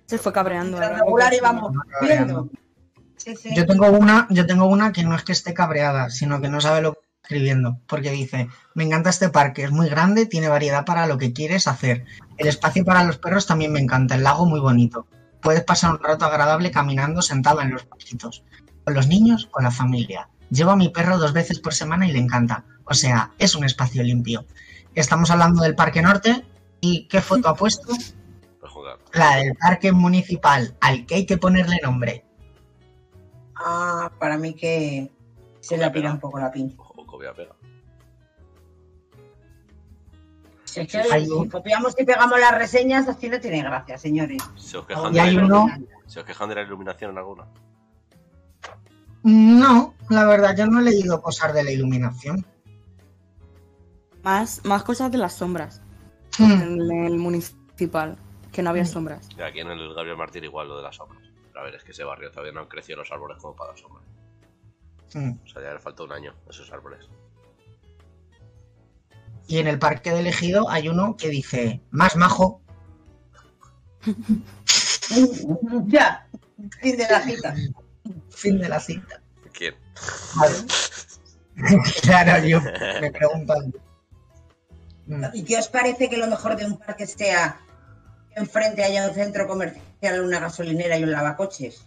Se 0.06 0.17
fue 0.17 0.34
cabreando. 0.34 0.80
regular 0.80 1.34
y 1.34 1.39
vamos 1.39 1.74
viendo. 2.02 2.50
Sí, 3.17 3.36
sí. 3.36 3.56
Yo 3.56 3.65
tengo 3.67 3.88
una, 3.91 4.28
yo 4.32 4.48
tengo 4.48 4.65
una 4.65 4.91
que 4.91 5.04
no 5.04 5.15
es 5.15 5.24
que 5.24 5.32
esté 5.32 5.54
cabreada, 5.54 6.10
sino 6.10 6.41
que 6.41 6.50
no 6.50 6.60
sabe 6.60 6.82
lo 6.82 6.94
que 6.94 7.11
escribiendo, 7.23 7.79
porque 7.88 8.12
dice, 8.12 8.49
me 8.73 8.84
encanta 8.84 9.10
este 9.10 9.29
parque, 9.29 9.63
es 9.63 9.71
muy 9.71 9.89
grande, 9.89 10.25
tiene 10.25 10.49
variedad 10.49 10.86
para 10.86 11.07
lo 11.07 11.17
que 11.17 11.34
quieres 11.34 11.67
hacer. 11.67 12.05
El 12.38 12.47
espacio 12.47 12.84
para 12.84 13.03
los 13.03 13.17
perros 13.17 13.45
también 13.45 13.71
me 13.71 13.79
encanta, 13.79 14.15
el 14.15 14.23
lago 14.23 14.45
muy 14.45 14.60
bonito. 14.60 15.07
Puedes 15.41 15.63
pasar 15.63 15.91
un 15.91 16.03
rato 16.03 16.25
agradable 16.25 16.71
caminando 16.71 17.21
sentado 17.21 17.62
en 17.62 17.71
los 17.71 17.88
banquitos. 17.88 18.43
Con 18.84 18.93
los 18.93 19.07
niños, 19.07 19.47
con 19.47 19.63
la 19.63 19.71
familia. 19.71 20.29
Llevo 20.49 20.71
a 20.71 20.75
mi 20.75 20.89
perro 20.89 21.17
dos 21.17 21.34
veces 21.34 21.60
por 21.60 21.73
semana 21.73 22.07
y 22.07 22.12
le 22.12 22.19
encanta. 22.19 22.65
O 22.86 22.93
sea, 22.93 23.31
es 23.39 23.55
un 23.55 23.63
espacio 23.63 24.03
limpio. 24.03 24.45
Estamos 24.93 25.31
hablando 25.31 25.63
del 25.63 25.75
Parque 25.75 26.01
Norte. 26.01 26.45
¿Y 26.79 27.07
qué 27.07 27.21
foto 27.21 27.49
ha 27.49 27.55
puesto? 27.55 27.88
Pues. 27.88 28.15
La 29.13 29.38
del 29.38 29.55
Parque 29.55 29.91
Municipal, 29.91 30.75
al 30.81 31.05
que 31.05 31.15
hay 31.15 31.25
que 31.25 31.38
ponerle 31.38 31.79
nombre. 31.84 32.25
Ah, 33.55 34.12
para 34.19 34.38
mí 34.38 34.53
que 34.53 35.12
se 35.60 35.77
le 35.77 35.89
pira 35.91 36.12
un 36.12 36.19
poco 36.19 36.39
la 36.39 36.51
pinza. 36.51 36.77
Ojo, 37.29 37.34
copia 37.34 37.34
pega. 37.34 37.55
Si 40.65 40.79
es 40.79 40.88
que 40.91 40.97
Hay 40.99 41.25
si 41.25 41.31
un- 41.31 41.49
copiamos 41.49 41.93
y 41.99 42.05
pegamos 42.05 42.39
las 42.39 42.57
reseñas, 42.57 43.07
así 43.07 43.27
no 43.29 43.39
tiene 43.39 43.62
gracia, 43.62 43.97
señores. 43.97 44.41
Se 44.55 44.77
os 44.77 44.86
quejan, 44.86 45.12
de 45.12 45.19
hay 45.19 45.36
la, 45.36 45.43
uno, 45.45 45.67
se 46.07 46.19
os 46.21 46.25
quejan 46.25 46.47
de 46.49 46.55
la 46.55 46.62
iluminación 46.62 47.12
en 47.12 47.17
alguna. 47.17 47.45
No, 49.23 49.93
la 50.10 50.25
verdad, 50.25 50.55
yo 50.57 50.65
no 50.67 50.79
he 50.79 50.84
leído 50.84 51.21
cosas 51.21 51.53
de 51.53 51.63
la 51.63 51.71
iluminación. 51.71 52.45
Más, 54.23 54.63
más 54.65 54.84
cosas 54.84 55.12
de 55.12 55.17
las 55.17 55.34
sombras. 55.34 55.81
Hmm, 56.39 56.51
En 56.51 57.05
el 57.05 57.17
municipal, 57.17 58.17
que 58.51 58.63
no 58.63 58.69
había 58.69 58.86
sombras. 58.86 59.27
Y 59.38 59.41
aquí 59.41 59.60
en 59.60 59.67
el 59.71 59.93
Gabriel 59.93 60.15
Martín 60.17 60.43
igual 60.45 60.69
lo 60.69 60.77
de 60.77 60.84
las 60.84 60.95
sombras. 60.95 61.21
Pero 61.49 61.60
a 61.60 61.63
ver, 61.63 61.75
es 61.75 61.84
que 61.84 61.91
ese 61.91 62.03
barrio 62.05 62.31
todavía 62.31 62.53
no 62.53 62.62
han 62.62 62.67
crecido 62.67 62.99
los 62.99 63.12
árboles 63.12 63.38
como 63.41 63.55
para 63.55 63.71
dar 63.71 63.79
sombra. 63.79 64.01
Hmm. 65.13 65.39
O 65.43 65.47
sea, 65.47 65.62
ya 65.62 65.74
le 65.74 65.80
falta 65.80 66.04
un 66.04 66.12
año 66.12 66.36
a 66.47 66.50
esos 66.50 66.71
árboles. 66.71 67.10
Y 69.47 69.58
en 69.60 69.67
el 69.67 69.80
parque 69.80 70.12
del 70.12 70.28
Ejido 70.28 70.69
hay 70.69 70.88
uno 70.88 71.17
que 71.17 71.30
dice, 71.30 71.82
más 71.91 72.15
majo, 72.15 72.62
ya, 75.88 76.28
fin 76.82 76.97
de 76.97 77.08
la 77.10 77.21
cita. 77.21 77.56
fin 78.30 78.60
de 78.60 78.69
la 78.69 78.80
cita. 78.80 79.21
¿Quién? 79.54 79.76
Vale. 80.36 80.56
claro, 82.02 82.45
yo 82.45 82.62
me 83.02 83.12
pregunto. 83.12 83.54
Mm, 85.08 85.26
¿Y 85.34 85.43
qué 85.43 85.58
os 85.58 85.67
parece 85.67 86.10
que 86.10 86.17
lo 86.17 86.28
mejor 86.28 86.56
de 86.56 86.65
un 86.65 86.78
parque 86.78 87.06
sea 87.06 87.60
que 88.34 88.39
enfrente 88.39 88.84
haya 88.84 89.08
un 89.08 89.13
centro 89.13 89.47
comercial, 89.47 90.21
una 90.21 90.39
gasolinera 90.39 90.97
y 90.97 91.04
un 91.04 91.12
lavacoches? 91.12 91.86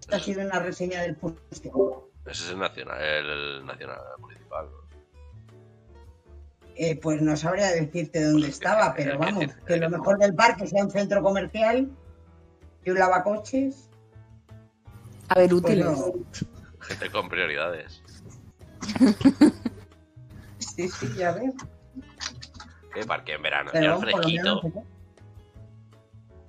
Esta 0.00 0.16
ha 0.16 0.20
sido 0.20 0.42
una 0.42 0.60
reseña 0.60 1.02
del 1.02 1.16
punto. 1.16 2.09
Ese 2.30 2.44
es 2.44 2.50
el 2.50 2.58
nacional, 2.58 3.02
el, 3.02 3.26
el 3.30 3.66
nacional 3.66 3.98
el 4.16 4.20
municipal. 4.22 4.66
Eh, 6.76 6.98
pues 7.00 7.20
no 7.20 7.36
sabría 7.36 7.68
decirte 7.72 8.22
dónde 8.24 8.48
estaba, 8.48 8.94
pero 8.94 9.18
vamos, 9.18 9.44
que 9.66 9.76
lo 9.76 9.90
mejor 9.90 10.18
del 10.18 10.34
parque 10.34 10.66
sea 10.66 10.84
un 10.84 10.90
centro 10.90 11.22
comercial 11.22 11.90
y 12.84 12.90
un 12.90 12.98
lavacoches. 12.98 13.90
A 15.28 15.34
ver, 15.34 15.50
Pues 15.50 15.62
útiles. 15.62 15.84
no. 15.84 16.12
Gente 16.80 17.10
con 17.10 17.28
prioridades. 17.28 18.02
Sí, 20.76 20.88
sí, 20.88 21.08
ya 21.16 21.32
ves. 21.32 21.52
¿Qué 22.94 23.04
parque 23.04 23.34
en 23.34 23.42
verano? 23.42 23.70
Pero 23.72 23.98
fresquito. 24.00 24.62
menos, 24.62 24.84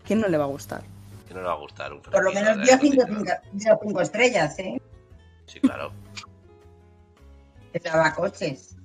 ¿Quién 0.05 0.21
no 0.21 0.27
le 0.27 0.37
va 0.37 0.43
a 0.45 0.47
gustar? 0.47 0.83
Que 1.27 1.33
no 1.33 1.41
le 1.41 1.47
va 1.47 1.53
a 1.53 1.57
gustar 1.57 1.91
un 1.91 2.01
por 2.01 2.23
lo 2.23 2.31
menos 2.31 2.57
de 2.57 2.63
dio 2.63 2.77
cinco, 2.79 3.03
cinco 3.81 4.01
estrellas, 4.01 4.57
¿eh? 4.59 4.81
Sí, 5.51 5.59
claro. 5.59 5.91
El 7.73 7.83
lavacoches. 7.83 8.77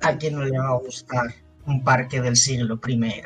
¿A 0.00 0.16
quién 0.16 0.34
no 0.34 0.44
le 0.44 0.58
va 0.58 0.68
a 0.68 0.78
gustar 0.78 1.34
un 1.66 1.84
parque 1.84 2.22
del 2.22 2.36
siglo 2.36 2.80
I? 2.86 3.22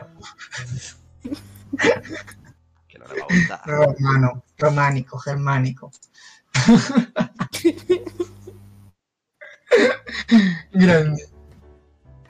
Que 2.89 2.99
no 2.99 3.07
le 3.07 3.20
va 3.20 3.27
a 3.31 3.35
gustar. 3.35 3.61
Romano, 3.64 4.45
románico, 4.59 5.18
germánico. 5.18 5.93
Grande. 10.72 11.29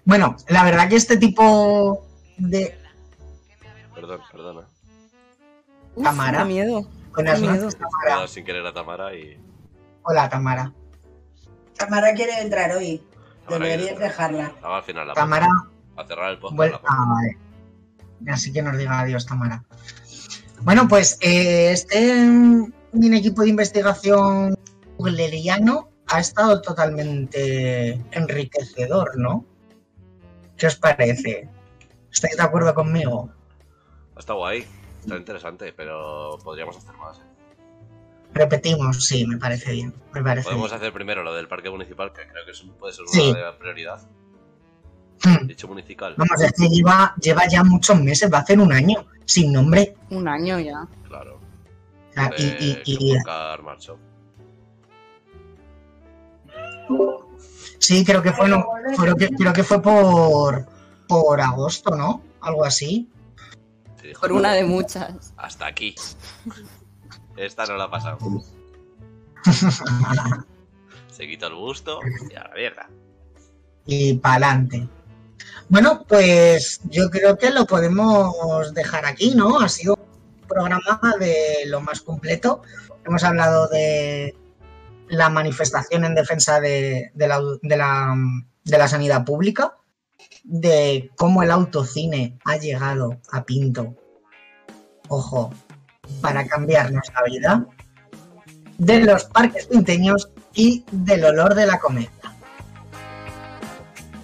Bueno, 0.05 0.37
la 0.49 0.65
verdad 0.65 0.91
que 0.91 0.97
este 0.97 1.17
tipo 1.17 2.07
de 2.37 2.79
Perdón, 3.95 4.21
perdona. 4.31 4.69
Uf, 5.95 6.05
Tamara. 6.05 6.45
miedo. 6.45 6.87
Qué 7.15 7.23
noches, 7.23 7.41
miedo. 7.41 7.71
Tamara. 7.71 8.29
sin 8.29 8.45
querer 8.45 8.67
a 8.67 8.75
Tamara 8.75 9.15
y. 9.15 9.39
Hola, 10.05 10.29
Tamara. 10.29 10.73
Tamara 11.77 12.13
quiere 12.15 12.41
entrar 12.41 12.71
hoy. 12.77 13.03
Deberías 13.49 13.99
dejarla. 13.99 14.47
Estaba 14.55 14.79
al 14.79 14.83
final 14.85 15.07
la 15.09 15.15
Tamara, 15.15 15.49
A 15.97 16.05
cerrar 16.07 16.31
el 16.33 16.39
podcast. 16.39 16.57
vuel- 16.59 16.81
ah, 16.87 17.05
vale. 17.09 17.39
Así 18.33 18.53
que 18.53 18.63
nos 18.63 18.77
diga 18.79 19.01
adiós, 19.01 19.27
Tamara. 19.27 19.65
Bueno, 20.63 20.89
pues 20.89 21.19
eh, 21.21 21.73
este 21.73 22.15
mini 22.93 23.19
equipo 23.19 23.43
de 23.43 23.49
investigación 23.51 24.57
googleriano 24.97 25.91
ha 26.07 26.21
estado 26.21 26.63
totalmente 26.63 27.93
enriquecedor, 28.13 29.19
¿no? 29.19 29.45
¿Qué 30.57 30.67
os 30.69 30.77
parece? 30.77 31.49
¿Estáis 32.11 32.37
de 32.37 32.43
acuerdo 32.43 32.73
conmigo? 32.75 33.31
Está 34.17 34.33
guay. 34.35 34.65
Está 35.01 35.17
interesante, 35.17 35.73
pero 35.73 36.39
podríamos 36.43 36.77
hacer 36.79 36.95
más. 36.97 37.19
¿eh? 37.19 37.23
Repetimos, 38.35 39.05
sí, 39.07 39.27
me 39.27 39.39
parece 39.39 39.73
bien. 39.73 39.95
Me 40.13 40.23
parece 40.23 40.45
Podemos 40.47 40.71
bien. 40.71 40.77
hacer 40.81 40.93
primero 40.93 41.23
lo 41.23 41.33
del 41.35 41.47
parque 41.49 41.71
municipal, 41.71 42.13
que 42.13 42.27
creo 42.27 42.45
que 42.45 42.53
puede 42.79 42.93
ser 42.93 43.03
una 43.05 43.13
Sí. 43.13 43.33
de 43.33 43.53
prioridad. 43.59 44.03
Hmm. 45.25 45.47
Dicho 45.47 45.69
municipal. 45.69 46.15
Vamos, 46.19 46.43
es 46.43 46.53
que 46.53 46.69
lleva, 46.69 47.15
lleva 47.21 47.47
ya 47.49 47.63
muchos 47.63 47.99
meses, 48.01 48.31
va 48.33 48.39
a 48.39 48.41
hacer 48.41 48.59
un 48.59 48.73
año, 48.73 49.07
sin 49.25 49.53
nombre. 49.53 49.95
Un 50.11 50.27
año 50.29 50.59
ya. 50.59 50.87
Claro. 51.07 51.37
O 52.11 52.13
sea, 52.13 52.31
y, 52.37 52.43
y- 52.43 52.83
y- 52.85 52.97
Shunpokar 53.13 53.63
Marcho. 53.63 53.99
sí, 57.79 58.05
creo 58.05 58.23
que 58.23 58.33
fue, 58.33 58.49
no, 58.49 58.65
creo 58.99 59.17
que, 59.17 59.29
creo 59.29 59.53
que 59.53 59.63
fue 59.65 59.81
por, 59.81 60.67
por 61.09 61.41
agosto, 61.41 61.95
¿no? 61.97 62.23
Algo 62.41 62.65
así. 62.65 63.09
Sí, 64.03 64.13
Por 64.21 64.31
"No, 64.31 64.37
una 64.39 64.53
de 64.53 64.65
muchas. 64.65 65.33
Hasta 65.37 65.67
aquí. 65.67 65.95
Esta 67.37 67.67
no 67.67 67.77
la 67.77 67.85
ha 67.85 67.91
pasado. 67.91 68.19
Se 71.11 71.27
quitó 71.29 71.47
el 71.49 71.55
busto 71.55 72.01
y 72.31 72.35
a 72.35 72.45
la 72.49 72.55
mierda. 72.55 72.89
y 73.87 74.15
para 74.15 74.35
adelante. 74.49 74.89
Bueno, 75.69 76.05
pues 76.09 76.81
yo 76.85 77.11
creo 77.11 77.37
que 77.39 77.51
lo 77.51 77.67
podemos 77.67 78.73
dejar 78.75 79.07
aquí, 79.07 79.35
¿no? 79.35 79.61
Ha 79.61 79.69
sido 79.69 79.95
un 79.95 80.49
programa 80.49 81.15
de 81.19 81.65
lo 81.67 81.81
más 81.81 82.01
completo. 82.01 82.63
Hemos 83.05 83.25
hablado 83.25 83.69
de 83.69 84.35
la 85.09 85.29
manifestación 85.29 86.05
en 86.05 86.15
defensa 86.15 86.61
de, 86.61 87.11
de 87.15 87.29
la, 87.29 87.41
de 87.63 87.77
la- 87.77 88.17
de 88.65 88.79
la 88.79 88.89
sanidad 88.89 89.25
pública, 89.27 89.77
de 90.43 91.11
cómo 91.17 91.43
el 91.43 91.51
autocine 91.51 92.39
ha 92.47 92.57
llegado 92.57 93.19
a 93.31 93.45
Pinto, 93.45 93.95
ojo, 95.09 95.53
para 96.21 96.47
cambiarnos 96.47 97.05
la 97.15 97.23
vida, 97.23 97.67
de 98.79 99.01
los 99.01 99.25
parques 99.25 99.67
pinteños 99.67 100.31
y 100.53 100.85
del 100.91 101.25
olor 101.25 101.55
de 101.55 101.67
la 101.67 101.79
comedia. 101.79 102.11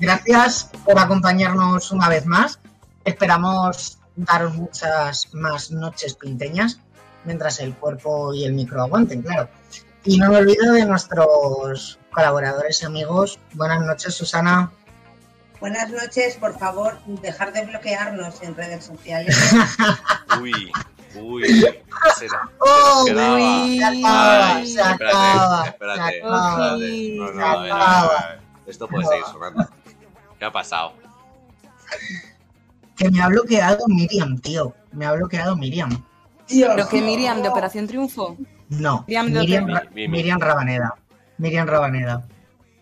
Gracias 0.01 0.71
por 0.85 0.99
acompañarnos 0.99 1.91
una 1.93 2.09
vez 2.09 2.25
más. 2.27 2.59
Esperamos 3.05 3.99
daros 4.17 4.55
muchas 4.55 5.33
más 5.35 5.71
noches 5.71 6.15
pinteñas 6.15 6.81
mientras 7.25 7.61
el 7.61 7.75
cuerpo 7.75 8.33
y 8.33 8.45
el 8.45 8.55
micro 8.55 8.83
aguanten, 8.83 9.23
claro. 9.23 9.49
Y 10.05 10.19
no 10.19 10.31
me 10.31 10.39
olvido 10.39 10.73
de 10.73 10.87
nuestros 10.87 11.99
colaboradores 12.11 12.83
y 12.83 12.87
amigos. 12.87 13.39
Buenas 13.53 13.85
noches, 13.85 14.15
Susana. 14.15 14.73
Buenas 15.61 15.91
noches, 15.91 16.37
por 16.37 16.59
favor, 16.59 16.99
dejar 17.21 17.53
de 17.53 17.67
bloquearnos 17.67 18.43
en 18.43 18.57
redes 18.57 18.85
sociales. 18.87 19.37
Uy, 20.41 20.73
uy. 21.17 21.43
¿qué 21.43 21.83
será? 22.19 22.49
¡Oh! 22.61 23.05
uy, 23.09 23.79
se 23.79 23.85
acaba, 23.85 24.65
se 24.67 24.81
acaba, 24.83 25.67
espérate, 25.67 26.13
se 26.13 26.19
espérate. 26.19 27.15
No, 27.17 27.33
no. 27.33 28.11
Esto 28.67 28.87
puede 28.89 29.07
seguir 29.07 29.25
sonando. 29.33 29.69
¿Qué 30.39 30.45
ha 30.45 30.53
pasado? 30.53 30.95
Que 32.97 33.11
me 33.11 33.21
ha 33.23 33.29
bloqueado 33.29 33.87
Miriam, 33.89 34.39
tío. 34.39 34.75
Me 34.93 35.07
ha 35.07 35.13
bloqueado 35.13 35.57
Miriam. 35.57 35.91
Dios. 36.49 36.73
Pero 36.75 36.89
que 36.89 37.01
Miriam 37.01 37.43
de 37.43 37.49
Operación 37.49 37.87
Triunfo. 37.87 38.37
No, 38.69 39.05
Miriam 39.07 39.33
de 39.33 39.41
Miriam, 39.41 39.67
Ra- 39.69 39.83
Mi- 39.95 40.03
mi- 40.03 40.09
Miriam 40.09 40.39
Rabaneda. 40.41 40.95
Miriam 41.39 41.67
Rabaneda. 41.67 42.27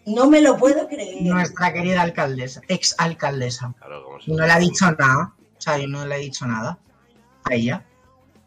No 0.07 0.29
me 0.29 0.41
lo 0.41 0.57
puedo 0.57 0.89
creer. 0.89 1.23
Nuestra 1.23 1.73
querida 1.73 2.03
alcaldesa, 2.03 2.61
ex 2.69 2.95
alcaldesa. 2.99 3.73
Claro, 3.79 4.19
no 4.27 4.47
le 4.47 4.53
ha 4.53 4.59
dicho 4.59 4.91
nada. 4.93 5.33
O 5.57 5.61
sea, 5.61 5.79
yo 5.79 5.87
no 5.87 6.05
le 6.07 6.17
he 6.17 6.21
dicho 6.21 6.47
nada 6.47 6.79
a 7.45 7.55
ella. 7.55 7.85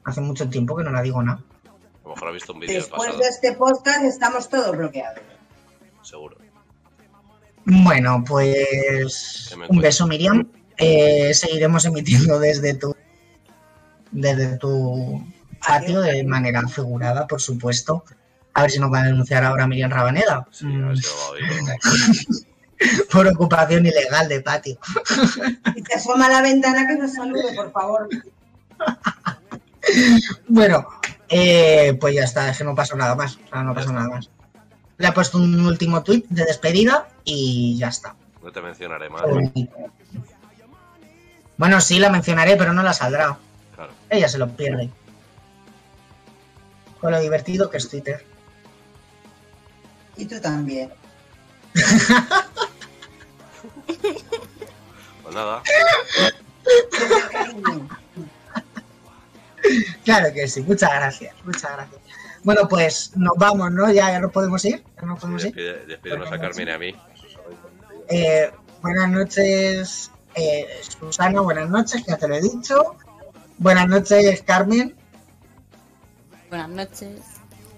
Hace 0.03 0.21
mucho 0.21 0.49
tiempo 0.49 0.75
que 0.75 0.83
no 0.83 0.91
la 0.91 1.01
digo 1.01 1.21
nada. 1.21 1.41
A 2.03 2.07
lo 2.07 2.15
mejor 2.15 2.27
ha 2.29 2.31
visto 2.31 2.53
un 2.53 2.59
vídeo 2.59 2.73
del 2.73 2.81
Después 2.81 3.01
pasado. 3.03 3.17
de 3.23 3.29
este 3.29 3.53
podcast 3.53 4.03
estamos 4.03 4.49
todos 4.49 4.75
bloqueados. 4.75 5.19
Seguro. 6.01 6.37
Bueno, 7.65 8.23
pues 8.27 9.55
un 9.69 9.79
beso, 9.79 10.07
Miriam. 10.07 10.47
Eh, 10.77 11.31
seguiremos 11.33 11.85
emitiendo 11.85 12.39
desde 12.39 12.73
tu 12.73 12.95
desde 14.11 14.57
tu 14.57 15.23
patio 15.65 16.01
de 16.01 16.23
manera 16.23 16.67
figurada, 16.67 17.27
por 17.27 17.39
supuesto. 17.39 18.03
A 18.53 18.63
ver 18.63 18.71
si 18.71 18.79
nos 18.79 18.91
va 18.91 19.01
a 19.01 19.05
denunciar 19.05 19.43
ahora 19.43 19.67
Miriam 19.67 19.91
Rabaneda 19.91 20.45
Sí, 20.51 20.65
a 20.65 20.87
ver 20.87 20.97
si 20.97 21.07
lo 21.07 21.15
va 21.17 21.25
a 21.25 21.29
oír. 21.29 21.43
mm, 23.05 23.05
por 23.11 23.27
ocupación 23.27 23.85
ilegal 23.85 24.27
de 24.27 24.41
patio. 24.41 24.77
Y 25.75 25.83
te 25.83 25.93
asoma 25.93 26.25
a 26.25 26.29
la 26.29 26.41
ventana 26.41 26.87
que 26.87 26.95
nos 26.95 27.13
salude, 27.13 27.53
por 27.55 27.71
favor. 27.71 28.09
Bueno, 30.47 30.87
eh, 31.29 31.97
pues 31.99 32.15
ya 32.15 32.23
está, 32.23 32.49
es 32.49 32.57
que 32.57 32.63
no 32.63 32.75
pasó 32.75 32.95
nada 32.95 33.15
más. 33.15 33.37
O 33.37 33.49
sea, 33.49 33.63
no 33.63 33.73
pasó 33.73 33.91
nada 33.91 34.09
más. 34.09 34.29
Le 34.97 35.07
he 35.07 35.11
puesto 35.11 35.37
un 35.37 35.65
último 35.65 36.03
tuit 36.03 36.25
de 36.29 36.45
despedida 36.45 37.07
y 37.23 37.77
ya 37.77 37.87
está. 37.87 38.15
No 38.43 38.51
te 38.51 38.61
mencionaré 38.61 39.09
más. 39.09 39.23
Bueno, 41.57 41.81
sí, 41.81 41.99
la 41.99 42.09
mencionaré, 42.09 42.57
pero 42.57 42.73
no 42.73 42.83
la 42.83 42.93
saldrá. 42.93 43.37
Claro. 43.75 43.93
Ella 44.09 44.27
se 44.27 44.37
lo 44.37 44.49
pierde. 44.49 44.89
Con 46.99 47.11
lo 47.11 47.19
divertido 47.19 47.69
que 47.69 47.77
es 47.77 47.89
Twitter. 47.89 48.25
Y 50.17 50.25
tú 50.25 50.39
también. 50.39 50.91
Pues 55.23 55.35
nada. 55.35 55.61
Claro 60.19 60.33
que 60.33 60.47
sí, 60.47 60.61
muchas 60.61 60.89
gracias, 60.91 61.35
muchas 61.43 61.71
gracias. 61.71 62.01
Bueno, 62.43 62.67
pues 62.67 63.11
nos 63.15 63.33
vamos, 63.37 63.71
¿no? 63.71 63.91
Ya, 63.91 64.11
ya 64.11 64.19
nos 64.19 64.31
podemos 64.31 64.63
ir. 64.65 64.83
Ya 64.99 65.07
nos 65.07 65.19
podemos 65.19 65.45
ir. 65.45 65.53
Despide- 65.55 66.27
a 66.27 66.39
Carmen 66.39 66.67
y 66.67 66.71
a 66.71 66.77
mí. 66.77 66.95
Eh, 68.09 68.51
buenas 68.81 69.09
noches, 69.09 70.11
eh, 70.35 70.67
Susana, 70.99 71.41
buenas 71.41 71.69
noches, 71.69 72.03
ya 72.05 72.17
te 72.17 72.27
lo 72.27 72.35
he 72.35 72.41
dicho. 72.41 72.95
Buenas 73.57 73.87
noches, 73.87 74.41
Carmen. 74.43 74.95
Buenas 76.49 76.69
noches. 76.69 77.19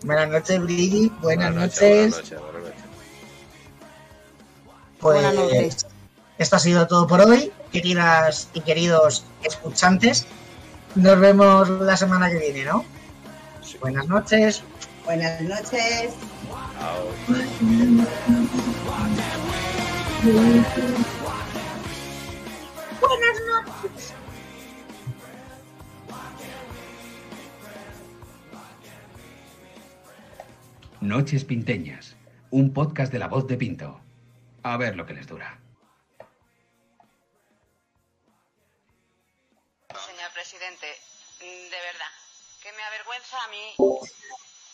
Buenas 0.04 0.30
noches, 0.30 0.62
Brigitte. 0.62 1.14
Buenas, 1.22 1.54
noches. 1.54 1.80
Buenas 1.80 2.16
noches, 2.18 2.40
buenas 2.40 2.64
noches. 2.64 2.84
Pues 5.00 5.22
Buenas 5.22 5.36
noches. 5.36 5.86
esto 6.38 6.56
ha 6.56 6.60
sido 6.60 6.88
todo 6.88 7.06
por 7.06 7.22
hoy, 7.22 7.52
queridas 7.72 8.50
y 8.54 8.62
queridos 8.62 9.26
escuchantes. 9.44 10.26
Nos 10.96 11.20
vemos 11.20 11.70
la 11.70 11.98
semana 11.98 12.30
que 12.30 12.38
viene, 12.38 12.66
¿no? 12.66 12.86
Sí. 13.62 13.78
Buenas 13.82 14.08
noches. 14.08 14.64
Buenas 15.06 15.42
noches. 15.42 16.14
Chao. 16.80 17.08
Noches 31.02 31.44
Pinteñas, 31.44 32.16
un 32.50 32.72
podcast 32.72 33.12
de 33.12 33.20
la 33.20 33.28
voz 33.28 33.48
de 33.48 33.58
Pinto. 33.58 34.00
A 34.62 34.78
ver 34.78 34.96
lo 34.96 35.06
que 35.06 35.14
les 35.14 35.28
dura. 35.28 35.63
Me 42.84 42.88
avergüenza 42.88 43.42
a 43.44 43.48
mí 43.48 43.76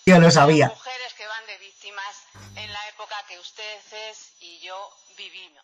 Yo 0.05 0.19
lo 0.19 0.31
sabía. 0.31 0.67
las 0.67 0.77
mujeres 0.77 1.13
que 1.13 1.27
van 1.27 1.45
de 1.45 1.57
víctimas 1.59 2.15
en 2.55 2.73
la 2.73 2.87
época 2.89 3.15
que 3.27 3.37
ustedes 3.37 4.31
y 4.39 4.59
yo 4.59 4.89
vivimos. 5.15 5.63